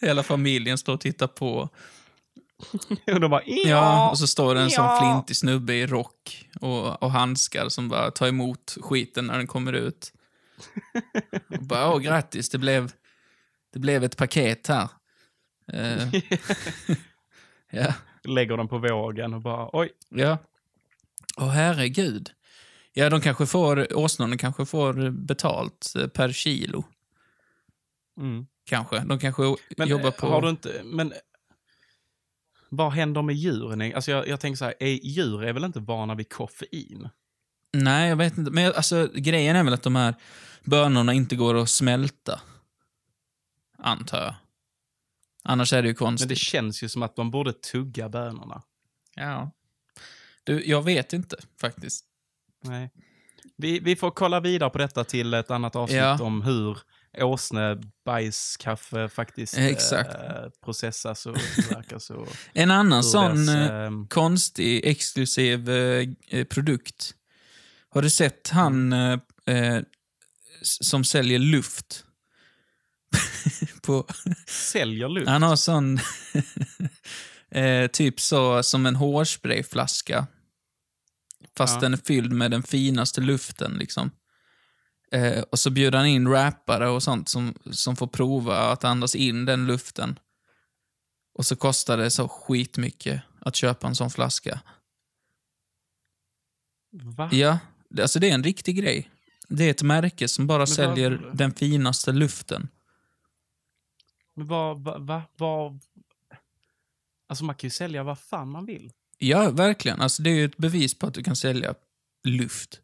hela 0.00 0.22
familjen 0.22 0.78
står 0.78 0.92
och 0.92 1.00
tittar 1.00 1.26
på. 1.26 1.68
och 3.12 3.20
de 3.20 3.30
bara, 3.30 3.42
Ja, 3.46 4.10
och 4.10 4.18
så 4.18 4.26
står 4.26 4.54
det 4.54 4.60
en 4.60 4.70
sån 4.70 4.98
flintig 4.98 5.36
snubbe 5.36 5.74
i 5.74 5.86
rock 5.86 6.48
och, 6.60 7.02
och 7.02 7.10
handskar 7.10 7.68
som 7.68 7.88
bara 7.88 8.10
tar 8.10 8.28
emot 8.28 8.76
skiten 8.80 9.26
när 9.26 9.36
den 9.36 9.46
kommer 9.46 9.72
ut. 9.72 10.12
Och 11.58 11.62
bara, 11.62 11.92
åh 11.94 11.98
grattis, 11.98 12.50
det 12.50 12.58
blev, 12.58 12.92
det 13.72 13.78
blev 13.78 14.04
ett 14.04 14.16
paket 14.16 14.66
här. 14.66 14.88
Eh, 15.72 16.08
ja, 17.70 17.94
Lägger 18.24 18.56
dem 18.56 18.68
på 18.68 18.78
vågen 18.78 19.34
och 19.34 19.40
bara, 19.42 19.70
oj. 19.72 19.90
ja. 20.10 20.38
Åh 21.36 21.48
herregud. 21.48 22.30
Ja, 22.92 23.10
de 23.10 23.20
kanske 23.20 23.46
får, 23.46 23.96
åsnorna 23.96 24.36
kanske 24.36 24.66
får 24.66 25.10
betalt 25.10 25.92
eh, 25.98 26.06
per 26.06 26.32
kilo. 26.32 26.84
Mm. 28.18 28.46
Kanske. 28.64 28.98
De 28.98 29.18
kanske 29.18 29.42
Men 29.76 29.88
jobbar 29.88 30.06
eh, 30.06 30.10
på... 30.14 30.26
har 30.26 30.42
du 30.42 30.48
inte, 30.48 30.80
men 30.84 31.12
vad 32.68 32.92
händer 32.92 33.22
med 33.22 33.34
djuren? 33.34 33.94
Alltså 33.94 34.10
jag, 34.10 34.28
jag 34.28 34.40
tänker 34.40 34.56
så 34.56 34.64
här, 34.64 34.74
är, 34.80 34.86
djur 35.06 35.44
är 35.44 35.52
väl 35.52 35.64
inte 35.64 35.80
vana 35.80 36.14
vid 36.14 36.28
koffein? 36.32 37.08
Nej, 37.72 38.08
jag 38.08 38.16
vet 38.16 38.38
inte. 38.38 38.50
Men 38.50 38.64
jag- 38.64 38.74
alltså, 38.76 39.08
grejen 39.14 39.56
är 39.56 39.64
väl 39.64 39.74
att 39.74 39.82
de 39.82 39.96
här 39.96 40.14
bönorna 40.64 41.12
inte 41.12 41.36
går 41.36 41.54
att 41.54 41.68
smälta. 41.70 42.40
Antar 43.78 44.22
jag. 44.22 44.34
Annars 45.44 45.72
är 45.72 45.82
det 45.82 45.88
ju 45.88 45.92
Men 45.92 45.96
konstigt. 45.98 46.28
det 46.28 46.36
känns 46.36 46.82
ju 46.82 46.88
som 46.88 47.02
att 47.02 47.16
de 47.16 47.30
borde 47.30 47.52
tugga 47.52 48.08
bönorna. 48.08 48.62
Ja. 49.14 49.50
Du, 50.44 50.64
jag 50.66 50.82
vet 50.82 51.12
inte 51.12 51.36
faktiskt. 51.60 52.04
Nej. 52.64 52.90
Vi, 53.56 53.78
vi 53.80 53.96
får 53.96 54.10
kolla 54.10 54.40
vidare 54.40 54.70
på 54.70 54.78
detta 54.78 55.04
till 55.04 55.34
ett 55.34 55.50
annat 55.50 55.76
avsnitt 55.76 55.98
Ja. 55.98 56.22
om 56.22 56.42
hur 56.42 56.78
åsnebajskaffe 57.18 59.08
faktiskt 59.08 59.58
Exakt. 59.58 60.14
eh, 60.14 60.48
processas 60.64 61.26
och 61.26 61.36
tillverkas. 61.54 62.10
Och 62.14 62.28
En 62.52 62.70
annan 62.70 63.04
sån 63.04 63.46
deras, 63.46 63.70
eh, 63.70 63.84
ehm, 63.86 64.08
konstig, 64.08 64.80
exklusiv 64.84 65.70
eh, 65.70 66.08
eh, 66.28 66.44
produkt. 66.44 67.14
Har 67.90 68.02
du 68.02 68.10
sett 68.10 68.48
han 68.48 68.92
eh, 68.92 69.18
eh, 69.46 69.82
som 70.62 71.04
säljer 71.04 71.38
luft? 71.38 72.04
På, 73.82 74.06
säljer 74.46 75.08
luft. 75.08 75.28
han 75.28 75.42
har 75.42 75.56
sån, 75.56 75.98
eh, 77.50 77.86
typ 77.86 78.20
så 78.20 78.62
som 78.62 78.86
en 78.86 78.96
hårsprayflaska. 78.96 80.26
Fast 81.56 81.74
Ja. 81.74 81.80
den 81.80 81.92
är 81.92 81.98
fylld 82.06 82.32
med 82.32 82.50
den 82.50 82.62
finaste 82.62 83.20
luften 83.20 83.72
liksom. 83.72 84.10
Eh, 85.12 85.42
och 85.42 85.58
så 85.58 85.70
bjuder 85.70 85.98
han 85.98 86.06
in 86.06 86.28
rappare 86.28 86.88
och 86.88 87.02
sånt 87.02 87.28
som, 87.28 87.54
som 87.70 87.96
får 87.96 88.06
prova 88.06 88.56
att 88.72 88.84
andas 88.84 89.14
in 89.14 89.44
den 89.44 89.66
luften. 89.66 90.18
Och 91.34 91.46
så 91.46 91.56
kostar 91.56 91.96
det 91.96 92.10
så 92.10 92.28
skitmycket 92.28 93.22
att 93.40 93.56
köpa 93.56 93.86
en 93.86 93.94
sån 93.94 94.10
flaska. 94.10 94.60
Va? 96.92 97.28
Ja, 97.32 97.58
det- 97.90 98.02
alltså 98.02 98.18
det 98.18 98.30
är 98.30 98.34
en 98.34 98.44
riktig 98.44 98.76
grej. 98.76 99.10
Det 99.48 99.64
är 99.64 99.70
ett 99.70 99.82
märke 99.82 100.28
som 100.28 100.46
bara 100.46 100.58
vad- 100.58 100.68
säljer 100.68 101.30
den 101.34 101.52
finaste 101.54 102.12
luften. 102.12 102.68
Men 104.34 104.46
vad, 104.46 104.80
vad, 104.84 105.06
va, 105.06 105.22
vad... 105.36 105.80
Alltså 107.28 107.44
man 107.44 107.54
kan 107.54 107.66
ju 107.66 107.70
sälja 107.70 108.02
vad 108.02 108.18
fan 108.18 108.48
man 108.50 108.66
vill. 108.66 108.92
Ja, 109.18 109.50
verkligen. 109.50 110.00
Alltså 110.00 110.22
det 110.22 110.30
är 110.30 110.34
ju 110.34 110.44
ett 110.44 110.56
bevis 110.56 110.98
på 110.98 111.06
att 111.06 111.14
du 111.14 111.22
kan 111.22 111.36
sälja 111.36 111.74
luft. 112.24 112.80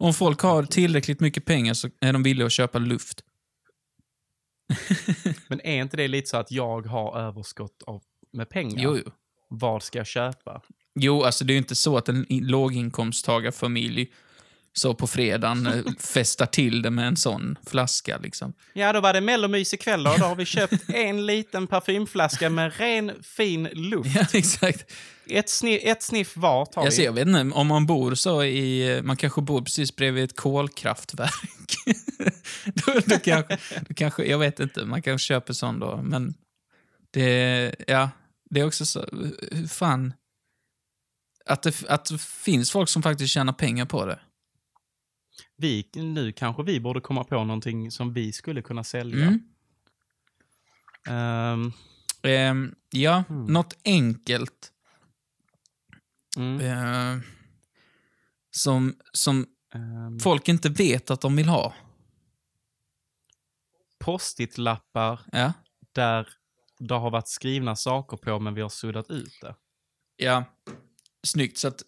Om 0.00 0.14
folk 0.14 0.40
har 0.40 0.62
tillräckligt 0.62 1.20
mycket 1.20 1.44
pengar 1.44 1.74
så 1.74 1.88
är 2.00 2.12
de 2.12 2.22
villiga 2.22 2.46
att 2.46 2.52
köpa 2.52 2.78
luft. 2.78 3.24
Men 5.48 5.60
är 5.60 5.82
inte 5.82 5.96
det 5.96 6.08
lite 6.08 6.28
så 6.28 6.36
att 6.36 6.50
jag 6.50 6.86
har 6.86 7.18
överskott 7.18 7.82
av, 7.86 8.02
med 8.32 8.48
pengar? 8.48 8.82
Jo, 8.82 8.96
jo. 9.04 9.12
Vad 9.48 9.82
ska 9.82 9.98
jag 9.98 10.06
köpa? 10.06 10.62
Jo, 10.94 11.22
alltså 11.22 11.44
det 11.44 11.52
är 11.52 11.54
ju 11.54 11.58
inte 11.58 11.74
så 11.74 11.96
att 11.96 12.08
en 12.08 12.26
låginkomsttagarfamilj 12.28 14.12
så 14.72 14.94
på 14.94 15.06
fredagen 15.06 15.66
eh, 15.66 15.84
festar 15.98 16.46
till 16.46 16.82
det 16.82 16.90
med 16.90 17.06
en 17.06 17.16
sån 17.16 17.58
flaska 17.66 18.18
liksom. 18.18 18.52
Ja, 18.72 18.92
då 18.92 19.00
var 19.00 19.12
det 19.12 19.20
mellomys 19.20 19.74
ikväll 19.74 20.02
då. 20.02 20.14
Då 20.18 20.24
har 20.24 20.36
vi 20.36 20.44
köpt 20.44 20.74
en 20.88 21.26
liten 21.26 21.66
parfymflaska 21.66 22.50
med 22.50 22.72
ren 22.78 23.12
fin 23.22 23.68
luft. 23.72 24.16
Ja, 24.16 24.26
exakt. 24.32 24.92
Ett, 25.26 25.48
sniff, 25.48 25.80
ett 25.84 26.02
sniff 26.02 26.36
var 26.36 26.66
tar 26.66 26.82
Alltså, 26.82 27.00
vi. 27.00 27.04
jag 27.04 27.12
vet 27.12 27.28
inte, 27.28 27.54
om 27.54 27.66
man 27.66 27.86
bor 27.86 28.14
så 28.14 28.44
i... 28.44 29.00
Man 29.04 29.16
kanske 29.16 29.40
bor 29.40 29.62
precis 29.62 29.96
bredvid 29.96 30.24
ett 30.24 30.36
kolkraftverk. 30.36 31.32
då, 32.64 32.92
då, 33.06 33.18
kanske, 33.18 33.58
då 33.88 33.94
kanske... 33.94 34.24
Jag 34.24 34.38
vet 34.38 34.60
inte, 34.60 34.84
man 34.84 35.02
kanske 35.02 35.26
köper 35.26 35.52
sån 35.52 35.78
då, 35.78 36.00
men... 36.02 36.34
Det, 37.12 37.74
ja, 37.86 38.10
det 38.50 38.60
är 38.60 38.66
också 38.66 38.86
så... 38.86 39.06
Fan... 39.68 40.12
Att 41.46 41.62
det, 41.62 41.84
att 41.88 42.04
det 42.04 42.20
finns 42.20 42.70
folk 42.70 42.88
som 42.88 43.02
faktiskt 43.02 43.34
tjänar 43.34 43.52
pengar 43.52 43.84
på 43.84 44.06
det. 44.06 44.18
Vi, 45.60 45.88
nu 45.94 46.32
kanske 46.32 46.62
vi 46.62 46.80
borde 46.80 47.00
komma 47.00 47.24
på 47.24 47.44
någonting 47.44 47.90
som 47.90 48.12
vi 48.12 48.32
skulle 48.32 48.62
kunna 48.62 48.84
sälja. 48.84 49.38
Ehm, 51.08 51.72
Ehm, 52.22 52.74
ja, 52.90 53.24
Mm. 53.28 53.46
något 53.46 53.74
enkelt. 53.84 54.72
mm, 56.36 56.60
eh, 56.60 57.22
som, 58.50 58.96
som 59.12 59.46
ehm, 59.74 60.18
folk 60.20 60.48
inte 60.48 60.68
vet 60.68 61.10
att 61.10 61.20
de 61.20 61.36
vill 61.36 61.48
ha. 61.48 61.74
Post-it-lappar 63.98 65.20
Ja. 65.32 65.52
där 65.92 66.28
det 66.78 66.94
har 66.94 67.10
varit 67.10 67.28
skrivna 67.28 67.76
saker 67.76 68.16
på 68.16 68.38
men 68.38 68.54
vi 68.54 68.60
har 68.60 68.68
suddat 68.68 69.10
ut 69.10 69.38
det. 69.40 69.54
Ja. 70.16 70.44
Snyggt, 71.22 71.58
så 71.58 71.68
att... 71.68 71.82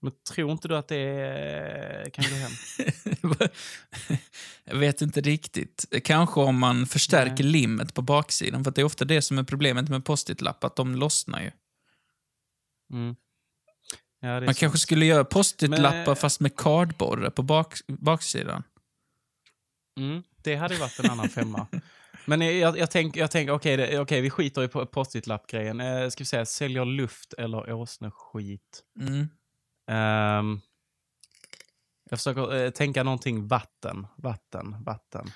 Men 0.00 0.12
tror 0.30 0.52
inte 0.52 0.68
du 0.68 0.76
att 0.76 0.88
det 0.88 2.10
kan 2.12 2.24
gå 2.30 2.34
hem? 2.36 2.50
Jag 4.64 4.76
vet 4.76 5.02
inte 5.02 5.20
riktigt. 5.20 5.84
Kanske 6.04 6.40
om 6.40 6.58
man 6.58 6.86
förstärker 6.86 7.44
Nej. 7.44 7.52
limmet 7.52 7.94
på 7.94 8.02
baksidan. 8.02 8.64
För 8.64 8.70
det 8.70 8.80
är 8.80 8.84
ofta 8.84 9.04
det 9.04 9.22
som 9.22 9.38
är 9.38 9.42
problemet 9.42 9.88
med 9.88 10.04
post-it-lapp, 10.04 10.64
att 10.64 10.76
de 10.76 10.94
lossnar 10.94 11.40
ju. 11.42 11.50
Mm. 12.92 13.16
Ja, 14.20 14.28
Man 14.40 14.44
sant. 14.46 14.58
kanske 14.58 14.78
skulle 14.78 15.06
göra 15.06 15.24
post-it-lappar 15.24 16.06
Men- 16.06 16.16
fast 16.16 16.40
med 16.40 16.56
kardborre 16.56 17.30
på 17.30 17.42
bak, 17.42 17.74
baksidan. 17.88 18.62
Mm, 20.00 20.22
det 20.42 20.56
hade 20.56 20.76
varit 20.76 20.98
en 20.98 21.10
annan 21.10 21.28
femma. 21.28 21.66
Men 22.26 22.58
jag, 22.58 22.78
jag 22.78 22.90
tänker, 22.90 23.20
jag 23.20 23.30
tänk, 23.30 23.50
okej, 23.50 23.76
det- 23.76 23.98
okej, 23.98 24.20
vi 24.20 24.30
skiter 24.30 24.62
i 24.64 24.68
på- 24.68 24.86
post-it-lapp-grejen. 24.86 25.80
Eh, 25.80 26.08
ska 26.08 26.20
vi 26.20 26.26
säga, 26.26 26.46
säljer 26.46 26.84
luft 26.84 27.32
eller 27.32 27.72
åsneskit? 27.72 28.82
Mm. 29.00 29.28
Ehm, 29.88 30.60
jag 32.10 32.18
försöker 32.18 32.64
eh, 32.64 32.70
tänka 32.70 33.02
någonting 33.02 33.48
vatten, 33.48 34.06
vatten, 34.16 34.76
vatten. 34.84 35.30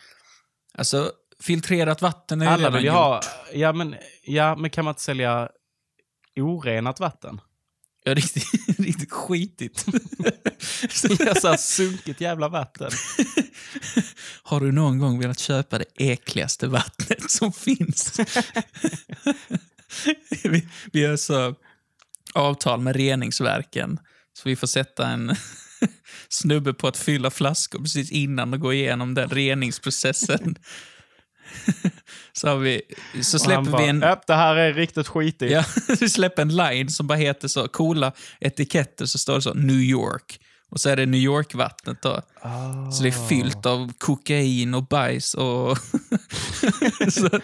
Alltså, 0.74 1.12
filtrerat 1.42 2.02
vatten 2.02 2.40
är 2.42 2.44
ju 2.46 2.50
Alla 2.50 2.58
redan 2.58 2.72
vill 2.72 2.84
gjort. 2.84 2.94
ha, 2.94 3.20
ja 3.52 3.72
men, 3.72 3.96
ja 4.22 4.56
men 4.56 4.70
kan 4.70 4.84
man 4.84 4.92
inte 4.92 5.02
sälja 5.02 5.48
orenat 6.36 7.00
vatten? 7.00 7.40
Ja, 8.04 8.14
riktigt, 8.14 8.44
riktigt 8.78 9.12
skitigt. 9.12 9.86
Ja, 11.18 11.34
så 11.34 11.48
här 11.48 11.56
sunkigt 11.56 12.20
jävla 12.20 12.48
vatten. 12.48 12.90
Har 14.42 14.60
du 14.60 14.72
någon 14.72 14.98
gång 14.98 15.18
velat 15.20 15.38
köpa 15.38 15.78
det 15.78 15.84
äckligaste 15.98 16.66
vattnet 16.66 17.30
som 17.30 17.52
finns? 17.52 18.20
vi, 20.44 20.68
vi 20.92 21.04
har 21.04 21.16
så 21.16 21.54
avtal 22.34 22.80
med 22.80 22.96
reningsverken. 22.96 23.98
Så 24.42 24.48
vi 24.48 24.56
får 24.56 24.66
sätta 24.66 25.06
en 25.06 25.36
snubbe 26.28 26.74
på 26.74 26.88
att 26.88 26.96
fylla 26.96 27.30
flaskor 27.30 27.78
precis 27.78 28.10
innan 28.10 28.52
och 28.54 28.60
gå 28.60 28.72
igenom 28.72 29.14
den 29.14 29.28
reningsprocessen. 29.28 30.56
så, 32.32 32.48
har 32.48 32.56
vi, 32.56 32.82
så 33.22 33.38
släpper 33.38 33.70
bara, 33.70 33.82
vi 33.82 33.88
en... 33.88 34.00
"Japp, 34.00 34.26
det 34.26 34.34
här 34.34 34.56
är 34.56 34.72
riktigt 34.74 35.08
skitigt. 35.08 35.52
Ja, 35.52 35.64
vi 36.00 36.08
släpper 36.08 36.42
en 36.42 36.56
line 36.56 36.88
som 36.90 37.06
bara 37.06 37.18
heter 37.18 37.48
så, 37.48 37.68
coola 37.68 38.12
etiketter, 38.40 39.06
så 39.06 39.18
står 39.18 39.34
det 39.34 39.42
så 39.42 39.54
New 39.54 39.80
York. 39.80 40.40
Och 40.70 40.80
så 40.80 40.88
är 40.88 40.96
det 40.96 41.06
New 41.06 41.20
York-vattnet 41.20 42.02
då. 42.02 42.22
Ah. 42.42 42.90
Så 42.90 43.02
det 43.02 43.08
är 43.08 43.28
fyllt 43.28 43.66
av 43.66 43.92
kokain 43.98 44.74
och 44.74 44.86
bajs 44.86 45.34
och... 45.34 45.78
så, 47.12 47.40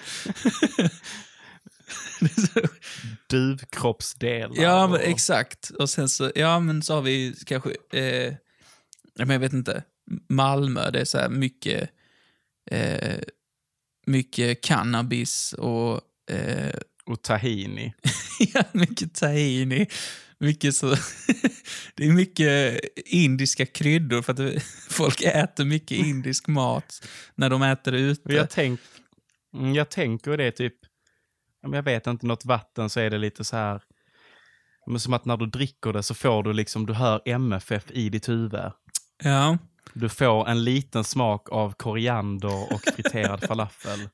Duvkroppsdelar. 3.31 4.63
ja, 4.63 4.87
men 4.87 5.01
exakt. 5.01 5.71
Och 5.71 5.91
sen 5.91 6.09
så, 6.09 6.33
ja 6.35 6.61
men 6.61 6.83
så 6.83 6.95
har 6.95 7.03
vi 7.03 7.35
kanske, 7.47 7.71
eh, 7.93 8.35
men 9.19 9.31
jag 9.31 9.39
vet 9.39 9.53
inte, 9.53 9.83
Malmö, 10.29 10.91
det 10.91 11.01
är 11.01 11.05
så 11.05 11.19
här 11.19 11.29
mycket, 11.29 11.91
eh, 12.71 13.19
mycket 14.07 14.63
cannabis 14.63 15.53
och 15.53 16.01
eh, 16.31 16.75
och 17.07 17.23
tahini. 17.23 17.95
ja, 18.55 18.65
mycket 18.73 19.15
tahini. 19.15 19.87
Mycket 20.39 20.77
så... 20.77 20.91
det 21.95 22.05
är 22.05 22.13
mycket 22.13 22.81
indiska 22.97 23.67
kryddor 23.67 24.23
för 24.23 24.33
att 24.33 24.63
folk 24.89 25.23
äter 25.23 25.65
mycket 25.65 25.99
indisk 25.99 26.47
mat 26.47 27.07
när 27.35 27.51
de 27.51 27.63
äter 27.63 27.95
ute. 27.95 28.33
Jag, 28.33 28.51
tänk, 28.51 28.81
mm, 29.55 29.75
jag 29.75 29.91
tänker 29.91 30.37
det 30.37 30.51
typ, 30.51 30.75
jag 31.75 31.83
vet 31.83 32.07
inte, 32.07 32.27
något 32.27 32.45
vatten 32.45 32.91
så 32.91 33.01
är 33.01 33.11
det 33.11 33.19
lite 33.19 33.45
så 33.45 33.57
här, 33.57 33.83
men 34.87 35.01
som 35.01 35.13
att 35.13 35.25
när 35.25 35.37
du 35.37 35.47
dricker 35.47 35.93
det 35.93 36.03
så 36.03 36.15
får 36.15 36.43
du 36.43 36.53
liksom, 36.53 36.87
du 36.87 36.93
hör 36.93 37.23
MFF 37.25 37.91
i 37.91 38.09
ditt 38.09 38.29
huvud. 38.29 38.73
Ja. 39.23 39.59
Du 39.93 40.09
får 40.09 40.49
en 40.49 40.65
liten 40.65 41.05
smak 41.05 41.53
av 41.53 41.73
koriander 41.73 42.73
och 42.73 42.83
friterad 42.83 43.45
falafel. 43.49 44.09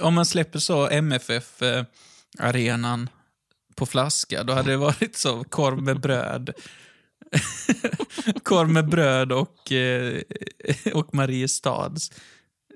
Om 0.00 0.14
man 0.14 0.26
släpper 0.26 0.58
så 0.58 0.88
MFF-arenan 0.88 3.08
på 3.76 3.86
flaska, 3.86 4.42
då 4.42 4.52
hade 4.52 4.70
det 4.70 4.76
varit 4.76 5.16
så 5.16 5.44
korv 5.44 5.82
med 5.82 6.00
bröd. 6.00 6.50
korv 8.42 8.68
med 8.68 8.88
bröd 8.88 9.32
och, 9.32 9.72
eh, 9.72 10.22
och 10.94 11.14
Mariestads. 11.14 12.12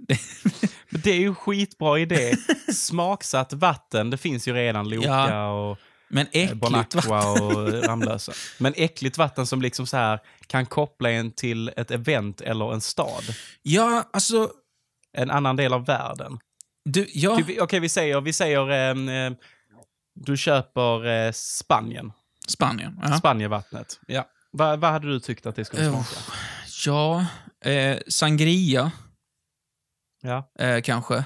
Men 0.91 1.01
det 1.01 1.11
är 1.11 1.19
ju 1.19 1.27
en 1.27 1.35
skitbra 1.35 1.99
idé. 1.99 2.35
Smaksatt 2.73 3.53
vatten, 3.53 4.11
det 4.11 4.17
finns 4.17 4.49
ju 4.49 4.53
redan 4.53 4.89
Loka 4.89 5.09
Ja, 5.09 5.51
och 5.51 5.79
Men 6.09 6.27
eh, 6.27 6.43
äckligt 6.43 6.61
Bon 6.61 6.73
vatten. 6.73 7.13
Och 7.13 7.73
Ramlösa. 7.85 8.33
Men 8.59 8.75
äckligt 8.77 9.19
vatten 9.19 9.47
som 9.47 9.63
liksom 9.63 9.87
så 9.87 9.97
här 9.97 10.21
kan 10.47 10.67
koppla 10.67 11.11
en 11.11 11.33
till 11.33 11.69
ett 11.77 11.91
event 11.91 12.41
eller 12.41 12.73
en 12.73 12.81
stad. 12.81 13.25
Ja, 13.63 14.09
alltså... 14.13 14.51
En 15.13 15.31
annan 15.31 15.57
del 15.57 15.73
av 15.73 15.87
världen. 15.87 16.39
Du, 16.85 17.07
ja, 17.13 17.37
Typ, 17.37 17.61
Okej, 17.61 17.81
vi 17.81 17.89
säger, 17.89 18.21
vi 18.21 18.33
säger 18.33 18.71
ehm, 18.71 19.09
eh, 19.09 19.33
du 20.15 20.37
köper 20.37 21.07
eh, 21.07 21.33
Spanien. 21.33 22.13
Spanien. 22.49 23.01
Ja. 23.03 23.19
Spanjevattnet. 23.19 24.01
Ja. 24.07 24.29
Vad 24.51 24.81
vad 24.81 24.91
hade 24.91 25.07
du 25.07 25.21
tyckt 25.21 25.47
att 25.47 25.57
det 25.57 25.65
skulle 25.65 25.91
smaka? 25.91 26.17
Ja, 26.87 27.27
eh, 27.71 27.99
sangria 28.09 28.91
Ja. 30.23 30.51
eh, 30.59 30.81
kanske. 30.81 31.25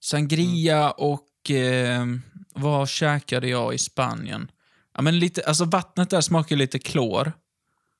Sangria 0.00 0.76
Mm. 0.82 0.92
och 0.96 1.50
eh, 1.50 2.06
vad 2.54 2.88
käkade 2.88 3.48
jag 3.48 3.74
i 3.74 3.78
Spanien? 3.78 4.50
Ja, 4.94 5.02
men 5.02 5.18
lite, 5.18 5.42
alltså 5.46 5.64
vattnet 5.64 6.10
där 6.10 6.20
smakar 6.20 6.56
lite 6.56 6.78
klor. 6.78 7.32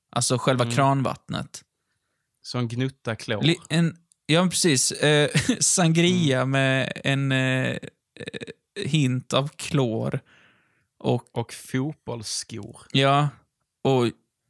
Alltså 0.09 0.37
själva 0.37 0.63
Mm. 0.63 0.75
kranvattnet. 0.75 1.63
Så 2.41 2.57
en 2.57 2.67
gnutta 2.67 3.15
klor. 3.15 3.41
Li, 3.41 3.57
en, 3.69 3.97
ja, 4.25 4.47
precis. 4.49 4.91
Eh, 4.91 5.29
sangria 5.59 6.37
Mm. 6.41 6.51
med 6.51 6.91
en 7.03 7.31
eh, 7.31 7.67
eh, 7.67 7.77
hint 8.85 9.33
av 9.33 9.47
klor. 9.47 10.19
Och 10.99 11.37
och 11.37 11.53
fotbollsskor. 11.53 12.77
ja, 12.91 13.29
och 13.83 14.05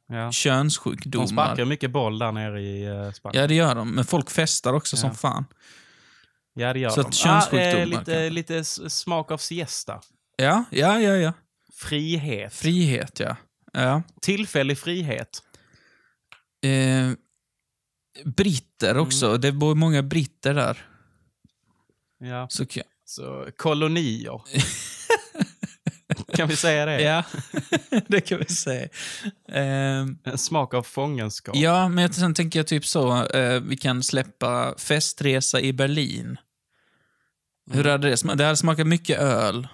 Ja. 0.08 0.14
De 0.24 0.32
könssjukdomar. 0.32 1.26
sparkar 1.26 1.64
mycket 1.64 1.90
boll 1.90 2.18
där 2.18 2.32
nere 2.32 2.62
i 2.62 2.88
uh, 2.90 3.12
Spanien. 3.12 3.40
Ja, 3.42 3.46
det 3.48 3.54
gör 3.54 3.74
de. 3.74 3.90
Men 3.94 4.04
folk 4.04 4.30
festar 4.30 4.72
också 4.72 4.96
som 4.96 5.08
Ja. 5.10 5.14
fan. 5.14 5.44
Ja, 6.54 6.72
det 6.72 6.78
gör 6.78 6.90
Så 6.90 7.02
de. 7.02 7.08
att 7.08 7.14
könssjukdomar 7.14 7.66
Ah, 7.66 7.80
eh, 7.80 7.86
lite, 7.86 8.30
lite 8.30 8.64
smak 8.64 9.30
av 9.30 9.38
siesta. 9.38 10.00
Ja, 10.36 10.64
ja, 10.70 11.00
ja, 11.00 11.16
ja. 11.16 11.32
Frihet. 11.74 12.54
Frihet, 12.54 13.20
ja. 13.20 13.36
ja. 13.72 14.02
Tillfällig 14.22 14.78
frihet. 14.78 15.42
Eh, 16.66 17.10
britter 18.24 18.90
Mm. 18.90 19.02
också. 19.02 19.36
Det 19.36 19.52
bor 19.52 19.74
många 19.74 20.02
britter 20.02 20.54
där. 20.54 20.86
Ja. 22.18 22.46
Så, 22.50 22.66
Så 23.04 23.48
kolonier. 23.56 24.40
kan 26.36 26.48
vi 26.48 26.56
säga 26.56 26.86
det? 26.86 27.00
ja, 27.02 27.22
det 28.08 28.20
kan 28.20 28.38
vi 28.38 28.44
säga. 28.54 28.88
Eh, 29.48 30.06
En 30.24 30.38
smak 30.38 30.74
av 30.74 30.82
fångenskap. 30.82 31.56
ja, 31.56 31.88
men 31.88 32.02
jag- 32.02 32.14
sen 32.14 32.34
tänker 32.34 32.58
jag 32.58 32.66
typ 32.66 32.86
så. 32.86 33.26
Eh, 33.26 33.60
vi 33.60 33.76
kan 33.76 34.02
släppa 34.02 34.74
festresa 34.78 35.60
i 35.60 35.72
Berlin. 35.72 36.36
Hur 37.70 37.80
Mm. 37.80 37.92
hade 37.92 38.10
det 38.10 38.16
smakat? 38.16 38.38
Det 38.38 38.44
hade 38.44 38.56
smakat 38.56 38.86
mycket 38.86 39.18
öl. 39.18 39.68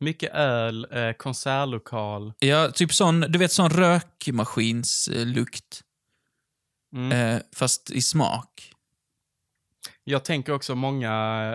Mycket 0.00 0.34
öl, 0.34 0.86
eh, 0.92 1.12
konsertlokal. 1.12 2.32
Ja, 2.38 2.70
typ 2.70 2.94
sån, 2.94 3.20
du 3.20 3.38
vet 3.38 3.52
sån 3.52 3.70
rökmaskinslukt. 3.70 5.80
Mm. 6.96 7.12
Eh, 7.12 7.40
fast 7.56 7.90
i 7.90 8.02
smak. 8.02 8.72
Jag 10.04 10.24
tänker 10.24 10.52
också 10.52 10.74
många, 10.74 11.12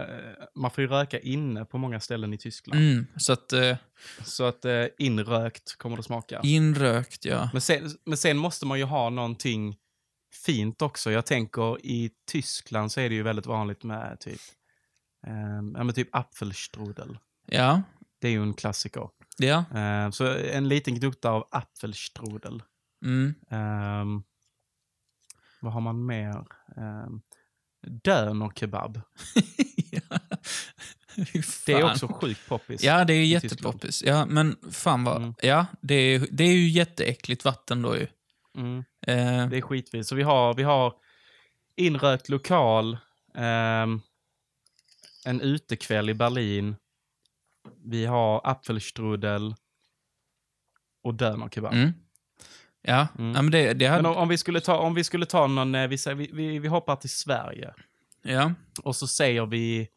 eh, 0.10 0.46
man 0.56 0.72
får 0.72 0.82
ju 0.82 0.88
röka 0.88 1.20
inne 1.20 1.66
på 1.66 1.78
många 1.78 2.00
ställen 2.00 2.34
i 2.34 2.38
Tyskland. 2.38 2.82
Mm, 2.82 3.08
så 3.18 3.34
att 3.34 3.54
eh, 3.54 3.78
Så 4.24 4.43
att 4.43 4.66
eh, 4.66 4.86
inrökt 4.98 5.76
kommer 5.78 5.98
det 5.98 6.04
smaka. 6.04 6.39
inrökt, 6.43 7.26
ja. 7.26 7.50
Men 7.54 7.62
sen, 7.62 7.89
men 8.06 8.18
sen 8.18 8.38
måste 8.38 8.66
man 8.66 8.78
ju 8.80 8.86
ha 8.86 9.10
någonting 9.10 9.78
fint 10.46 10.82
också. 10.82 11.12
Jag 11.12 11.26
tänker 11.26 11.86
i 11.86 12.12
Tyskland 12.32 12.91
så 12.91 13.00
är 13.02 13.10
det 13.10 13.16
ju 13.16 13.24
väldigt 13.24 13.46
vanligt 13.46 13.84
med 13.84 14.20
typ, 14.20 14.41
eh, 15.28 15.34
ja, 15.76 15.84
men 15.84 15.93
typ 15.93 16.16
apfelstrudel. 16.16 17.18
Ja, 17.48 17.82
Det 18.22 18.28
är 18.28 18.32
ju 18.32 18.41
en 18.43 18.54
klassiker. 18.54 19.10
ja. 19.38 19.66
Eh, 19.76 20.10
så 20.12 20.28
en 20.38 20.68
liten 20.68 20.96
gnutta 21.00 21.30
av 21.32 21.48
apfelstrudel. 21.52 22.64
Mm. 23.06 23.36
Um, 24.02 24.24
vad 25.62 25.74
har 25.74 25.82
man 25.82 26.06
mer? 26.06 26.46
Dönerkebab. 27.88 29.02
ja. 29.92 30.20
Det 31.66 31.74
är 31.74 31.84
också 31.84 32.08
sjukt 32.08 32.48
poppis. 32.48 32.84
Ja, 32.84 33.06
det 33.06 33.14
är 33.14 33.26
jättepoppis. 33.26 34.04
Ja, 34.04 34.26
men 34.26 34.58
fan 34.72 35.04
vad... 35.04 35.18
Mm. 35.18 35.34
Ja, 35.42 35.66
det 35.82 35.96
är, 35.96 36.28
det 36.32 36.44
är 36.44 36.54
ju 36.54 36.68
jätteäckligt 36.68 37.46
vatten 37.46 37.82
då 37.82 37.98
ju. 37.98 38.08
Mm, 38.58 38.84
Eh, 39.08 39.50
det 39.50 39.58
är 39.58 39.62
skitvis. 39.62 40.08
Så 40.08 40.16
vi 40.16 40.24
har, 40.24 40.54
vi 40.54 40.64
har 40.64 40.94
inrökt 41.76 42.30
lokal, 42.30 42.98
ehm, 43.36 44.02
en 45.26 45.42
utekväll 45.42 46.10
i 46.10 46.14
Berlin, 46.14 46.76
vi 47.84 48.06
har 48.06 48.42
apfelstrudel 48.44 49.56
och 51.04 51.14
dönerkebab. 51.14 51.74
mm. 51.74 51.94
Ja, 52.88 53.08
Mm. 53.20 53.36
ja 53.36 53.42
men 53.42 53.52
det, 53.52 53.74
det 53.74 53.86
hade... 53.88 54.02
Men 54.02 54.12
om, 54.12 54.18
om, 54.18 54.28
vi 54.30 54.38
skulle 54.38 54.62
ta, 54.62 54.78
om 54.78 54.94
vi 54.94 55.04
skulle 55.04 55.26
ta 55.26 55.48
någon, 55.48 55.76
eh, 55.76 55.88
vi, 55.88 55.98
säger, 55.98 56.16
vi, 56.18 56.30
vi, 56.34 56.60
vi 56.60 56.68
hoppar 56.68 56.96
till 56.96 57.10
Sverige. 57.10 57.74
Ja. 58.24 58.54
Och 58.84 58.96
så 58.96 59.08
säger 59.08 59.46
vi 59.46 59.88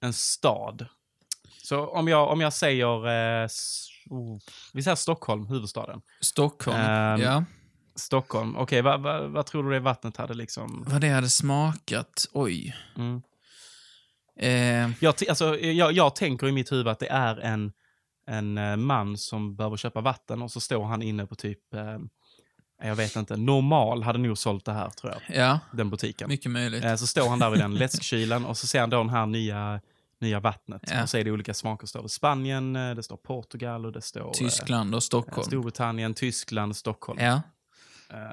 en 0.00 0.12
stad. 0.12 0.86
Så 1.62 1.86
om 1.86 2.08
jag, 2.08 2.28
om 2.30 2.40
jag 2.40 2.52
säger 2.52 3.06
eh, 3.42 3.48
oh. 4.10 4.38
Vi 4.72 4.82
säger 4.82 4.94
Stockholm, 4.94 5.46
huvudstaden. 5.46 6.00
Stockholm. 6.20 6.76
Ehm, 6.80 7.20
ja. 7.20 7.44
Stockholm. 7.94 8.56
Okej, 8.56 8.82
vad 8.82 9.00
vad- 9.02 9.30
vad 9.30 9.46
tror 9.46 9.62
du 9.64 9.70
det 9.70 9.80
vattnet 9.80 10.16
hade 10.16 10.34
liksom... 10.34 10.84
Vad 10.88 11.00
det 11.00 11.08
hade 11.08 11.28
smakat. 11.30 12.26
Oj. 12.32 12.76
Mm. 12.96 13.22
Eh, 14.38 14.90
Jag, 15.00 15.14
alltså, 15.28 15.58
jag, 15.58 15.92
jag 15.92 16.16
tänker 16.16 16.46
i 16.48 16.52
mitt 16.52 16.72
huvud 16.72 16.88
att 16.88 16.98
det 16.98 17.08
är 17.08 17.36
en, 17.40 17.72
en 18.26 18.58
eh, 18.58 18.76
man 18.76 19.18
som 19.18 19.56
behöver 19.56 19.76
köpa 19.76 20.00
vatten 20.00 20.42
och 20.42 20.50
så 20.50 20.60
står 20.60 20.84
han 20.84 21.02
inne 21.02 21.26
på 21.26 21.34
typ, 21.34 21.74
eh, 21.74 21.98
jag 22.82 22.96
vet 22.96 23.16
inte, 23.16 23.36
Normal 23.36 24.02
hade 24.02 24.18
nog 24.18 24.38
sålt 24.38 24.64
det 24.64 24.72
här 24.72 24.90
tror 24.90 25.12
jag, 25.12 25.36
ja, 25.38 25.60
den 25.72 25.90
butiken. 25.90 26.28
mycket 26.28 26.50
möjligt. 26.50 26.84
Eh, 26.84 26.96
så 26.96 27.06
står 27.06 27.28
han 27.28 27.38
där 27.38 27.50
vid 27.50 27.60
den 27.60 27.74
läskkylen 27.78 28.44
och 28.44 28.58
så 28.58 28.66
ser 28.66 28.80
han 28.80 28.90
då 28.90 28.96
den 28.98 29.08
här 29.10 29.26
nya, 29.26 29.80
nya 30.20 30.40
vattnet. 30.40 30.82
Ja. 30.90 31.02
Och 31.02 31.10
så 31.10 31.16
är 31.18 31.24
det 31.24 31.30
olika 31.30 31.54
smaker. 31.54 31.86
står 31.86 32.02
det 32.02 32.08
Spanien, 32.08 32.76
eh, 32.76 32.94
det 32.94 33.02
står 33.02 33.16
Portugal 33.16 33.86
och 33.86 33.92
det 33.92 34.02
står 34.02 34.26
eh, 34.26 34.30
Tyskland 34.30 34.94
och 34.94 35.02
Stockholm. 35.02 35.44
Storbritannien, 35.46 36.14
Tyskland, 36.14 36.76
Stockholm. 36.76 37.18
Ja. 37.22 37.42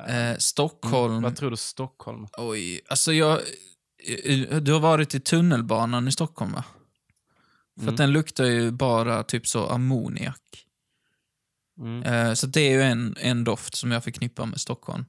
Eh, 0.07 0.37
Stockholm. 0.37 1.21
Vad 1.21 1.35
tror 1.35 1.49
du 1.51 1.57
Stockholm? 1.57 2.27
Oj, 2.37 2.81
alltså 2.87 3.13
jag... 3.13 3.39
Du 4.61 4.73
har 4.73 4.79
varit 4.79 5.15
i 5.15 5.19
tunnelbanan 5.19 6.07
i 6.07 6.11
Stockholm 6.11 6.51
va? 6.53 6.63
För 7.75 7.81
Mm. 7.81 7.93
att 7.93 7.97
den 7.97 8.11
luktar 8.11 8.43
ju 8.43 8.71
bara 8.71 9.23
typ 9.23 9.47
så 9.47 9.67
ammoniak. 9.69 10.62
Mm. 11.79 12.03
Eh, 12.03 12.33
så 12.33 12.47
det 12.47 12.61
är 12.61 12.71
ju 12.71 12.81
en, 12.81 13.15
en 13.19 13.43
doft 13.43 13.75
som 13.75 13.91
jag 13.91 14.03
förknippar 14.03 14.45
med 14.45 14.61
Stockholm. 14.61 15.05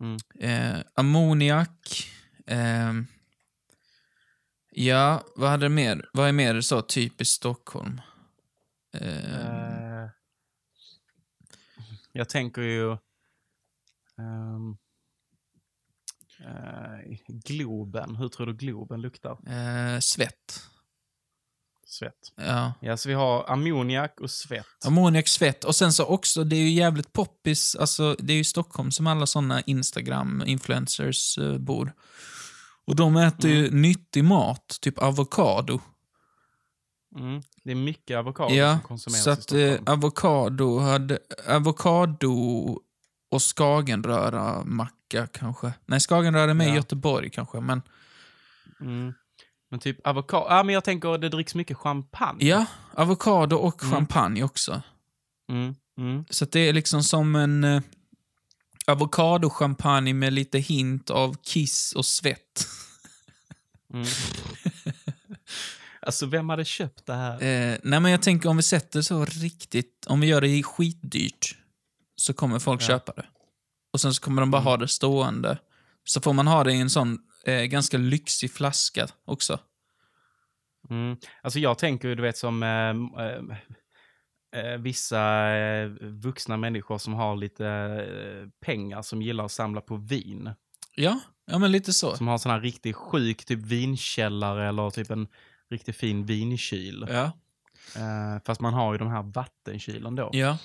Mm. 0.00 0.16
Eh, 0.40 0.82
ammoniak. 0.94 2.06
ehm, 2.46 3.06
ja, 4.70 5.24
vad 5.36 5.50
hade 5.50 5.68
mer? 5.68 6.08
Vad 6.12 6.28
är 6.28 6.32
mer 6.32 6.60
så 6.60 6.82
typiskt 6.82 7.34
Stockholm? 7.36 8.00
Eh, 8.96 10.04
Eh, 10.04 10.10
jag 12.12 12.28
tänker 12.28 12.62
ju... 12.62 12.92
eh, 12.92 12.98
Globen. 17.28 18.16
Hur 18.16 18.28
tror 18.28 18.46
du 18.46 18.54
Globen 18.54 19.00
luktar? 19.00 19.38
eh, 19.48 19.98
svett. 20.00 20.70
Svett. 21.86 22.32
Ja. 22.36 22.72
Ja, 22.80 22.96
så 22.96 23.08
vi 23.08 23.14
har 23.14 23.50
ammoniak 23.50 24.20
och 24.20 24.30
svett. 24.30 24.66
Ammoniak, 24.86 25.28
svett. 25.28 25.64
Och 25.64 25.74
sen 25.76 25.92
så 25.92 26.04
också, 26.06 26.44
det 26.44 26.56
är 26.56 26.60
ju 26.60 26.70
jävligt 26.70 27.12
poppis. 27.12 27.76
Alltså, 27.76 28.16
det 28.18 28.32
är 28.32 28.36
ju 28.36 28.44
Stockholm 28.44 28.90
som 28.90 29.06
alla 29.06 29.26
såna 29.26 29.60
Instagram-influencers 29.60 31.38
eh, 31.38 31.58
bor. 31.58 31.92
Och 32.86 32.96
de 32.96 33.16
äter 33.16 33.50
ju 33.50 33.70
nyttig 33.70 34.24
mat, 34.24 34.78
typ 34.80 34.98
avokado. 34.98 35.80
Mm. 37.18 37.42
Det 37.64 37.70
är 37.70 37.74
mycket 37.74 38.16
avokado 38.16 38.54
Ja, 38.54 38.72
som 38.72 38.80
konsumeras 38.80 39.24
så 39.24 39.30
i 39.30 39.32
att 39.32 39.52
eh, 39.52 39.74
Stockholm. 39.76 39.98
avokado 39.98 40.78
hade... 40.78 41.18
Avokado 41.48 42.30
och 43.30 43.42
skagenröra 43.42 44.64
macka 44.64 45.26
kanske. 45.32 45.72
Nej, 45.86 46.00
skagenröra 46.00 46.50
är 46.50 46.54
med 46.54 46.66
i 46.66 46.70
Ja. 46.70 46.76
Göteborg 46.76 47.30
kanske, 47.30 47.60
men... 47.60 47.82
Mm. 48.80 49.14
Men 49.74 49.80
typ 49.80 50.06
avokado... 50.06 50.46
Ja, 50.48 50.62
men 50.62 50.74
jag 50.74 50.84
tänker 50.84 51.18
det 51.18 51.28
dricks 51.28 51.54
mycket 51.54 51.76
champagne. 51.76 52.44
Ja, 52.44 52.66
avokado 52.92 53.56
och 53.56 53.82
Mm. 53.82 53.94
champagne 53.94 54.42
också. 54.42 54.82
Mm. 55.50 55.74
Mm. 55.98 56.24
Så 56.30 56.44
det 56.44 56.60
är 56.60 56.72
liksom 56.72 57.02
som 57.02 57.36
en 57.36 57.64
eh, 57.64 57.82
avokado-champagne 58.86 60.14
med 60.14 60.32
lite 60.32 60.58
hint 60.58 61.10
av 61.10 61.36
kiss 61.42 61.92
och 61.92 62.06
svett. 62.06 62.66
Mm. 63.94 64.06
alltså, 66.00 66.26
vem 66.26 66.48
hade 66.48 66.64
köpt 66.64 67.06
det 67.06 67.14
här? 67.14 67.32
Eh, 67.42 67.78
nej, 67.82 68.00
men 68.00 68.10
jag 68.10 68.22
tänker 68.22 68.48
om 68.48 68.56
vi 68.56 68.62
sätter 68.62 69.02
så 69.02 69.24
riktigt, 69.24 70.06
om 70.06 70.20
vi 70.20 70.26
gör 70.26 70.40
det 70.40 70.62
skitdyrt, 70.62 71.56
så 72.16 72.32
kommer 72.32 72.58
folk 72.58 72.82
Ja. 72.82 72.86
köpa 72.86 73.12
det. 73.12 73.26
Och 73.92 74.00
sen 74.00 74.14
så 74.14 74.22
kommer 74.22 74.42
de 74.42 74.50
bara 74.50 74.58
Mm. 74.62 74.66
ha 74.66 74.76
det 74.76 74.88
stående. 74.88 75.58
Så 76.04 76.20
får 76.20 76.32
man 76.32 76.46
ha 76.46 76.64
det 76.64 76.72
i 76.72 76.80
en 76.80 76.90
sån 76.90 77.18
eh, 77.46 77.62
ganska 77.64 77.98
lyxig 77.98 78.50
flaska 78.50 79.06
också. 79.24 79.58
Mm. 80.90 81.16
Alltså 81.42 81.58
jag 81.58 81.78
tänker 81.78 82.16
du 82.16 82.22
vet, 82.22 82.36
som 82.36 82.62
eh, 82.62 83.24
eh, 83.26 83.42
eh, 84.64 84.78
vissa 84.78 85.50
eh, 85.56 85.88
vuxna 86.00 86.56
människor 86.56 86.98
som 86.98 87.14
har 87.14 87.36
lite 87.36 87.66
eh, 87.66 88.48
pengar 88.66 89.02
som 89.02 89.22
gillar 89.22 89.44
att 89.44 89.52
samla 89.52 89.80
på 89.80 89.96
vin. 89.96 90.50
Ja, 90.96 91.20
ja 91.46 91.58
men 91.58 91.72
lite 91.72 91.92
så. 91.92 92.16
Som 92.16 92.26
har 92.26 92.34
en 92.34 92.38
sån 92.38 92.52
här 92.52 92.60
riktigt 92.60 92.96
sjuk 92.96 93.44
typ 93.44 93.58
vinkällare 93.58 94.68
eller 94.68 94.90
typ 94.90 95.10
en 95.10 95.28
riktigt 95.70 95.96
fin 95.96 96.26
vinkyl. 96.26 97.06
Ja. 97.08 97.32
Eh, 97.96 98.42
fast 98.44 98.60
man 98.60 98.74
har 98.74 98.92
ju 98.92 98.98
de 98.98 99.08
här 99.08 99.22
vattenkylen 99.22 100.14
då. 100.14 100.30
Ja. 100.32 100.58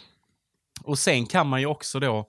Och 0.84 1.00
sen 1.00 1.26
kan 1.26 1.48
man 1.48 1.60
ju 1.60 1.66
också 1.66 2.00
då, 2.00 2.28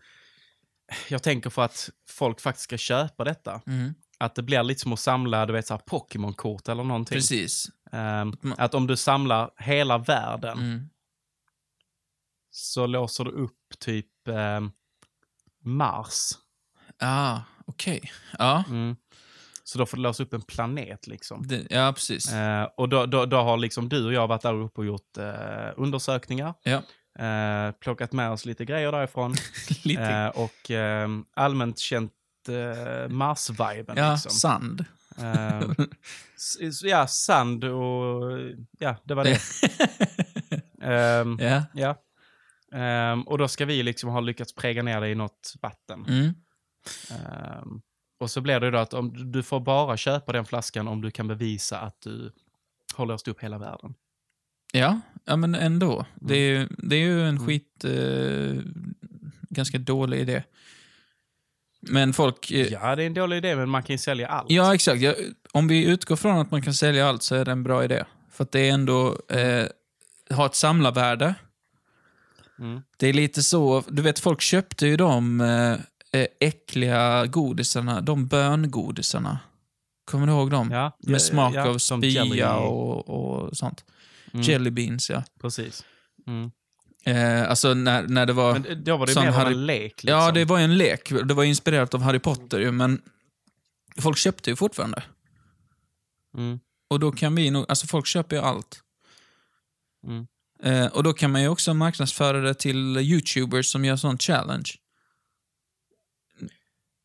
jag 1.08 1.22
tänker 1.22 1.50
för 1.50 1.62
att 1.62 1.90
folk 2.08 2.40
faktiskt 2.40 2.64
ska 2.64 2.76
köpa 2.78 3.24
detta, 3.24 3.60
Mm. 3.66 3.94
Att 4.20 4.34
det 4.34 4.42
blir 4.42 4.62
lite 4.62 4.80
som 4.80 4.92
att 4.92 5.00
samla, 5.00 5.46
du 5.46 5.52
vet, 5.52 5.66
så 5.66 5.74
här 5.74 5.80
Pokémon-kort 5.86 6.68
eller 6.68 6.84
någonting. 6.84 7.16
Precis. 7.16 7.68
Man- 7.92 8.54
att 8.58 8.74
om 8.74 8.86
du 8.86 8.96
samlar 8.96 9.50
hela 9.56 9.98
världen 9.98 10.58
Mm. 10.58 10.88
så 12.50 12.86
låser 12.86 13.24
du 13.24 13.30
upp 13.30 13.78
typ 13.78 14.28
ehm, 14.28 14.72
Mars. 15.64 16.30
Ah, 16.98 17.38
okej. 17.66 18.12
Ja. 18.38 18.64
Mm. 18.68 18.96
Så 19.64 19.78
då 19.78 19.86
får 19.86 19.96
du 19.96 20.02
låsa 20.02 20.22
upp 20.22 20.32
en 20.34 20.42
planet 20.42 21.06
liksom. 21.06 21.46
Det, 21.46 21.66
ja, 21.70 21.92
precis. 21.92 22.32
Eh, 22.32 22.68
och 22.76 22.88
då, 22.88 23.06
då, 23.06 23.26
då 23.26 23.36
har 23.36 23.56
liksom 23.56 23.88
du 23.88 24.06
och 24.06 24.12
jag 24.12 24.26
varit 24.28 24.42
där 24.42 24.54
uppe 24.54 24.80
och 24.80 24.86
gjort 24.86 25.16
eh, 25.18 25.68
undersökningar. 25.76 26.54
Ja. 26.62 26.82
Eh, 27.24 27.72
plockat 27.72 28.12
med 28.12 28.30
oss 28.30 28.44
lite 28.44 28.64
grejer 28.64 28.92
därifrån. 28.92 29.34
lite. 29.84 30.02
eh, 30.02 30.26
och 30.28 30.70
ehm, 30.70 31.24
allmänt 31.34 31.78
känt 31.78 32.12
Mars-viben. 33.08 33.96
ja, 33.96 34.12
liksom. 34.12 34.30
sand. 34.30 34.84
S- 36.36 36.82
ja, 36.82 37.06
sand 37.06 37.64
och 37.64 38.22
ja, 38.78 38.96
det 39.04 39.14
var 39.14 39.24
det. 39.24 39.38
Ehm, 40.82 41.38
ja. 41.40 41.62
ja. 41.74 42.02
Ehm, 42.78 43.22
och 43.22 43.38
då 43.38 43.48
ska 43.48 43.64
vi 43.64 43.82
liksom 43.82 44.10
ha 44.10 44.20
lyckats 44.20 44.54
präga 44.54 44.82
ner 44.82 45.00
det 45.00 45.08
i 45.08 45.14
något 45.14 45.54
vatten. 45.62 46.04
Mm. 46.08 46.24
Ehm, 47.10 47.80
och 48.20 48.30
så 48.30 48.40
blir 48.40 48.60
det 48.60 48.70
då 48.70 48.78
att 48.78 48.94
om 48.94 49.32
du- 49.32 49.42
får 49.42 49.60
bara 49.60 49.96
köpa 49.96 50.32
den 50.32 50.44
flaskan 50.44 50.88
om 50.88 51.00
du 51.00 51.10
kan 51.10 51.28
bevisa 51.28 51.80
att 51.80 52.00
du 52.00 52.32
har 52.94 53.06
låst 53.06 53.28
upp 53.28 53.40
hela 53.40 53.58
världen. 53.58 53.94
Ja, 54.72 55.00
ja, 55.24 55.36
men 55.36 55.54
ändå. 55.54 56.06
Det, 56.14 56.34
är, 56.34 56.58
ju- 56.58 56.68
det 56.78 56.96
är 56.96 57.00
ju 57.00 57.22
en 57.22 57.28
Mm. 57.36 57.46
skit... 57.46 57.84
Eh, 57.84 58.62
ganska 59.52 59.78
dålig 59.78 60.20
idé. 60.20 60.42
Men 61.80 62.12
folk... 62.12 62.50
Eh, 62.50 62.66
ja. 62.72 62.78
Ja, 62.82 62.96
det 62.96 63.02
är 63.02 63.06
en 63.06 63.14
dålig 63.14 63.36
idé, 63.36 63.56
men 63.56 63.68
man 63.68 63.82
kan 63.82 63.94
ju 63.94 63.98
sälja 63.98 64.28
allt. 64.28 64.50
exakt. 64.74 65.02
Ja, 65.02 65.14
om 65.52 65.68
vi 65.68 65.84
utgår 65.84 66.16
från 66.16 66.38
att 66.38 66.50
man 66.50 66.62
kan 66.62 66.74
sälja 66.74 67.08
allt 67.08 67.22
så 67.22 67.34
är 67.34 67.44
det 67.44 67.52
en 67.52 67.62
bra 67.62 67.84
idé. 67.84 68.04
För 68.32 68.44
att 68.44 68.52
det 68.52 68.60
är 68.68 68.72
ändå... 68.72 69.18
Eh, 69.28 69.66
har 70.30 70.46
ett 70.46 70.54
samlarvärde. 70.54 71.34
Mm. 72.58 72.82
Det 72.96 73.06
är 73.08 73.12
lite 73.12 73.42
så... 73.42 73.82
Du 73.88 74.02
vet, 74.02 74.18
folk 74.18 74.40
köpte 74.40 74.86
ju 74.86 74.96
de 74.96 75.40
eh, 75.40 75.72
eh, 76.20 76.26
äckliga 76.40 77.26
godisarna. 77.26 78.00
De 78.00 78.26
böngodisarna. 78.26 79.38
Kommer 80.04 80.26
du 80.26 80.32
ihåg 80.32 80.50
dem? 80.50 80.70
Ja, 80.70 80.96
Med 80.98 81.14
ja, 81.14 81.18
smak 81.18 81.54
ja, 81.54 81.68
av 81.68 81.78
spya 81.78 82.56
och, 82.56 83.08
och 83.08 83.56
sånt. 83.56 83.84
Mm, 84.32 84.42
Jelly 84.42 84.70
beans, 84.70 85.10
ja. 85.10 85.24
Precis. 85.40 85.84
Mm. 86.26 86.50
Eh, 87.04 87.50
alltså 87.50 87.74
när, 87.74 88.02
när 88.02 88.26
det 88.26 88.32
var... 88.32 88.52
Men 88.58 88.84
då 88.84 88.96
var 88.96 89.06
det 89.06 89.14
mer 89.14 89.30
Harry- 89.30 89.46
en 89.52 89.66
lek. 89.66 90.02
Liksom. 90.02 90.08
Ja, 90.20 90.30
det 90.32 90.44
var 90.44 90.58
ju 90.58 90.64
en 90.64 90.78
lek. 90.78 91.10
Det 91.24 91.34
var 91.34 91.44
inspirerat 91.44 91.94
av 91.94 92.02
Harry 92.02 92.18
Potter 92.18 92.60
ju, 92.60 92.72
men 92.72 93.02
folk 93.98 94.18
köpte 94.18 94.50
ju 94.50 94.56
fortfarande. 94.56 95.02
Mm. 96.36 96.60
Och 96.90 97.00
då 97.00 97.12
kan 97.12 97.34
vi 97.34 97.50
nog, 97.50 97.66
alltså 97.68 97.86
folk 97.86 98.06
köper 98.06 98.36
ju 98.36 98.42
allt. 98.42 98.80
Mm. 100.06 100.26
Eh, 100.62 100.86
och 100.86 101.02
då 101.02 101.12
kan 101.12 101.30
man 101.32 101.42
ju 101.42 101.48
också 101.48 101.74
marknadsföra 101.74 102.40
det 102.40 102.54
till 102.54 102.96
YouTubers 102.98 103.66
som 103.66 103.84
gör 103.84 103.96
sån 103.96 104.18
challenge. 104.18 104.70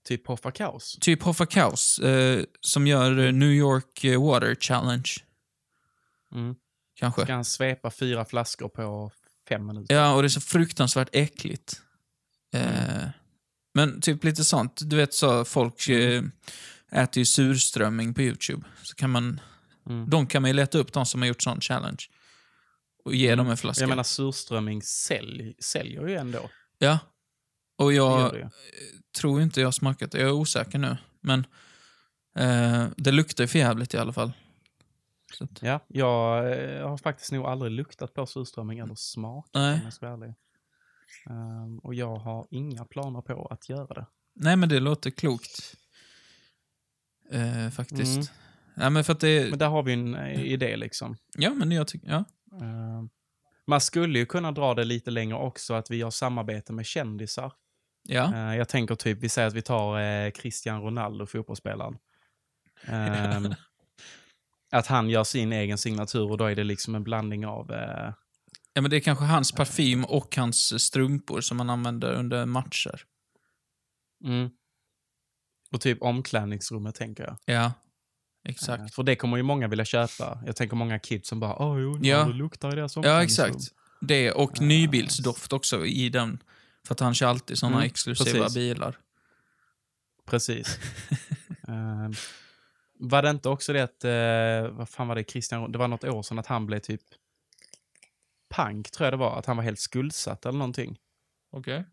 Typ 0.07 0.27
Hoffa 0.27 0.51
Kaos. 0.51 0.97
Typ 1.01 1.23
Hoffa 1.23 1.45
Kaos, 1.45 1.99
eh, 1.99 2.43
som 2.61 2.87
gör 2.87 3.31
New 3.31 3.49
York 3.51 4.03
eh, 4.03 4.23
Water 4.23 4.55
Challenge, 4.55 5.09
Mm. 6.31 6.55
kanske. 6.95 7.21
Ska 7.23 7.33
han 7.33 7.45
svepa 7.45 7.91
fyra 7.91 8.25
flaskor 8.25 8.69
på 8.69 9.11
fem 9.49 9.65
minuter? 9.67 9.95
Ja, 9.95 10.13
och 10.15 10.21
det 10.21 10.27
är 10.27 10.29
så 10.29 10.41
fruktansvärt 10.41 11.09
äckligt. 11.11 11.81
Eh, 12.53 13.07
men 13.73 14.01
typ 14.01 14.23
lite 14.23 14.43
sånt. 14.43 14.79
Du 14.89 14.95
vet 14.95 15.13
så, 15.13 15.45
folk 15.45 15.87
eh, 15.89 16.23
äter 16.91 17.17
ju 17.21 17.25
surströmming 17.25 18.13
på 18.13 18.21
YouTube. 18.21 18.63
Så 18.83 18.95
kan 18.95 19.09
man, 19.09 19.39
Mm. 19.89 20.09
de 20.09 20.27
kan 20.27 20.41
man 20.41 20.49
ju 20.49 20.53
leta 20.55 20.77
upp, 20.77 20.93
de 20.93 21.05
som 21.05 21.21
har 21.21 21.27
gjort 21.27 21.41
sån 21.41 21.61
challenge. 21.61 22.03
Och 23.05 23.15
ge 23.15 23.35
dem 23.35 23.49
en 23.49 23.57
flaska. 23.57 23.81
Jag 23.83 23.89
menar 23.89 24.03
surströmming 24.03 24.81
sälj, 24.81 25.55
säljer 25.59 26.07
ju 26.07 26.15
ändå. 26.15 26.49
ja. 26.77 26.99
Och 27.77 27.93
jag 27.93 28.33
det 28.33 28.49
tror 29.19 29.41
inte 29.41 29.61
jag 29.61 29.67
har 29.67 29.71
smakat 29.71 30.11
det. 30.11 30.17
Jag 30.19 30.27
är 30.27 30.33
osäker 30.33 30.77
nu. 30.77 30.97
Men 31.21 31.45
eh, 32.37 32.87
det 32.97 33.11
luktar 33.11 33.47
ju 33.55 33.59
jävligt 33.59 33.93
i 33.93 33.97
alla 33.97 34.13
fall. 34.13 34.31
Så 35.38 35.43
att, 35.43 35.61
Ja, 35.61 35.79
jag 35.88 36.51
eh, 36.53 36.89
har 36.89 36.97
faktiskt 36.97 37.31
nog 37.31 37.45
aldrig 37.45 37.71
luktat 37.71 38.13
på 38.13 38.25
surströmming 38.25 38.79
eller 38.79 38.95
smakat 38.95 39.51
Nej. 39.53 39.73
om 39.73 39.81
jag 39.83 39.93
ska 39.93 40.15
vara. 40.15 40.33
Ehm, 41.29 41.79
och 41.79 41.95
jag 41.95 42.15
har 42.15 42.47
inga 42.51 42.86
planer 42.86 43.21
på 43.21 43.45
att 43.45 43.69
göra 43.69 43.93
det. 43.93 44.05
nej, 44.36 44.55
men 44.55 44.69
det 44.69 44.79
låter 44.79 45.09
klokt. 45.09 45.75
Eh, 47.31 47.69
faktiskt. 47.69 48.15
Mm. 48.15 48.27
Ja, 48.75 48.89
men 48.89 49.03
för 49.03 49.13
att 49.13 49.19
det... 49.19 49.49
Men 49.49 49.59
där 49.59 49.67
har 49.67 49.83
vi 49.83 49.93
en 49.93 50.15
eh, 50.15 50.41
idé 50.41 50.75
liksom. 50.77 51.17
Ja, 51.38 51.53
men 51.53 51.71
jag 51.71 51.88
tycker... 51.88 52.07
Ja. 52.09 52.23
Ehm, 52.61 53.09
man 53.67 53.81
skulle 53.81 54.19
ju 54.19 54.25
kunna 54.25 54.51
dra 54.51 54.73
det 54.73 54.83
lite 54.83 55.11
längre 55.11 55.38
också, 55.38 55.73
att 55.73 55.91
vi 55.91 55.97
gör 55.97 56.09
samarbete 56.09 56.73
med 56.73 56.86
kändisar. 56.86 57.53
Ja. 58.03 58.33
Eh, 58.33 58.57
jag 58.57 58.69
tänker 58.69 58.95
typ, 58.95 59.19
vi 59.19 59.29
säger 59.29 59.47
att 59.47 59.53
vi 59.53 59.61
tar 59.61 60.31
Cristiano 60.31 60.86
Ronaldo, 60.86 61.25
fotbollsspelaren. 61.25 61.97
Ehm, 62.88 63.55
att 64.78 64.88
han 64.88 65.09
gör 65.09 65.23
sin 65.23 65.53
egen 65.53 65.78
signatur 65.78 66.32
och 66.32 66.38
då 66.38 66.45
är 66.45 66.55
det 66.55 66.63
liksom 66.63 66.95
en 66.95 67.03
blandning 67.03 67.45
av... 67.45 67.71
Eh, 67.71 68.13
ja, 68.73 68.82
men 68.82 68.91
det 68.91 68.95
är 68.97 68.99
kanske 69.01 69.26
hans 69.26 69.51
parfym 69.51 70.05
och 70.05 70.36
hans 70.36 70.84
strumpor 70.84 71.41
som 71.41 71.57
man 71.57 71.69
använder 71.69 72.13
under 72.13 72.45
matcher. 72.45 73.01
mm. 74.23 74.49
Och 75.71 75.82
typ 75.82 76.01
omklädningsrummet 76.01 76.95
tänker 76.95 77.23
jag. 77.23 77.38
Ja, 77.45 77.65
Eh, 78.45 78.51
exakt. 78.51 78.95
För 78.95 79.03
det 79.03 79.15
kommer 79.15 79.38
ju 79.38 79.43
många 79.43 79.67
vilja 79.67 79.86
köpa. 79.86 80.39
Jag 80.45 80.55
tänker 80.55 80.76
många 80.76 80.99
kids 80.99 81.30
som 81.30 81.39
bara 81.39 81.55
åh 81.55 81.82
jo, 81.82 81.99
Ja. 82.01 82.17
ja. 82.17 82.26
det 82.26 82.34
luktar 82.34 82.71
i 82.73 82.76
deras 82.76 82.95
Ja, 82.95 82.99
omklädningsrum." 82.99 83.47
exakt. 83.55 83.73
Det 84.01 84.32
och 84.32 84.61
Eh, 84.61 84.67
nybilsdoft 84.67 85.53
också 85.53 85.86
i 85.86 86.09
den. 86.09 86.43
För 86.88 86.93
att 86.93 86.99
han 86.99 87.13
kör 87.13 87.28
alltid 87.28 87.57
sådana 87.57 87.76
Mm, 87.78 87.86
exklusiva 87.86 88.39
precis. 88.43 88.55
bilar. 88.55 88.97
Precis. 90.26 90.80
Ehm, 91.67 92.13
var 92.99 93.21
det 93.21 93.29
inte 93.29 93.49
också 93.49 93.73
det 93.73 93.81
att, 93.83 94.03
eh, 94.03 94.77
vad 94.77 94.89
fan 94.89 95.07
var 95.07 95.15
det, 95.15 95.23
Christian, 95.31 95.71
det 95.71 95.77
var 95.77 95.87
något 95.87 96.03
år 96.03 96.23
sedan 96.23 96.39
att 96.39 96.47
han 96.47 96.65
blev 96.65 96.79
typ 96.79 97.01
pank, 98.49 98.91
tror 98.91 99.05
jag 99.05 99.13
det 99.13 99.17
var, 99.17 99.39
att 99.39 99.45
han 99.45 99.57
var 99.57 99.63
helt 99.63 99.79
skuldsatt 99.79 100.45
eller 100.45 100.57
någonting. 100.59 100.97
Okej. 101.51 101.85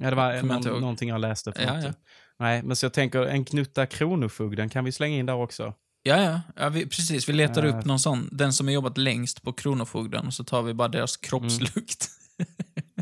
Ja, 0.00 0.10
det 0.10 0.16
var 0.16 0.32
jag 0.32 0.44
någon, 0.44 0.66
ihåg. 0.66 0.80
någonting 0.80 1.08
jag 1.08 1.20
läste. 1.20 1.52
För 1.52 1.62
Ja, 1.62 1.80
ja. 1.82 1.92
Nej, 2.38 2.62
men 2.62 2.76
så 2.76 2.86
jag 2.86 2.92
tänker 2.92 3.22
en 3.26 3.44
knutta 3.44 3.86
Kronofogden 3.86 4.68
kan 4.68 4.84
vi 4.84 4.92
slänga 4.92 5.16
in 5.16 5.26
där 5.26 5.34
också. 5.34 5.74
Ja, 6.02 6.22
ja. 6.22 6.40
ja 6.56 6.68
vi, 6.68 6.86
precis. 6.86 7.28
Vi 7.28 7.32
letar 7.32 7.64
Eh. 7.64 7.78
upp 7.78 7.84
någon 7.84 7.98
sån, 7.98 8.28
den 8.32 8.52
som 8.52 8.66
har 8.66 8.74
jobbat 8.74 8.98
längst 8.98 9.42
på 9.42 9.52
Kronofogden, 9.52 10.32
så 10.32 10.44
tar 10.44 10.62
vi 10.62 10.74
bara 10.74 10.88
deras 10.88 11.16
kroppslukt. 11.16 12.08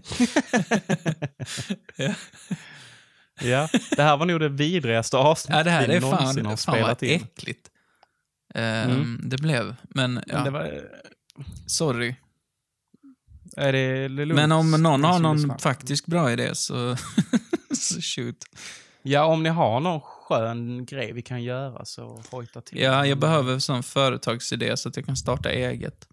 ja. 1.96 2.14
Ja, 3.40 3.68
det 3.96 4.02
här 4.02 4.16
var 4.16 4.26
nog 4.26 4.40
det 4.40 4.48
vidrigaste 4.48 5.16
avsnittet 5.16 5.56
ja, 5.58 5.64
det 5.64 5.70
här 5.70 5.88
vi 5.88 5.94
är 5.96 6.00
någonsin 6.00 6.34
fan, 6.44 6.46
har 6.46 6.56
spelat 6.56 7.02
in. 7.02 7.20
äckligt. 7.22 7.68
Ehm, 8.54 8.90
Mm. 8.90 9.20
Det 9.24 9.36
blev, 9.36 9.76
men 9.82 10.22
ja, 10.26 10.34
Men 10.34 10.44
det 10.44 10.50
var, 10.50 10.80
sorry. 11.66 12.14
är 13.56 13.72
det, 13.72 14.08
lugnt. 14.08 14.34
Men 14.34 14.52
om 14.52 14.70
någon 14.70 15.04
har 15.04 15.18
någon 15.18 15.58
faktiskt 15.58 16.06
bra 16.06 16.32
idé 16.32 16.54
så, 16.54 16.96
så 17.78 18.00
shoot. 18.00 18.36
Ja, 19.02 19.24
om 19.24 19.42
ni 19.42 19.48
har 19.48 19.80
någon 19.80 20.00
skön 20.00 20.86
grej 20.86 21.12
vi 21.12 21.22
kan 21.22 21.42
göra 21.42 21.84
så 21.84 22.22
hojta 22.30 22.60
till. 22.60 22.78
Ja, 22.80 23.06
jag 23.06 23.18
behöver 23.18 23.58
sån 23.58 23.82
företagsidé 23.82 24.76
så 24.76 24.88
att 24.88 24.96
jag 24.96 25.06
kan 25.06 25.16
starta 25.16 25.50
eget. 25.50 26.08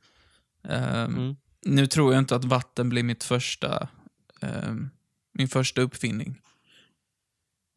Ehm, 0.70 1.16
Mm. 1.18 1.36
Nu 1.66 1.88
tror 1.88 2.14
jag 2.14 2.22
inte 2.22 2.36
att 2.36 2.46
vatten 2.46 2.90
blir 2.90 3.04
mitt 3.04 3.24
första, 3.24 3.88
ehm, 4.42 4.90
min 5.34 5.48
första 5.48 5.82
uppfinning. 5.82 6.42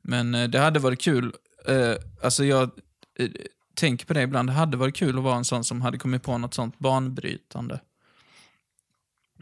Men 0.03 0.35
eh, 0.35 0.49
det 0.49 0.59
hade 0.59 0.79
varit 0.79 1.01
kul. 1.01 1.35
Uh, 1.69 1.97
alltså 2.23 2.45
jag 2.45 2.71
uh, 3.21 3.31
tänker 3.75 4.07
på 4.07 4.13
det 4.13 4.23
ibland. 4.23 4.49
Det 4.49 4.53
hade 4.53 4.77
varit 4.77 4.97
kul 4.97 5.19
att 5.19 5.25
vara 5.25 5.37
en 5.37 5.45
sån 5.45 5.65
som 5.65 5.81
hade 5.83 5.99
kommit 5.99 6.23
på 6.23 6.39
något 6.39 6.55
sånt 6.55 6.79
banbrytande. 6.79 7.81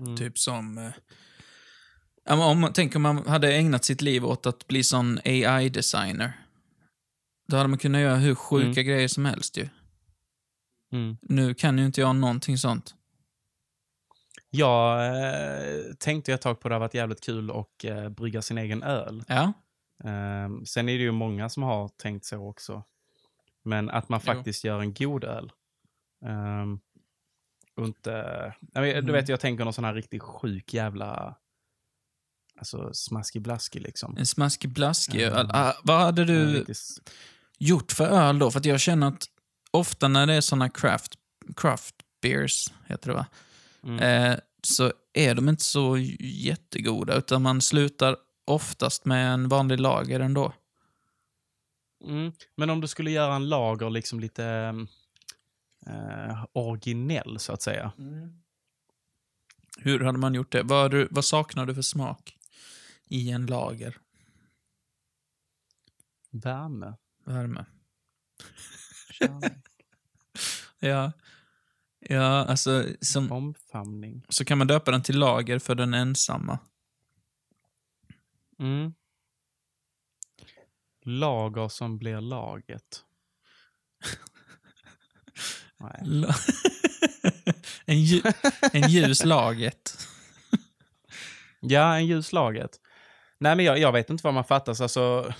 Mm. 0.01 0.17
Typ 0.17 0.39
som... 0.39 0.79
eh, 0.79 0.93
om 2.41 2.73
tänker 2.75 2.97
om 2.97 3.03
man 3.03 3.27
hade 3.27 3.55
ägnat 3.55 3.85
sitt 3.85 4.01
liv 4.01 4.25
åt 4.25 4.47
att 4.47 4.67
bli 4.67 4.85
sån 4.85 5.19
AI-designer. 5.25 6.33
Då 7.49 7.57
hade 7.57 7.69
man 7.69 7.79
kunnat 7.79 8.01
göra 8.01 8.17
hur 8.17 8.35
sjuka 8.35 8.83
grejer 8.83 9.09
som 9.09 9.25
helst 9.25 9.57
ju. 9.57 9.69
Mm. 10.93 11.17
Nu 11.23 11.55
kan 11.55 11.79
ju 11.79 11.87
inte 11.87 12.01
jag 12.01 12.17
någonting 12.17 12.59
sånt. 12.59 12.95
Jag 14.51 15.07
eh, 15.07 15.95
tänkte 15.99 16.33
ett 16.33 16.41
tag 16.41 16.61
på 16.61 16.69
det 16.69 16.75
har 16.75 16.81
varit 16.81 16.95
jävligt 16.95 17.21
kul 17.21 17.51
att 17.51 17.85
eh, 17.85 18.09
brygga 18.09 18.43
sin 18.43 18.59
egen 18.59 18.83
öl. 18.83 19.25
Ja, 19.29 19.53
Eh, 20.05 20.63
sen 20.67 20.89
är 20.89 20.99
det 20.99 21.05
ju 21.05 21.13
många 21.13 21.49
som 21.49 21.63
har 21.63 21.89
tänkt 21.89 22.25
så 22.25 22.49
också. 22.49 22.85
Men 23.63 23.91
att 23.91 24.09
man 24.09 24.21
Jo. 24.27 24.33
faktiskt 24.35 24.65
gör 24.65 24.81
en 24.81 24.95
god 24.95 25.25
öl. 25.25 25.53
Um, 26.25 26.81
och 27.77 27.85
inte... 27.87 28.13
Vet, 28.61 28.75
Du 28.75 28.99
Mm. 28.99 29.13
vet, 29.13 29.29
jag 29.29 29.41
tänker 29.41 29.65
någon 29.65 29.73
sån 29.73 29.85
här 29.85 29.95
riktigt 29.95 30.23
sjuk 30.23 30.75
jävla... 30.75 31.37
Alltså 32.59 32.95
smaskig 32.95 33.43
blaskig 33.43 33.83
liksom. 33.83 34.17
en 34.19 34.27
smaskig 34.27 34.71
blaskig 34.73 35.21
Ja. 35.21 35.27
öl. 35.31 35.51
Ah, 35.53 35.73
vad 35.85 36.01
hade 36.01 36.25
du 36.25 36.65
s- 36.69 36.99
gjort 37.59 37.93
för 37.93 38.07
öl 38.07 38.39
då? 38.39 38.51
För 38.51 38.67
jag 38.69 38.81
känner 38.81 39.07
att 39.09 39.25
ofta 39.71 40.09
när 40.09 40.27
det 40.27 40.35
är 40.35 40.41
såna 40.41 40.69
craft, 40.69 41.15
craft 41.57 41.95
beers, 42.23 42.73
heter 42.87 43.09
det 43.09 43.15
va? 43.15 43.27
Mm. 43.85 43.99
Eh, 44.33 44.39
så 44.63 44.93
är 45.13 45.35
de 45.35 45.49
inte 45.49 45.65
så 45.65 45.97
jättegoda, 46.21 47.15
utan 47.15 47.43
man 47.43 47.61
slutar 47.61 48.17
oftast 48.51 49.05
med 49.05 49.33
en 49.33 49.49
vanlig 49.49 49.81
lager 49.81 50.21
ändå. 50.21 50.53
Mm. 52.05 52.33
Men 52.55 52.71
om 52.71 52.81
du 52.81 52.89
skulle 52.89 53.11
göra 53.11 53.35
en 53.35 53.49
lager 53.49 53.91
liksom 53.91 54.21
lite 54.21 54.75
eh, 55.87 56.45
originell 56.53 57.39
så 57.39 57.53
att 57.53 57.63
säga. 57.63 57.93
Hur 59.79 60.01
hade 60.01 60.19
man 60.19 60.35
gjort 60.35 60.53
det? 60.53 60.63
Vad, 60.63 60.91
du, 60.91 61.09
vad 61.11 61.25
saknar 61.25 61.67
du 61.67 61.75
för 61.75 61.83
smak 61.83 62.37
i 63.05 63.31
en 63.31 63.47
lager? 63.47 63.99
Värme. 66.31 66.95
Värme. 67.25 67.67
Ja, 70.83 71.13
ja 71.99 72.45
alltså 72.47 72.87
som, 73.01 73.33
Omfamning. 73.33 74.25
så 74.29 74.45
kan 74.45 74.59
man 74.59 74.67
döpa 74.67 74.91
den 74.91 75.03
till 75.03 75.19
lager 75.19 75.59
för 75.59 75.75
den 75.75 75.95
ensamma. 75.95 76.59
Mm. 78.61 78.93
Lager 81.05 81.69
som 81.69 81.99
blir 81.99 82.21
laget. 82.21 83.05
La- 86.05 86.35
en, 87.85 88.03
lju, 88.05 88.23
en 88.73 88.89
ljus 88.91 89.25
laget. 89.25 89.99
Ja, 91.63 91.97
en 91.97 92.07
ljus 92.07 92.33
laget. 92.33 92.71
Nej, 93.39 93.57
men 93.57 93.65
jag, 93.65 93.79
jag 93.79 93.93
vet 93.93 94.11
inte 94.11 94.25
vad 94.25 94.35
man 94.35 94.45
fattas. 94.45 94.81
Alltså, 94.81 95.35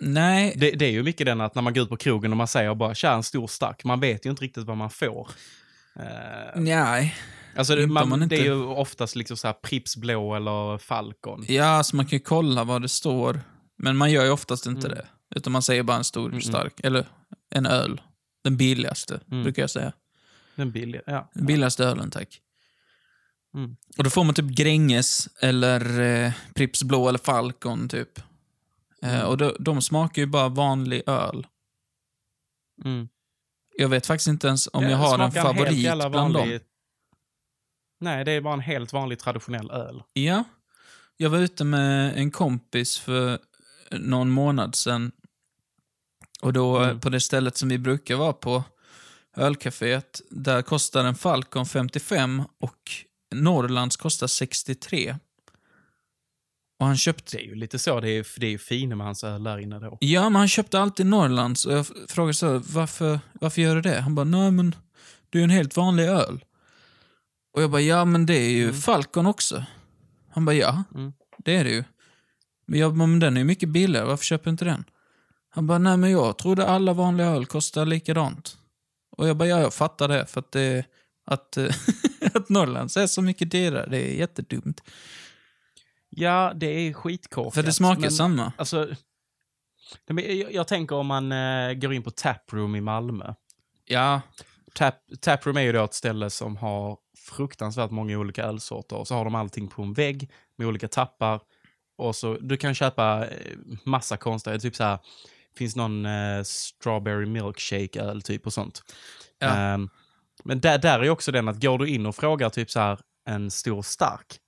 Nej, 0.00 0.54
det, 0.56 0.70
det 0.70 0.84
är 0.86 0.90
ju 0.90 1.02
mycket 1.02 1.26
den 1.26 1.40
att 1.40 1.54
när 1.54 1.62
man 1.62 1.74
går 1.74 1.82
ut 1.84 1.88
på 1.88 1.96
krogen 1.96 2.30
och 2.30 2.36
man 2.36 2.48
säger 2.48 2.74
bara 2.74 2.94
tja, 2.94 3.12
en 3.12 3.22
stor 3.22 3.46
stark. 3.46 3.84
Man 3.84 4.00
vet 4.00 4.26
ju 4.26 4.30
inte 4.30 4.44
riktigt 4.44 4.64
vad 4.64 4.76
man 4.76 4.90
får. 4.90 5.30
Eh, 5.96 6.50
nej. 6.60 7.16
Alltså, 7.58 7.74
det, 7.76 7.82
inte 7.82 7.92
man, 7.92 8.08
man 8.08 8.18
det 8.20 8.24
är 8.24 8.24
inte- 8.24 8.36
ju 8.36 8.62
oftast 8.64 9.16
liksom 9.16 9.36
så 9.36 9.46
här 9.46 9.54
Pripps 9.54 9.96
blå 9.96 10.34
eller 10.34 10.78
Falcon. 10.78 11.44
Ja, 11.48 11.64
alltså 11.64 11.96
man 11.96 12.06
kan 12.06 12.16
ju 12.18 12.24
kolla 12.24 12.64
vad 12.64 12.82
det 12.82 12.88
står. 12.88 13.40
Men 13.78 13.96
man 13.96 14.10
gör 14.12 14.24
ju 14.24 14.30
oftast 14.30 14.66
inte 14.66 14.86
Mm. 14.86 14.98
det. 14.98 15.06
Utan 15.36 15.52
man 15.52 15.62
säger 15.62 15.82
bara 15.82 15.96
en 15.96 16.04
stor 16.04 16.30
Mm-mm. 16.30 16.40
stark. 16.40 16.80
Eller 16.80 17.06
en 17.50 17.66
öl. 17.66 18.00
Den 18.44 18.56
billigaste, 18.56 19.20
Mm. 19.30 19.42
brukar 19.42 19.62
jag 19.62 19.70
säga. 19.70 19.92
Den 20.56 20.72
billiga. 20.72 21.02
Ja. 21.06 21.30
Den 21.34 21.46
billigaste 21.46 21.84
ölen, 21.84 22.10
tack. 22.10 22.40
Mm. 23.54 23.76
Och 23.98 24.04
då 24.04 24.10
får 24.10 24.24
man 24.24 24.34
typ 24.34 24.44
Gränges 24.46 25.28
eller 25.42 26.00
eh, 26.00 26.32
Pripps 26.54 26.82
Blå 26.82 27.08
eller 27.08 27.18
Falcon, 27.18 27.88
typ. 27.88 28.18
Eh, 29.02 29.14
Mm. 29.14 29.26
och 29.26 29.36
de, 29.38 29.52
de 29.58 29.82
smakar 29.82 30.22
ju 30.22 30.26
bara 30.26 30.48
vanlig 30.48 31.02
öl. 31.06 31.46
Mm. 32.84 33.08
Jag 33.78 33.88
vet 33.88 34.06
faktiskt 34.06 34.28
inte 34.28 34.46
ens 34.46 34.68
om 34.72 34.84
Ja, 34.84 34.90
jag 34.90 34.96
har 34.96 35.18
en 35.18 35.32
favorit 35.32 36.10
bland 36.10 36.34
dem. 36.34 36.58
Nej, 38.00 38.24
det 38.24 38.32
är 38.32 38.40
bara 38.40 38.54
en 38.54 38.60
helt 38.60 38.92
vanlig 38.92 39.18
traditionell 39.18 39.70
öl. 39.70 40.02
Ja. 40.12 40.44
Jag 41.16 41.30
var 41.30 41.38
ute 41.38 41.64
med 41.64 42.16
en 42.18 42.30
kompis 42.30 42.98
för 42.98 43.38
någon 43.90 44.30
månad 44.30 44.74
sedan. 44.74 45.12
Och 46.42 46.52
då 46.52 46.76
Mm. 46.78 46.90
eh, 46.90 46.98
på 47.00 47.08
det 47.10 47.20
stället 47.20 47.56
som 47.56 47.68
vi 47.68 47.78
brukar 47.78 48.16
vara 48.16 48.32
på, 48.32 48.64
ölcaféet, 49.36 50.20
där 50.30 50.62
kostar 50.62 51.04
en 51.04 51.14
Falcon 51.14 51.66
55 51.66 52.42
och 52.60 52.78
Norrlands 53.34 53.96
kostar 53.96 54.26
63. 54.26 55.16
Och 56.80 56.86
han 56.86 56.96
köpte... 56.96 57.36
Det 57.36 57.42
är 57.42 57.46
ju 57.46 57.54
lite 57.54 57.78
så. 57.78 58.00
Det 58.00 58.08
är, 58.10 58.40
det 58.40 58.46
är 58.46 58.50
ju 58.50 58.58
Finemans 58.58 59.24
öl 59.24 59.44
där 59.44 59.58
inne 59.58 59.78
då. 59.78 59.98
Ja, 60.00 60.22
men 60.22 60.36
han 60.36 60.48
köpte 60.48 60.80
alltid 60.80 61.06
Norrlands 61.06 61.64
och 61.66 61.72
jag 61.72 61.86
frågade 62.08 62.34
så, 62.34 62.58
varför, 62.58 63.20
varför 63.32 63.62
gör 63.62 63.74
du 63.74 63.80
det? 63.82 64.00
Han 64.00 64.14
bara, 64.14 64.24
nej 64.24 64.50
men 64.50 64.74
det 65.30 65.38
är 65.38 65.40
ju 65.40 65.44
en 65.44 65.50
helt 65.50 65.76
vanlig 65.76 66.04
öl. 66.04 66.44
Och 67.56 67.62
jag 67.62 67.70
bara, 67.70 67.80
ja 67.80 68.04
men 68.04 68.26
det 68.26 68.34
är 68.34 68.50
ju 68.50 68.62
Mm. 68.64 68.74
Falcon 68.74 69.26
också. 69.26 69.64
Han 70.30 70.44
bara, 70.44 70.54
ja, 70.56 70.84
Mm. 70.94 71.12
det 71.38 71.56
är 71.56 71.64
det 71.64 71.70
ju. 71.70 71.84
Men, 72.66 72.78
jag, 72.80 72.94
bara, 72.94 73.06
men 73.06 73.18
den 73.20 73.36
är 73.36 73.40
ju 73.40 73.44
mycket 73.44 73.68
billigare, 73.68 74.06
varför 74.06 74.24
köper 74.24 74.44
du 74.44 74.50
inte 74.50 74.64
den? 74.64 74.84
Han 75.50 75.66
bara, 75.66 75.78
nej 75.78 75.96
men 75.96 76.10
jag 76.10 76.38
trodde 76.38 76.66
alla 76.66 76.92
vanliga 76.92 77.26
öl 77.26 77.46
kostar 77.46 77.86
likadant. 77.86 78.58
Och 79.16 79.28
jag 79.28 79.36
bara, 79.36 79.48
ja, 79.48 79.60
jag 79.60 79.74
fattar 79.74 80.08
det. 80.08 80.26
För 80.26 80.40
att, 80.40 80.52
det, 80.52 80.84
att, 81.26 81.56
att 82.34 82.48
Norrlands 82.48 82.96
är 82.96 83.06
så 83.06 83.22
mycket 83.22 83.50
dyrare. 83.50 83.86
Det 83.90 83.98
är 83.98 84.14
jättedumt. 84.14 84.80
Ja, 86.08 86.52
det 86.54 86.66
är 86.66 86.92
skitkorkat. 86.92 87.54
För 87.54 87.62
det 87.62 87.72
smakar 87.72 88.00
men, 88.00 88.10
samma. 88.12 88.52
Alltså, 88.58 88.94
jag, 90.06 90.52
jag 90.52 90.68
tänker 90.68 90.96
om 90.96 91.06
man 91.06 91.32
eh, 91.32 91.72
går 91.74 91.92
in 91.92 92.02
på 92.02 92.10
Taproom 92.10 92.76
i 92.76 92.80
Malmö. 92.80 93.34
Ja, 93.84 94.20
Tap, 94.74 94.94
Taproom 95.20 95.56
är 95.56 95.60
ju 95.62 95.72
då 95.72 95.84
ett 95.84 95.94
ställe 95.94 96.30
som 96.30 96.56
har 96.56 96.98
fruktansvärt 97.26 97.90
många 97.90 98.18
olika 98.18 98.44
ölsorter. 98.44 98.96
Och 98.96 99.08
så 99.08 99.14
har 99.14 99.24
de 99.24 99.34
allting 99.34 99.68
på 99.68 99.82
en 99.82 99.92
vägg 99.92 100.30
med 100.56 100.66
olika 100.68 100.88
tappar. 100.88 101.40
Och 101.98 102.16
så, 102.16 102.34
du 102.40 102.56
kan 102.56 102.74
köpa 102.74 103.26
eh, 103.26 103.56
massa 103.84 104.16
konstiga, 104.16 104.58
typ 104.58 104.76
så 104.76 104.84
här, 104.84 104.98
finns 105.58 105.76
någon 105.76 106.06
eh, 106.06 106.42
strawberry 106.42 107.26
milkshake 107.26 108.00
öl 108.00 108.22
typ 108.22 108.46
och 108.46 108.52
sånt. 108.52 108.82
Ja. 109.38 109.46
Ehm, 109.56 109.88
men 110.44 110.60
där, 110.60 110.78
där 110.78 111.00
är 111.00 111.10
också 111.10 111.32
den 111.32 111.48
att 111.48 111.62
går 111.62 111.78
du 111.78 111.88
in 111.88 112.06
och 112.06 112.16
frågar 112.16 112.50
typ 112.50 112.70
så 112.70 112.80
här 112.80 112.98
en 113.28 113.50
stor 113.50 113.82
stark. 113.82 114.38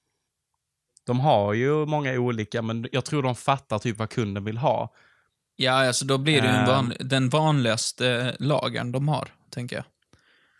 De 1.06 1.20
har 1.20 1.54
ju 1.54 1.86
många 1.86 2.12
olika, 2.12 2.62
men 2.62 2.88
jag 2.92 3.04
tror 3.04 3.22
de 3.22 3.34
fattar 3.34 3.78
typ 3.78 3.98
vad 3.98 4.10
kunden 4.10 4.44
vill 4.44 4.58
ha. 4.58 4.94
ja 5.56 5.86
alltså 5.86 6.04
då 6.04 6.18
blir 6.18 6.42
det 6.42 6.48
ju 6.48 6.54
Ehm. 6.54 6.66
vanlig, 6.66 6.98
den 7.00 7.28
vanligaste 7.28 8.36
lagern 8.38 8.92
de 8.92 9.08
har, 9.08 9.28
tänker 9.50 9.76
jag. 9.76 9.84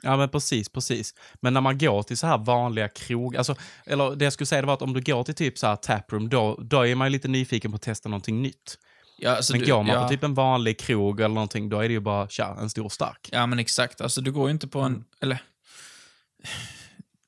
Ja, 0.02 0.16
men 0.16 0.28
precis, 0.28 0.68
precis. 0.68 1.14
Men 1.40 1.54
när 1.54 1.60
man 1.60 1.78
går 1.78 2.02
till 2.02 2.16
så 2.18 2.26
här 2.26 2.38
vanliga 2.38 2.88
krog, 2.88 3.36
alltså, 3.36 3.56
eller 3.86 4.16
det 4.16 4.24
jag 4.24 4.32
skulle 4.32 4.46
säga 4.46 4.62
var 4.62 4.74
att 4.74 4.82
om 4.82 4.92
du 4.92 5.00
går 5.00 5.24
till 5.24 5.34
typ 5.34 5.58
så 5.58 5.66
här 5.66 5.76
taproom, 5.76 6.28
då, 6.28 6.58
då 6.62 6.86
är 6.86 6.94
man 6.94 7.06
ju 7.06 7.12
lite 7.12 7.28
nyfiken 7.28 7.70
på 7.70 7.76
att 7.76 7.82
testa 7.82 8.08
någonting 8.08 8.42
nytt. 8.42 8.78
Ja, 9.18 9.36
alltså 9.36 9.52
men 9.52 9.60
du, 9.60 9.66
går 9.66 9.82
man 9.82 9.94
ja, 9.94 10.02
på 10.02 10.08
typ 10.08 10.22
en 10.22 10.34
vanlig 10.34 10.78
krog 10.78 11.20
eller 11.20 11.34
någonting, 11.34 11.68
då 11.68 11.80
är 11.80 11.88
det 11.88 11.94
ju 11.94 12.00
bara, 12.00 12.28
tja, 12.28 12.56
en 12.60 12.70
stor 12.70 12.88
stark. 12.88 13.28
Ja, 13.32 13.46
men 13.46 13.58
exakt. 13.58 14.00
Alltså, 14.00 14.20
du 14.20 14.32
går 14.32 14.48
ju 14.48 14.52
inte 14.52 14.68
på 14.68 14.80
en... 14.80 14.92
Mm. 14.92 15.04
Eller... 15.20 15.42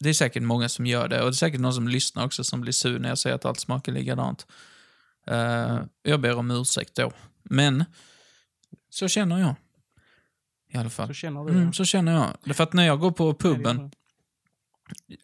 Det 0.00 0.08
är 0.08 0.14
säkert 0.14 0.42
många 0.42 0.68
som 0.68 0.86
gör 0.86 1.08
det. 1.08 1.20
Och 1.20 1.26
det 1.26 1.30
är 1.30 1.32
säkert 1.32 1.60
någon 1.60 1.74
som 1.74 1.88
lyssnar 1.88 2.24
också 2.24 2.44
som 2.44 2.60
blir 2.60 2.72
sur 2.72 2.98
när 2.98 3.08
jag 3.08 3.18
säger 3.18 3.36
att 3.36 3.44
allt 3.44 3.60
smakar 3.60 3.92
likadant. 3.92 4.46
Eh, 5.26 5.78
Jag 6.02 6.20
ber 6.20 6.36
om 6.36 6.50
ursäkt 6.50 6.94
då. 6.94 7.12
Men, 7.42 7.84
så 8.90 9.08
känner 9.08 9.38
jag. 9.38 9.54
I 10.70 10.76
alla 10.78 10.90
fall. 10.90 11.06
Så 11.08 11.14
känner 11.14 11.44
du 11.44 11.52
Mm, 11.52 11.72
så 11.72 11.84
känner 11.84 12.12
jag. 12.44 12.56
För 12.56 12.64
att 12.64 12.72
när 12.72 12.86
jag 12.86 13.00
går 13.00 13.10
på 13.10 13.34
puben, 13.34 13.90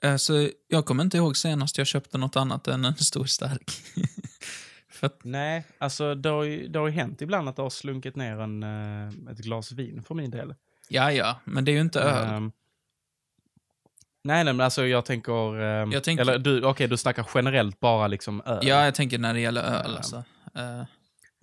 alltså, 0.03 0.51
jag 0.69 0.87
kommer 0.87 1.05
inte 1.05 1.17
ihåg 1.17 1.37
senast 1.37 1.79
jag 1.79 1.87
köpte 1.87 2.19
något 2.19 2.37
annat 2.37 2.69
än 2.69 2.85
en 2.85 2.95
stor 2.97 3.25
stark. 3.25 3.71
att, 5.01 5.25
Nej, 5.25 5.65
alltså 5.79 6.15
det 6.15 6.29
har, 6.29 6.43
ju, 6.45 6.69
det 6.69 6.79
har 6.79 6.87
ju 6.87 6.93
hänt 6.93 7.23
ibland 7.23 7.49
att 7.49 7.57
det 7.57 7.63
har 7.63 7.71
slunkit 7.71 8.17
ner 8.17 8.41
en, 8.41 8.63
eh, 8.63 9.33
ett 9.33 9.39
glas 9.39 9.73
vin 9.73 10.03
för 10.03 10.15
min 10.15 10.31
del. 10.31 10.55
ja, 10.89 11.13
ja, 11.13 11.41
men 11.45 11.65
det 11.65 11.71
är 11.71 11.75
ju 11.75 11.81
inte 11.81 12.01
öl. 12.01 12.35
Ehm, 12.35 12.53
nej, 14.25 14.45
nej, 14.45 14.55
men 14.55 14.61
alltså 14.61 14.87
jag 14.87 15.05
tänker... 15.05 15.61
ehm, 15.61 15.93
Jag 15.93 16.05
tänker- 16.05 16.23
Eller 16.23 16.39
du, 16.39 16.63
okej, 16.65 16.89
du 16.89 16.97
snackar 16.97 17.27
generellt 17.35 17.81
bara 17.81 18.07
liksom 18.07 18.43
öl. 18.47 18.67
Ja, 18.67 18.85
jag 18.85 18.95
tänker 18.95 19.19
när 19.19 19.35
det 19.35 19.41
gäller 19.41 19.63
öl. 19.63 19.91
Ja. 19.91 19.97
Alltså. 19.97 20.25
Eh, 20.55 20.83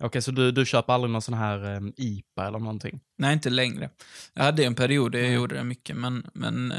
Okej, 0.04 0.22
så 0.22 0.30
du, 0.30 0.52
du 0.52 0.66
köper 0.66 0.92
aldrig 0.92 1.10
någon 1.12 1.22
sån 1.22 1.34
här 1.34 1.76
um, 1.76 1.92
IPA 1.96 2.46
eller 2.46 2.58
någonting? 2.58 3.00
Nej, 3.18 3.32
inte 3.32 3.50
längre. 3.50 3.90
Jag 4.34 4.44
hade 4.44 4.64
en 4.64 4.74
period 4.74 5.12
där 5.12 5.18
jag 5.18 5.26
Nej. 5.26 5.34
gjorde 5.34 5.54
det 5.54 5.64
mycket, 5.64 5.96
men, 5.96 6.30
men 6.34 6.72
eh, 6.72 6.78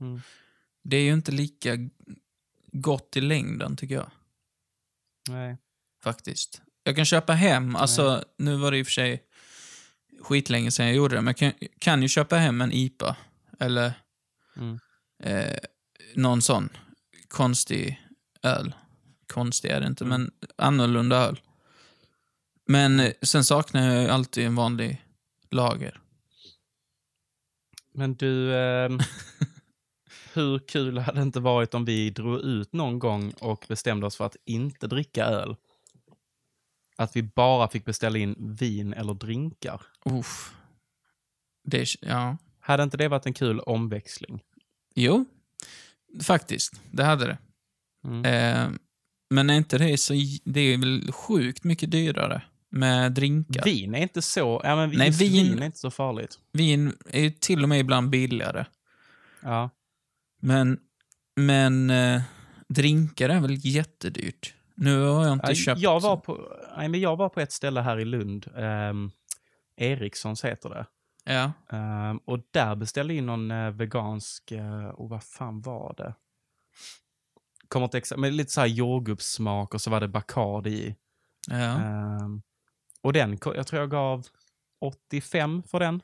Mm. 0.00 0.20
det 0.84 0.96
är 0.96 1.02
ju 1.02 1.12
inte 1.12 1.32
lika 1.32 1.76
gott 2.72 3.16
i 3.16 3.20
längden, 3.20 3.76
tycker 3.76 3.94
jag. 3.94 4.10
Nej. 5.28 5.56
Faktiskt. 6.02 6.62
Jag 6.82 6.96
kan 6.96 7.04
köpa 7.04 7.32
hem, 7.32 7.76
alltså 7.76 8.24
nu 8.38 8.56
var 8.56 8.70
det 8.70 8.78
i 8.78 8.82
och 8.82 8.86
för 8.86 8.92
sig 8.92 9.22
skitlänge 10.22 10.70
sedan 10.70 10.86
jag 10.86 10.94
gjorde 10.94 11.14
det, 11.16 11.20
men 11.22 11.34
jag 11.38 11.58
kan, 11.58 11.68
kan 11.78 12.02
ju 12.02 12.08
köpa 12.08 12.36
hem 12.36 12.60
en 12.60 12.72
IPA. 12.72 13.16
Eller 13.60 13.92
Mm. 14.56 14.78
eh, 15.22 15.58
någon 16.14 16.42
sån 16.42 16.68
konstig 17.28 18.02
öl. 18.42 18.74
Konstig 19.26 19.68
är 19.70 19.80
det 19.80 19.86
inte, 19.86 20.04
Mm. 20.04 20.20
men 20.22 20.30
annorlunda 20.56 21.16
öl. 21.16 21.40
Men 22.68 23.00
eh, 23.00 23.12
sen 23.22 23.44
saknar 23.44 23.94
jag 23.94 24.02
ju 24.02 24.08
alltid 24.08 24.46
en 24.46 24.54
vanlig 24.54 25.04
lager. 25.50 26.00
Men 27.92 28.14
du, 28.14 28.56
ehm, 28.56 28.98
hur 30.34 30.58
kul 30.58 30.98
hade 30.98 31.18
det 31.18 31.22
inte 31.22 31.40
varit 31.40 31.74
om 31.74 31.84
vi 31.84 32.10
drog 32.10 32.40
ut 32.40 32.72
någon 32.72 32.98
gång 32.98 33.30
och 33.30 33.64
bestämde 33.68 34.06
oss 34.06 34.16
för 34.16 34.24
att 34.26 34.36
inte 34.44 34.86
dricka 34.86 35.24
öl? 35.24 35.56
Att 36.96 37.16
vi 37.16 37.22
bara 37.22 37.68
fick 37.68 37.84
beställa 37.84 38.18
in 38.18 38.34
vin 38.38 38.92
eller 38.92 39.14
drinkar. 39.14 39.82
Uff. 40.04 40.54
Det, 41.64 41.86
ja. 42.00 42.36
Hade 42.60 42.82
inte 42.82 42.96
det 42.96 43.08
varit 43.08 43.26
en 43.26 43.34
kul 43.34 43.60
omväxling? 43.60 44.40
Jo, 44.94 45.24
faktiskt. 46.22 46.80
Det 46.90 47.04
hade 47.04 47.26
det. 47.26 47.38
Mm. 48.04 48.24
Eh, 48.24 48.78
men 49.30 49.50
är 49.50 49.54
inte 49.54 49.78
det 49.78 49.98
så... 49.98 50.14
Det 50.44 50.60
är 50.60 50.78
väl 50.78 51.12
sjukt 51.12 51.64
mycket 51.64 51.90
dyrare 51.90 52.42
med 52.70 53.12
drinkar. 53.12 53.64
Vin 53.64 53.94
är 53.94 53.98
inte 54.02 54.22
så... 54.22 54.60
Ja, 54.64 54.76
men 54.76 54.90
Nej, 54.90 55.10
vin- 55.10 55.32
vin 55.32 55.62
är 55.62 55.66
inte 55.66 55.78
så 55.78 55.90
farligt. 55.90 56.38
Vin 56.52 56.96
är 57.10 57.20
ju 57.20 57.30
till 57.30 57.62
och 57.62 57.68
med 57.68 57.80
ibland 57.80 58.10
billigare. 58.10 58.66
Ja. 59.42 59.70
Men, 60.40 60.78
men 61.36 61.90
eh, 61.90 62.22
drinkar 62.68 63.28
är 63.28 63.40
väl 63.40 63.66
jättedyrt. 63.66 64.54
Nu 64.74 65.02
har 65.02 65.24
jag 65.24 65.32
inte 65.32 65.46
Ja, 65.48 65.54
köpt... 65.54 65.80
Jag 65.80 66.00
var, 66.00 66.16
på, 66.16 66.52
nej, 66.76 66.88
men 66.88 67.00
jag 67.00 67.16
var 67.16 67.28
på 67.28 67.40
ett 67.40 67.52
ställe 67.52 67.80
här 67.80 67.98
i 67.98 68.04
Lund. 68.04 68.46
Um, 68.54 69.10
Erikssons 69.76 70.44
heter 70.44 70.68
det. 70.68 70.86
Ja. 71.24 71.52
Ehm, 71.76 72.16
och 72.24 72.38
där 72.50 72.76
beställde 72.76 73.14
jag 73.14 73.18
in 73.18 73.26
någon 73.26 73.50
eh, 73.50 73.70
vegansk, 73.70 74.52
uh, 74.52 74.84
och 74.88 75.08
vad 75.08 75.22
fan 75.24 75.60
var 75.60 75.94
det? 75.96 76.14
Kommer 77.68 77.84
inte 77.84 77.98
exakt, 77.98 78.20
men 78.20 78.36
lite 78.36 78.52
så 78.52 78.60
här 78.60 78.68
jordgubbssmak 78.68 79.74
och 79.74 79.80
så 79.80 79.90
var 79.90 80.00
det 80.00 80.08
Bacardi 80.08 80.70
i. 80.70 80.94
ja. 81.48 81.56
Ehm, 81.56 82.42
och 83.08 83.12
den, 83.12 83.38
jag 83.44 83.66
tror 83.66 83.80
jag 83.80 83.90
gav 83.90 84.26
85 84.80 85.62
för 85.62 85.80
den. 85.80 86.00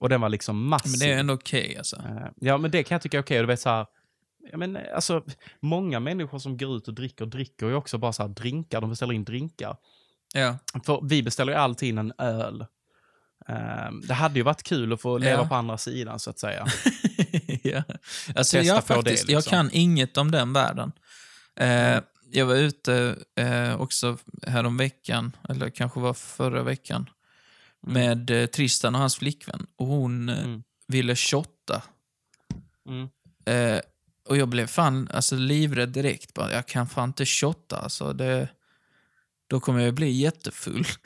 Och 0.00 0.08
den 0.08 0.20
var 0.20 0.28
liksom 0.28 0.68
massiv. 0.68 0.90
Men 0.90 0.98
det 0.98 1.14
är 1.14 1.18
ändå 1.20 1.34
okej 1.34 1.76
alltså. 1.78 1.96
Eh, 1.96 2.26
ja, 2.40 2.58
men 2.58 2.70
det 2.70 2.82
kan 2.82 2.94
jag 2.94 3.02
tycka 3.02 3.18
är 3.18 3.22
okej. 3.22 3.40
Du 3.40 3.46
vet 3.46 3.60
så 3.60 3.68
här, 3.68 3.86
ja, 4.50 4.56
men, 4.56 4.76
eh, 4.76 4.82
alltså, 4.94 5.24
många 5.60 6.00
människor 6.00 6.38
som 6.38 6.56
går 6.56 6.76
ut 6.76 6.88
och 6.88 6.94
dricker, 6.94 7.26
dricker 7.26 7.66
ju 7.66 7.74
också 7.74 7.98
bara 7.98 8.12
så 8.12 8.22
här 8.22 8.28
drinkar. 8.28 8.80
De 8.80 8.90
beställer 8.90 9.14
in 9.14 9.24
drinkar. 9.24 9.76
Ja. 10.34 10.58
För 10.86 11.00
vi 11.02 11.22
beställer 11.22 11.52
ju 11.52 11.58
alltid 11.58 11.88
in 11.88 11.98
en 11.98 12.12
öl. 12.18 12.66
Ehm, 13.48 14.00
det 14.00 14.14
hade 14.14 14.34
ju 14.34 14.42
varit 14.42 14.62
kul 14.62 14.92
att 14.92 15.00
få 15.00 15.18
leva 15.18 15.42
Ja. 15.42 15.48
på 15.48 15.54
andra 15.54 15.78
sidan 15.78 16.18
så 16.18 16.30
att 16.30 16.38
säga. 16.38 16.66
ja. 17.62 17.82
Alltså, 18.36 18.56
Testa 18.56 18.58
jag, 18.62 18.86
på 18.86 18.92
det, 18.92 18.94
faktiskt, 18.94 19.28
jag 19.28 19.38
liksom. 19.38 19.50
kan 19.50 19.70
inget 19.72 20.16
om 20.16 20.30
den 20.30 20.52
världen. 20.52 20.92
Eh, 21.56 21.98
jag 22.36 22.46
var 22.46 22.54
ute 22.54 23.16
eh, 23.36 23.80
också 23.80 24.18
härom 24.46 24.76
veckan, 24.76 25.36
eller 25.48 25.70
kanske 25.70 26.00
var 26.00 26.14
förra 26.14 26.62
veckan, 26.62 27.10
Mm. 27.86 27.94
med 27.94 28.30
eh, 28.30 28.46
Tristan 28.46 28.94
och 28.94 29.00
hans 29.00 29.16
flickvän. 29.16 29.66
Och 29.76 29.86
hon 29.86 30.28
eh, 30.28 30.38
Mm. 30.44 30.62
ville 30.86 31.16
shotta. 31.16 31.82
Mm. 32.88 33.08
Eh, 33.46 33.80
och 34.28 34.36
jag 34.36 34.48
blev 34.48 34.66
fan 34.66 35.08
alltså, 35.12 35.36
livrädd 35.36 35.88
direkt. 35.88 36.34
Bara, 36.34 36.52
jag 36.52 36.66
kan 36.68 36.88
fan 36.88 37.08
inte 37.08 37.26
shotta. 37.26 37.76
Alltså, 37.76 38.12
det, 38.12 38.48
då 39.46 39.60
kommer 39.60 39.80
jag 39.80 39.94
bli 39.94 40.10
jättefull. 40.10 40.86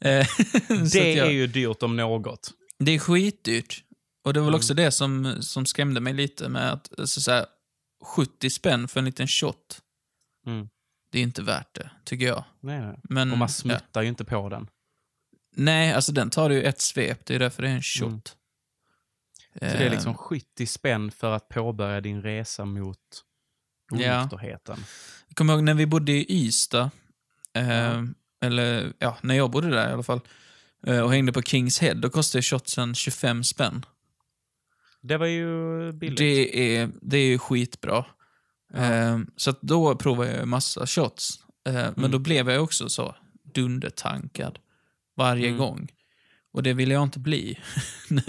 Eh, 0.00 0.26
Det 0.92 1.12
jag, 1.14 1.26
är 1.26 1.30
ju 1.30 1.46
dyrt 1.46 1.82
om 1.82 1.96
något. 1.96 2.50
det 2.78 2.92
är 2.94 2.98
skitdyrt. 2.98 3.82
Och 4.24 4.32
det 4.34 4.40
var 4.40 4.44
väl 4.44 4.54
Mm. 4.54 4.58
också 4.58 4.74
det 4.74 4.90
som, 4.90 5.36
som 5.42 5.66
skrämde 5.66 6.00
mig 6.00 6.12
lite 6.12 6.48
med 6.48 6.72
att 6.72 6.98
alltså, 7.00 7.20
så 7.20 7.30
här, 7.30 7.46
70 8.06 8.50
spänn 8.50 8.88
för 8.88 8.98
en 9.00 9.04
liten 9.06 9.28
shot. 9.28 9.80
Mm. 10.46 10.68
Det 11.10 11.18
är 11.18 11.22
inte 11.22 11.42
värt 11.42 11.74
det, 11.74 11.90
tycker 12.04 12.26
jag. 12.26 12.44
Nej, 12.60 12.80
nej. 12.80 12.96
Men, 13.02 13.32
Och 13.32 13.38
man 13.38 13.46
ja. 13.48 13.52
smuttar 13.52 14.02
ju 14.02 14.08
inte 14.08 14.24
på 14.24 14.48
den. 14.48 14.68
Nej, 15.56 15.92
alltså 15.92 16.12
den 16.12 16.30
tar 16.30 16.50
ju 16.50 16.62
ett 16.62 16.80
svep. 16.80 17.26
Det 17.26 17.34
är 17.34 17.38
därför 17.38 17.62
det 17.62 17.68
är 17.68 17.72
en 17.74 17.82
shot. 17.82 18.10
Mm. 18.10 18.20
Så 19.52 19.58
det 19.58 19.66
är 19.66 19.86
Eh, 19.86 19.90
liksom 19.92 20.14
70 20.14 20.66
spänn 20.66 21.10
för 21.10 21.32
att 21.32 21.48
påbörja 21.48 22.00
din 22.00 22.22
resa 22.22 22.64
mot 22.64 22.98
Ja. 23.92 24.18
onykterheten. 24.20 24.78
Jag 25.28 25.36
kommer 25.36 25.54
ihåg 25.54 25.62
när 25.62 25.74
vi 25.74 25.86
bodde 25.86 26.12
i 26.12 26.26
Ystad, 26.28 26.90
eh, 27.54 27.70
Ja. 27.70 28.04
eller 28.40 28.92
ja, 28.98 29.16
när 29.22 29.34
jag 29.34 29.50
bodde 29.50 29.70
där 29.70 29.90
i 29.90 29.92
alla 29.92 30.02
fall, 30.02 30.20
eh, 30.86 31.00
och 31.00 31.10
hängde 31.12 31.32
på 31.32 31.42
Kings 31.42 31.78
Head, 31.80 31.94
då 31.94 32.10
kostade 32.10 32.42
shotsen 32.42 32.94
25 32.94 33.44
spänn. 33.44 33.84
Det 35.06 35.16
var 35.18 35.26
ju 35.26 35.92
billigt. 35.92 36.18
Det 36.18 36.76
är, 36.76 36.90
det 37.02 37.18
är 37.18 37.26
ju 37.26 37.38
skitbra. 37.38 38.04
Ja. 38.72 38.78
Eh, 38.92 39.18
så 39.36 39.54
då 39.62 39.96
provade 39.96 40.36
jag 40.36 40.48
massa 40.48 40.86
shots. 40.86 41.38
Eh, 41.68 41.72
Men 41.74 41.94
Mm. 41.98 42.10
då 42.10 42.18
blev 42.18 42.50
jag 42.50 42.62
också 42.62 42.88
så 42.88 43.14
dundertankad 43.54 44.58
varje 45.16 45.46
Mm. 45.46 45.58
gång. 45.58 45.88
Och 46.52 46.62
det 46.62 46.72
ville 46.74 46.94
jag 46.94 47.02
inte 47.02 47.18
bli 47.18 47.58
nu. 48.10 48.22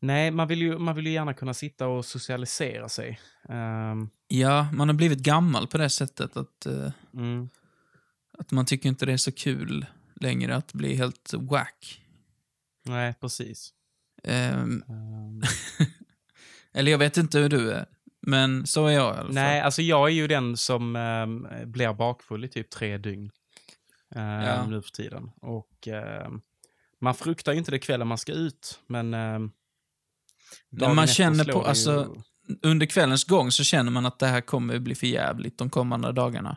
Nej, 0.00 0.30
man 0.30 0.48
vill, 0.48 0.62
ju, 0.62 0.78
man 0.78 0.96
vill 0.96 1.06
ju 1.06 1.12
gärna 1.12 1.34
kunna 1.34 1.54
sitta 1.54 1.86
och 1.88 2.04
socialisera 2.04 2.88
sig. 2.88 3.20
Ehm, 3.48 4.08
Ja, 4.28 4.66
man 4.72 4.88
har 4.88 4.94
blivit 4.94 5.18
gammal 5.18 5.66
på 5.66 5.78
det 5.78 5.90
sättet 5.90 6.36
att, 6.36 6.66
eh, 6.66 6.92
mm. 7.14 7.48
att 8.38 8.50
man 8.50 8.66
tycker 8.66 8.88
inte 8.88 9.06
det 9.06 9.12
är 9.12 9.16
så 9.16 9.32
kul 9.32 9.86
längre 10.20 10.56
att 10.56 10.72
bli 10.72 10.94
helt 10.94 11.34
whack. 11.38 12.00
Nej, 12.84 13.14
precis. 13.20 13.72
Ehm, 14.24 14.82
eller 16.74 16.90
jag 16.90 16.98
vet 16.98 17.16
inte 17.16 17.38
hur 17.38 17.48
du 17.48 17.72
är, 17.72 17.86
men 18.22 18.66
så 18.66 18.86
är 18.86 18.90
jag 18.92 19.02
i 19.14 19.18
alla 19.18 19.22
fall. 19.26 19.34
nej, 19.34 19.60
alltså 19.60 19.82
jag 19.82 20.08
är 20.08 20.12
ju 20.12 20.26
den 20.26 20.56
som 20.56 20.96
ehm, 20.96 21.46
blir 21.66 21.92
bakfull 21.94 22.44
i 22.44 22.48
typ 22.48 22.70
tre 22.70 22.98
dygn. 22.98 23.30
ehm, 24.14 24.22
Ja. 24.42 24.66
Nu 24.66 24.82
för 24.82 24.90
tiden. 24.90 25.30
Och 25.42 25.88
ehm, 25.88 26.40
man 27.00 27.14
fruktar 27.14 27.52
ju 27.52 27.58
inte 27.58 27.70
det 27.70 27.78
kvällen 27.78 28.08
man 28.08 28.18
ska 28.18 28.32
ut, 28.32 28.80
men... 28.86 29.14
ehm, 29.14 29.50
dagen 30.70 30.96
man 30.96 31.06
känner 31.06 31.44
på- 31.44 31.50
det 31.52 31.58
ju- 31.58 31.64
alltså- 31.68 32.16
Under 32.62 32.86
kvällens 32.86 33.24
gång 33.24 33.50
så 33.52 33.64
känner 33.64 33.90
man 33.90 34.06
att 34.06 34.18
det 34.18 34.26
här 34.26 34.40
kommer 34.40 34.78
bli 34.78 34.94
för 34.94 35.06
jävligt 35.06 35.58
de 35.58 35.70
kommande 35.70 36.12
dagarna. 36.12 36.56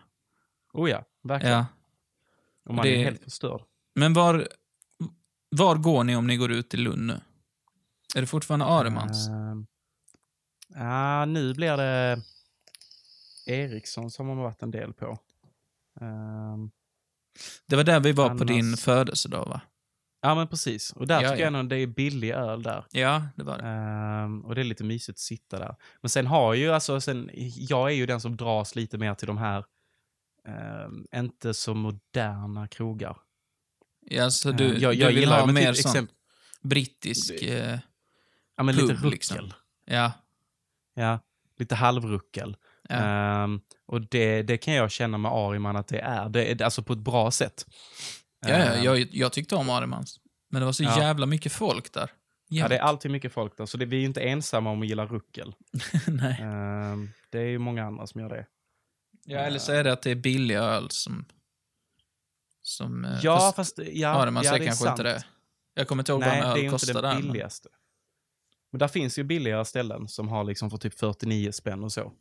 Oh 0.73 0.89
ja, 0.89 1.03
verkligen. 1.23 1.55
Ja. 1.57 1.65
Och 2.65 2.73
man 2.75 2.85
det- 2.85 2.95
är 2.95 3.03
helt 3.03 3.23
förstörd. 3.23 3.61
Men 3.95 4.13
var, 4.13 4.47
var 5.49 5.75
går 5.75 6.03
ni 6.03 6.15
om 6.15 6.27
ni 6.27 6.37
går 6.37 6.51
ut 6.51 6.73
i 6.73 6.77
Lund 6.77 7.05
nu? 7.07 7.19
Är 8.15 8.21
det 8.21 8.27
fortfarande 8.27 8.65
Aremans? 8.65 9.27
Ehm, 9.27 9.65
Ja, 10.75 11.25
nu 11.25 11.53
blir 11.53 11.77
det 11.77 12.21
Eriksson 13.45 14.11
som 14.11 14.27
har 14.27 14.35
varit 14.35 14.61
en 14.61 14.71
del 14.71 14.93
på. 14.93 15.19
Ehm, 16.01 16.71
Det 17.67 17.75
var 17.75 17.83
där 17.83 17.99
vi 17.99 18.11
var 18.11 18.25
på 18.27 18.31
annars- 18.31 18.47
din 18.47 18.77
födelsedag, 18.77 19.45
va? 19.45 19.61
ja, 20.21 20.35
men 20.35 20.47
precis. 20.47 20.91
Och 20.93 21.07
där 21.07 21.15
Ja, 21.15 21.29
tycker 21.29 21.43
ja. 21.43 21.51
jag 21.51 21.59
ändå 21.59 21.75
det 21.75 21.81
är 21.81 21.87
billig 21.87 22.29
öl 22.31 22.63
där. 22.63 22.85
Ja, 22.91 23.23
det 23.35 23.43
var 23.43 23.57
det. 23.57 23.63
Ehm, 23.63 24.45
och 24.45 24.55
det 24.55 24.61
är 24.61 24.65
lite 24.65 24.83
mysigt 24.83 25.15
att 25.15 25.19
sitta 25.19 25.59
där. 25.59 25.75
Men 26.01 26.09
sen 26.09 26.27
har 26.27 26.53
ju, 26.53 26.71
alltså, 26.71 27.01
sen, 27.01 27.29
jag 27.55 27.89
är 27.91 27.95
ju 27.95 28.05
den 28.05 28.21
som 28.21 28.37
dras 28.37 28.75
lite 28.75 28.97
mer 28.97 29.15
till 29.15 29.27
de 29.27 29.37
här 29.37 29.65
ehm, 30.47 31.05
inte 31.15 31.53
så 31.53 31.73
moderna 31.73 32.67
krogar. 32.67 33.17
Ja, 34.05 34.31
så 34.31 34.51
du, 34.51 34.65
Ehm, 34.75 34.81
jag, 34.81 34.93
du 34.95 34.99
jag 34.99 35.07
vill 35.07 35.17
gillar 35.19 35.39
ha 35.39 35.51
mer 35.51 35.73
sånt 35.73 35.85
exempel, 35.95 36.15
brittisk... 36.61 37.31
Eh, 37.43 37.79
ja, 38.59 38.63
men 38.63 38.75
lite 38.75 38.87
pub, 38.87 38.95
ruckel. 38.95 39.09
liksom. 39.11 39.51
ja, 39.85 40.11
Ja, 40.95 41.19
lite 41.57 41.75
halvruckel. 41.75 42.57
ja. 42.89 42.95
Ehm, 42.95 43.61
och 43.87 44.01
det, 44.01 44.41
det 44.43 44.57
kan 44.57 44.73
jag 44.73 44.91
känna 44.91 45.17
med 45.17 45.31
Ariman 45.31 45.75
att 45.75 45.87
det 45.87 45.99
är. 45.99 46.29
Det 46.29 46.51
är 46.51 46.63
alltså 46.63 46.83
på 46.83 46.93
ett 46.93 46.99
bra 46.99 47.31
sätt. 47.31 47.65
ja, 48.41 48.49
ja 48.49 48.55
Ehm, 48.55 48.83
jag, 48.83 48.99
jag 49.11 49.33
tyckte 49.33 49.55
om 49.55 49.69
Aremans. 49.69 50.19
Men 50.49 50.59
det 50.61 50.65
var 50.65 50.73
så 50.73 50.83
Ja. 50.83 50.99
jävla 50.99 51.25
mycket 51.25 51.51
folk 51.51 51.93
där. 51.93 52.11
ja, 52.49 52.67
det 52.67 52.77
är 52.77 52.81
alltid 52.81 53.11
mycket 53.11 53.33
folk 53.33 53.57
där, 53.57 53.65
så 53.65 53.77
det, 53.77 53.85
vi 53.85 53.95
är 53.95 53.99
ju 53.99 54.05
inte 54.05 54.21
ensamma 54.21 54.69
om 54.71 54.81
att 54.81 54.87
gilla 54.87 55.05
ruckel. 55.05 55.55
Nej. 56.07 56.39
Ehm, 56.41 57.09
det 57.29 57.39
är 57.39 57.47
ju 57.47 57.57
många 57.59 57.85
andra 57.85 58.07
som 58.07 58.21
gör 58.21 58.29
det. 58.29 58.45
Ja, 59.25 59.39
eller 59.39 59.59
så 59.59 59.71
är 59.71 59.83
det 59.83 59.91
att 59.93 60.01
det 60.01 60.11
är 60.11 60.15
billig 60.15 60.55
öl 60.55 60.89
som... 60.91 61.25
som 62.61 63.05
eh, 63.05 63.19
Ja, 63.21 63.53
fast 63.55 63.79
ja, 63.93 64.09
Aremans 64.09 64.45
ja, 64.47 64.55
är 64.55 64.59
det 64.59 64.65
kanske 64.65 64.83
sant. 64.85 64.99
inte 64.99 65.09
det. 65.13 65.23
Jag 65.73 65.87
kommer 65.87 66.01
inte 66.01 66.11
ihåg 66.11 66.21
Nej, 66.21 66.29
vad 66.29 66.37
en 66.37 66.43
det 66.43 66.49
är 66.49 66.51
öl 66.59 66.59
inte 66.63 66.71
kostar 66.71 66.93
där. 66.93 67.01
den 67.01 67.13
Men, 67.17 67.21
billigaste. 67.27 67.69
Men 68.71 68.79
där 68.79 68.87
finns 68.87 69.19
ju 69.19 69.23
billigare 69.23 69.65
ställen 69.65 70.07
som 70.07 70.27
har 70.27 70.43
liksom 70.43 70.69
för 70.69 70.77
typ 70.77 70.99
49 70.99 71.51
spänn 71.51 71.83
och 71.83 71.91
så. 71.91 72.11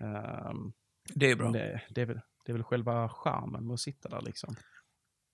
Ehm, 0.00 0.72
det 1.14 1.30
är 1.30 1.36
bra. 1.36 1.50
det, 1.50 1.80
det, 1.90 2.00
är 2.00 2.06
väl, 2.06 2.20
det 2.44 2.52
är 2.52 2.54
väl 2.54 2.62
själva 2.64 3.08
charmen 3.08 3.66
med 3.66 3.74
att 3.74 3.80
sitta 3.80 4.08
där 4.08 4.20
liksom. 4.22 4.56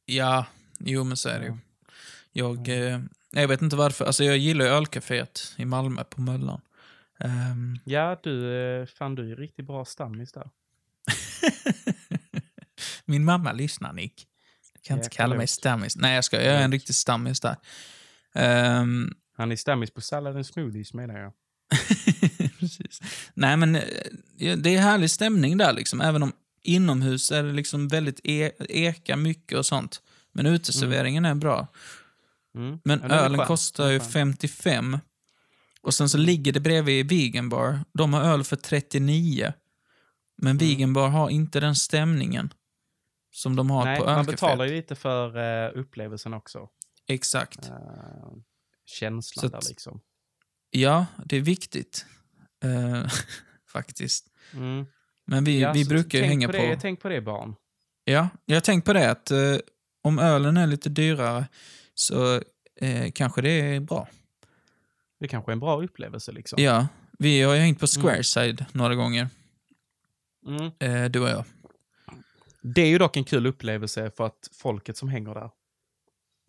Ja, 0.04 0.46
jo 0.78 1.04
men 1.04 1.16
så 1.16 1.28
är 1.28 1.38
det 1.38 1.46
ju. 1.46 1.50
Ja. 1.52 1.58
Jag, 2.32 2.68
eh, 2.68 3.00
jag 3.30 3.48
vet 3.48 3.62
inte 3.62 3.76
varför. 3.76 4.04
Alltså 4.04 4.24
jag 4.24 4.36
gillar 4.36 4.64
ju 4.64 4.70
ölcaféet 4.70 5.54
i 5.56 5.64
Malmö 5.64 6.04
på 6.04 6.20
Möllan. 6.20 6.60
Ehm, 7.18 7.78
Ja, 7.84 8.20
du, 8.22 8.56
eh, 8.56 8.86
fan 8.86 9.14
du 9.14 9.32
är 9.32 9.36
riktigt 9.36 9.66
bra 9.66 9.84
stammis 9.84 10.32
där. 10.32 10.50
Min 13.04 13.24
mamma 13.24 13.52
lyssnar, 13.52 13.92
Nick. 13.92 14.26
Du 14.74 14.80
kan 14.82 14.96
inte 14.98 15.08
Ja, 15.12 15.16
kalla 15.16 15.36
mig 15.36 15.46
stammis. 15.46 15.96
Nej, 15.96 16.14
jag 16.14 16.24
ska. 16.24 16.36
Jag 16.42 16.54
är 16.54 16.64
en 16.64 16.72
riktig 16.72 16.94
stammis 16.94 17.40
där. 17.40 17.56
Ehm, 18.34 19.14
Han 19.36 19.52
är 19.52 19.56
stammis 19.56 19.90
på 19.90 20.00
salladen 20.00 20.44
smoothies 20.44 20.94
menar 20.94 21.18
jag. 21.18 21.32
Precis. 22.58 23.00
Nej, 23.34 23.56
men 23.56 23.74
eh, 23.76 23.82
det 24.56 24.74
är 24.76 24.80
härlig 24.80 25.10
stämning 25.10 25.56
där 25.58 25.72
liksom. 25.72 26.00
Även 26.00 26.22
om 26.22 26.32
inomhus 26.62 27.30
är 27.32 27.42
det 27.42 27.52
liksom 27.52 27.88
väldigt 27.88 28.20
e 28.24 28.50
eka 28.68 29.16
mycket 29.16 29.58
och 29.58 29.66
sånt. 29.66 30.02
Men 30.32 30.46
uteserveringen 30.46 31.24
är 31.24 31.34
bra. 31.34 31.66
Mm. 32.54 32.78
Men 32.84 33.00
Ja, 33.08 33.08
ölen 33.14 33.46
kostar 33.46 33.88
ju 33.90 34.00
skön. 34.00 34.10
55. 34.10 34.98
Och 35.82 35.94
sen 35.94 36.08
så 36.08 36.18
ligger 36.18 36.52
det 36.52 36.60
bredvid 36.60 37.08
Vegan 37.08 37.48
Bar. 37.48 37.80
De 37.92 38.12
har 38.14 38.22
öl 38.22 38.44
för 38.44 38.56
39. 38.56 39.52
Men 40.36 40.50
Mm. 40.50 40.58
Vegan 40.58 40.92
Bar 40.92 41.08
har 41.08 41.30
inte 41.30 41.60
den 41.60 41.74
stämningen 41.74 42.52
som 43.32 43.56
de 43.56 43.70
har 43.70 43.84
Nej, 43.84 43.98
på 43.98 44.04
man 44.04 44.14
ölcaféet. 44.18 44.26
betalar 44.30 44.64
ju 44.64 44.74
lite 44.76 44.94
för 44.94 45.36
eh, 45.66 45.70
upplevelsen 45.80 46.34
också. 46.34 46.68
Exakt. 47.08 47.68
Uh, 47.68 47.74
känslan 48.84 49.42
Så 49.42 49.48
där 49.48 49.58
att- 49.58 49.68
liksom. 49.68 50.00
Ja, 50.70 51.06
det 51.24 51.36
är 51.36 51.40
viktigt. 51.40 52.06
Eh, 52.64 53.06
faktiskt. 53.72 54.26
Mm. 54.52 54.86
Men 55.26 55.44
vi, 55.44 55.60
Ja, 55.60 55.72
vi 55.72 55.84
brukar 55.84 56.18
ju 56.18 56.24
hänga 56.24 56.46
på 56.48 56.52
på... 56.52 56.58
det, 56.58 56.76
Tänk 56.80 57.00
på 57.00 57.08
det 57.08 57.20
barn. 57.20 57.54
Ja, 58.04 58.28
jag 58.44 58.56
har 58.56 58.60
tänkt 58.60 58.84
på 58.84 58.92
det 58.92 59.10
att 59.10 59.30
eh, 59.30 59.56
om 60.02 60.18
ölen 60.18 60.56
är 60.56 60.66
lite 60.66 60.88
dyrare 60.88 61.46
så 61.94 62.34
eh, 62.80 63.10
kanske 63.14 63.42
det 63.42 63.50
är 63.50 63.80
bra. 63.80 64.08
Det 65.20 65.28
kanske 65.28 65.50
är 65.50 65.52
en 65.52 65.60
bra 65.60 65.82
upplevelse 65.82 66.32
liksom. 66.32 66.62
Ja, 66.62 66.86
vi 67.18 67.42
har 67.42 67.54
ju 67.54 67.60
hängt 67.60 67.80
på 67.80 67.86
Squareside 67.86 68.64
några 68.72 68.94
gånger, 68.94 69.28
Mm. 70.46 71.12
du 71.12 71.20
och 71.20 71.28
jag. 71.28 71.44
Det 72.62 72.82
är 72.82 72.86
ju 72.88 72.98
dock 72.98 73.16
en 73.16 73.24
kul 73.24 73.46
upplevelse 73.46 74.10
för 74.16 74.26
att 74.26 74.48
folket 74.52 74.96
som 74.96 75.08
hänger 75.08 75.34
där. 75.34 75.50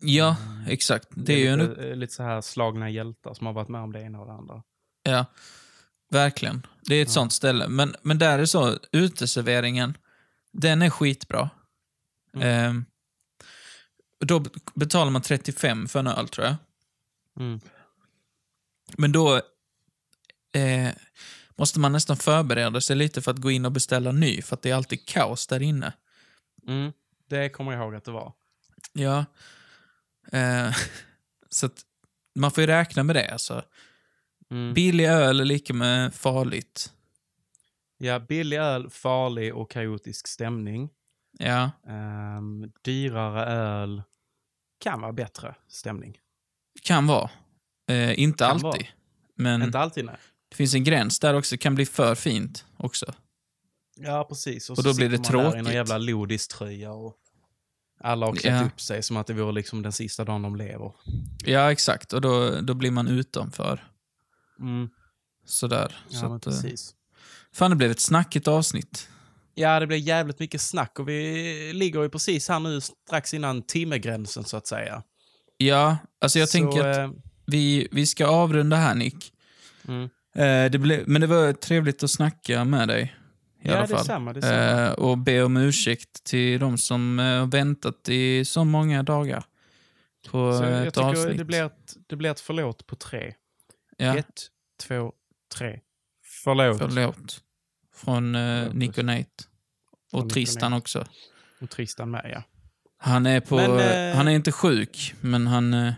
Ja, 0.06 0.36
exakt. 0.68 1.08
Det 1.10 1.32
är 1.32 1.38
ju 1.38 1.46
en... 1.48 1.58
lite, 1.58 1.72
upp- 1.72 1.78
eh, 1.78 1.96
lite 1.96 2.14
så 2.14 2.22
här 2.22 2.40
slagna 2.40 2.90
hjältar 2.90 3.34
som 3.34 3.46
har 3.46 3.54
varit 3.54 3.68
med 3.68 3.80
om 3.80 3.92
det 3.92 4.00
ena 4.02 4.20
och 4.20 4.26
det 4.26 4.32
andra. 4.32 4.62
Ja, 5.02 5.24
verkligen. 6.10 6.66
Det 6.80 6.94
är 6.94 7.02
ett 7.02 7.08
Ja. 7.08 7.12
sånt 7.12 7.32
ställe. 7.32 7.68
Men, 7.68 7.94
men 8.02 8.18
där 8.18 8.38
är 8.38 8.44
så, 8.44 8.78
uteserveringen, 8.92 9.96
den 10.52 10.82
är 10.82 10.90
skitbra. 10.90 11.50
Mm. 12.34 12.76
Eh, 12.76 12.82
då 14.26 14.44
betalar 14.74 15.10
man 15.10 15.22
35 15.22 15.88
för 15.88 15.98
en 15.98 16.06
öl, 16.06 16.28
tror 16.28 16.46
jag. 16.46 16.56
Mm. 17.40 17.60
Men 18.96 19.12
då 19.12 19.36
eh, 20.52 20.90
måste 21.56 21.80
man 21.80 21.92
nästan 21.92 22.16
förbereda 22.16 22.80
sig 22.80 22.96
lite 22.96 23.22
för 23.22 23.30
att 23.30 23.36
gå 23.38 23.50
in 23.50 23.64
och 23.64 23.72
beställa 23.72 24.12
ny, 24.12 24.42
för 24.42 24.56
att 24.56 24.62
det 24.62 24.70
är 24.70 24.74
alltid 24.74 25.06
kaos 25.08 25.46
där 25.46 25.62
inne. 25.62 25.92
Mm. 26.68 26.92
Det 27.28 27.48
kommer 27.48 27.72
jag 27.72 27.82
ihåg 27.82 27.94
att 27.94 28.04
det 28.04 28.10
var. 28.10 28.32
Ja. 28.92 29.24
Eh, 30.32 30.76
så 31.50 31.66
att 31.66 31.80
man 32.34 32.50
får 32.50 32.60
ju 32.60 32.66
räkna 32.66 33.02
med 33.02 33.16
det. 33.16 33.32
Alltså. 33.32 33.62
Mm. 34.50 34.74
Billig 34.74 35.06
öl 35.06 35.40
är 35.40 35.44
lika 35.44 35.74
med 35.74 36.14
farligt. 36.14 36.92
Ja, 37.98 38.18
billig 38.18 38.56
öl, 38.56 38.90
farlig 38.90 39.54
och 39.54 39.70
kaotisk 39.70 40.26
stämning. 40.28 40.90
Ja, 41.38 41.70
Ehm, 41.88 42.72
dyrare 42.82 43.44
öl 43.46 44.02
kan 44.80 45.00
vara 45.00 45.12
bättre 45.12 45.54
stämning. 45.68 46.18
kan 46.82 47.06
vara. 47.06 47.30
Eh, 47.88 48.20
inte 48.20 48.38
Kan 48.44 48.50
alltid. 48.50 48.64
vara. 48.64 48.82
Men 49.34 49.62
Inte 49.62 49.78
alltid 49.78 50.04
nej. 50.04 50.16
det 50.48 50.56
finns 50.56 50.74
en 50.74 50.84
gräns 50.84 51.20
där 51.20 51.34
också. 51.34 51.54
Det 51.54 51.58
kan 51.58 51.74
bli 51.74 51.86
för 51.86 52.14
fint 52.14 52.64
också. 52.76 53.14
Ja, 53.96 54.24
precis. 54.28 54.70
Och 54.70 54.76
så 54.76 54.82
då 54.82 54.94
blir 54.94 55.08
det 55.08 55.16
sitter 55.16 55.32
man 55.32 55.42
där 55.44 55.50
i 55.50 55.54
någon 55.54 55.64
tråkigt. 55.64 55.74
jävla 55.74 55.98
lodiströja 55.98 56.92
och 56.92 57.14
alla 58.00 58.26
har 58.26 58.34
klätt 58.34 58.54
Ja. 58.60 58.66
upp 58.66 58.80
sig 58.80 59.02
som 59.02 59.16
att 59.16 59.26
det 59.26 59.32
vore 59.34 59.52
liksom 59.52 59.82
den 59.82 59.92
sista 59.92 60.24
dagen 60.24 60.42
de 60.42 60.56
lever. 60.56 60.92
Ja, 61.44 61.72
exakt. 61.72 62.12
Och 62.12 62.20
då, 62.20 62.60
då 62.60 62.74
blir 62.74 62.90
man 62.90 63.08
utanför. 63.08 63.84
Mm. 64.60 64.88
Sådär. 65.46 65.96
Ja, 66.08 66.18
så 66.20 66.26
att, 66.26 66.46
eh, 66.46 66.52
precis. 66.52 66.94
fan, 67.52 67.70
det 67.70 67.76
blev 67.76 67.90
ett 67.90 68.00
snackigt 68.00 68.48
avsnitt. 68.48 69.08
Ja, 69.54 69.80
det 69.80 69.86
blir 69.86 69.98
jävligt 69.98 70.38
mycket 70.38 70.60
snack 70.60 70.98
och 70.98 71.08
vi 71.08 71.72
ligger 71.74 72.02
ju 72.02 72.08
precis 72.08 72.48
här 72.48 72.60
nu 72.60 72.80
strax 72.80 73.34
innan 73.34 73.62
timmegränsen 73.62 74.44
så 74.44 74.56
att 74.56 74.66
säga. 74.66 75.02
Ja, 75.58 75.96
alltså 76.20 76.38
jag 76.38 76.48
så, 76.48 76.52
tänker 76.58 76.88
att 76.88 76.96
eh, 76.96 77.10
vi, 77.46 77.88
vi 77.90 78.06
ska 78.06 78.26
avrunda 78.26 78.76
här, 78.76 78.94
Nick. 78.94 79.32
mm. 79.88 80.08
Eh, 80.36 80.70
det 80.70 80.78
blev, 80.78 81.08
men 81.08 81.20
det 81.20 81.26
var 81.26 81.52
trevligt 81.52 82.02
att 82.02 82.10
snacka 82.10 82.64
med 82.64 82.88
dig. 82.88 83.16
I 83.66 83.70
Ja, 83.70 83.76
alla 83.78 83.86
fall. 83.86 84.04
samma. 84.04 84.32
Det 84.32 84.38
är 84.46 84.70
samma. 84.70 84.82
Eh, 84.86 84.92
och 84.92 85.18
be 85.18 85.42
om 85.42 85.56
ursäkt 85.56 86.24
till 86.24 86.60
de 86.60 86.78
som 86.78 87.18
eh, 87.18 87.46
väntat 87.48 88.08
i 88.08 88.44
så 88.44 88.64
många 88.64 89.02
dagar 89.02 89.44
på 90.30 90.52
så 90.58 90.64
jag 90.64 90.86
ett 90.86 90.94
tycker 90.94 91.06
avsnitt. 91.06 91.38
det 91.38 91.44
blir 91.44 91.64
ett, 91.64 91.96
det 92.08 92.16
blir 92.16 92.30
ett 92.30 92.40
förlåt 92.40 92.86
på 92.86 92.96
tre. 92.96 93.34
ja, 93.96 94.16
Ett, 94.18 94.40
två, 94.88 95.12
tre. 95.58 95.80
Förlåt. 96.44 96.78
förlåt. 96.78 97.40
Från 97.94 98.34
eh. 98.34 98.72
Nick 98.74 98.98
och 98.98 99.04
Nate. 99.04 99.24
Från 100.10 100.20
Och 100.20 100.24
och 100.26 100.30
Tristan 100.32 100.70
Nate. 100.70 100.80
också. 100.80 101.04
Och 101.60 101.70
Tristan 101.70 102.10
med, 102.10 102.30
ja. 102.34 102.42
Han 102.98 103.26
är 103.26 103.40
på... 103.40 103.56
Men, 103.56 104.10
eh, 104.10 104.16
han 104.16 104.28
är 104.28 104.32
inte 104.32 104.52
sjuk, 104.52 105.14
men 105.20 105.46
han... 105.46 105.74
eh, 105.74 105.92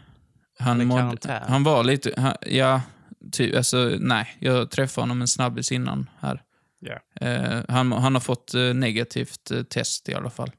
han, 0.58 0.86
mådde- 0.86 1.44
han 1.48 1.64
var 1.64 1.84
lite... 1.84 2.14
Han, 2.16 2.34
ja, 2.46 2.80
typ, 3.32 3.56
alltså 3.56 3.76
nej. 4.00 4.36
Jag 4.38 4.70
träffade 4.70 5.02
honom 5.02 5.20
en 5.20 5.28
snabbis 5.28 5.72
innan 5.72 6.10
här. 6.18 6.42
Eh, 7.20 7.60
han, 7.68 7.92
han 7.92 8.14
har 8.14 8.20
fått 8.20 8.54
eh, 8.54 8.60
negativt 8.74 9.50
eh, 9.50 9.62
test 9.62 10.08
i 10.08 10.14
alla 10.14 10.30
fall. 10.30 10.50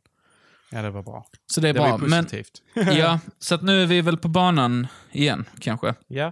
Ja, 0.72 0.82
det 0.82 0.90
var 0.90 1.04
bra. 1.04 1.26
Så 1.52 1.62
det 1.62 1.70
är 1.70 1.74
Det 1.74 1.80
bra. 1.80 1.92
var 1.98 2.00
ju 2.00 2.08
Men, 2.08 2.24
positivt. 2.24 2.62
ja, 2.98 3.20
så 3.40 3.56
att 3.56 3.62
nu 3.64 3.82
är 3.84 3.86
vi 3.86 4.02
väl 4.02 4.18
på 4.18 4.28
banan 4.28 4.88
igen, 5.12 5.46
kanske. 5.60 5.96
ja, 6.08 6.32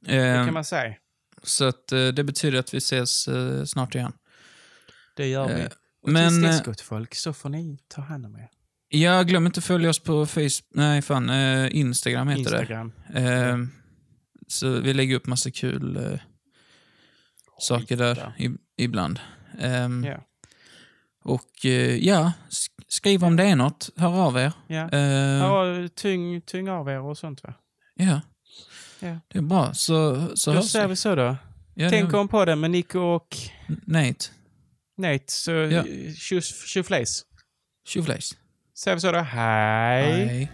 det 0.00 0.16
Eh, 0.16 0.44
kan 0.44 0.54
man 0.54 0.64
säga. 0.64 0.94
Så 1.42 1.64
att 1.64 1.86
det 1.88 2.24
betyder 2.24 2.58
att 2.58 2.74
vi 2.74 2.78
ses 2.78 3.28
snart 3.64 3.94
igen. 3.94 4.12
Det 5.16 5.26
gör 5.26 5.48
vi. 5.48 5.66
Och 6.02 6.12
men, 6.12 6.28
tills 6.28 6.42
dess, 6.42 6.62
gott 6.62 6.80
folk, 6.80 7.14
så 7.14 7.32
får 7.32 7.48
ni 7.48 7.78
ta 7.88 8.00
hand 8.02 8.26
om 8.26 8.36
er. 8.36 8.48
Ja, 8.88 9.22
glöm 9.22 9.46
inte 9.46 9.58
att 9.58 9.64
följa 9.64 9.90
oss 9.90 9.98
på 9.98 10.26
Facebook. 10.26 10.64
Nej, 10.74 11.02
fan. 11.02 11.30
Instagram 11.70 12.28
heter 12.28 12.40
Instagram. 12.40 12.92
det. 13.12 13.20
Eh, 13.20 13.56
så 14.48 14.80
vi 14.80 14.94
lägger 14.94 15.16
upp 15.16 15.26
massa 15.26 15.50
kul 15.50 16.18
saker 17.60 17.96
där 17.96 18.32
i, 18.38 18.50
ibland. 18.76 19.20
Ehm, 19.60 20.04
Ja. 20.04 20.24
Och 21.24 21.64
eh, 21.66 21.96
ja, 21.96 22.32
sk- 22.50 22.84
skriv 22.88 23.24
om 23.24 23.36
det 23.36 23.44
är 23.44 23.56
något. 23.56 23.90
Hör 23.96 24.20
av 24.26 24.38
er. 24.38 24.52
Ja. 24.66 24.88
Eh, 24.92 25.00
Ja, 25.38 25.64
tyng, 25.94 26.40
tyng 26.40 26.70
av 26.70 26.88
er 26.88 27.00
och 27.00 27.18
sånt 27.18 27.42
va? 27.42 27.54
ja. 27.94 28.20
Ja. 29.02 29.18
Det 29.28 29.38
är 29.38 29.42
bra. 29.42 29.74
Så, 29.74 30.26
så 30.36 30.50
Då 30.50 30.56
hörs 30.56 30.70
säger 30.70 30.88
vi. 30.88 30.96
så 30.96 31.14
då. 31.14 31.36
Ja, 31.74 31.90
Tänk 31.90 32.14
om 32.14 32.28
på 32.28 32.44
det 32.44 32.56
med 32.56 32.70
Nico 32.70 32.98
och 32.98 33.36
Nate. 33.86 34.24
Nate, 34.98 35.24
så 35.26 35.50
Ja. 35.52 35.84
tjoflejs. 36.66 37.24
Tjoflejs. 37.88 38.36
Säger 38.78 38.94
vi 38.94 39.00
så 39.00 39.12
då. 39.12 39.18
Hej. 39.18 40.26
Hej. 40.26 40.50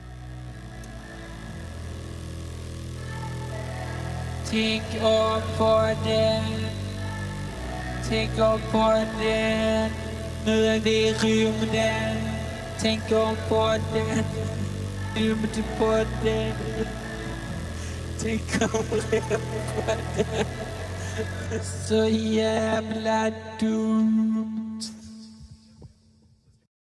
Tänk 4.50 4.82
om 5.02 5.40
på 5.58 5.94
det. 6.04 6.42
Tänk 8.08 8.38
om 8.38 8.60
på 8.72 9.04
det. 9.20 9.90
Nu 10.44 10.66
är 10.66 10.80
vi 10.80 11.08
i 11.08 11.12
rymden. 11.12 12.16
Tänk 12.80 13.02
om 13.12 13.36
på 13.48 13.76
det. 13.92 14.24
Rymd 15.20 15.64
på 15.78 16.04
det. 16.24 16.52
Tänk 18.22 18.62
om 18.74 18.84
det. 19.10 19.22
Så 21.88 22.08
jävla 22.08 23.32
dumt. 23.60 24.95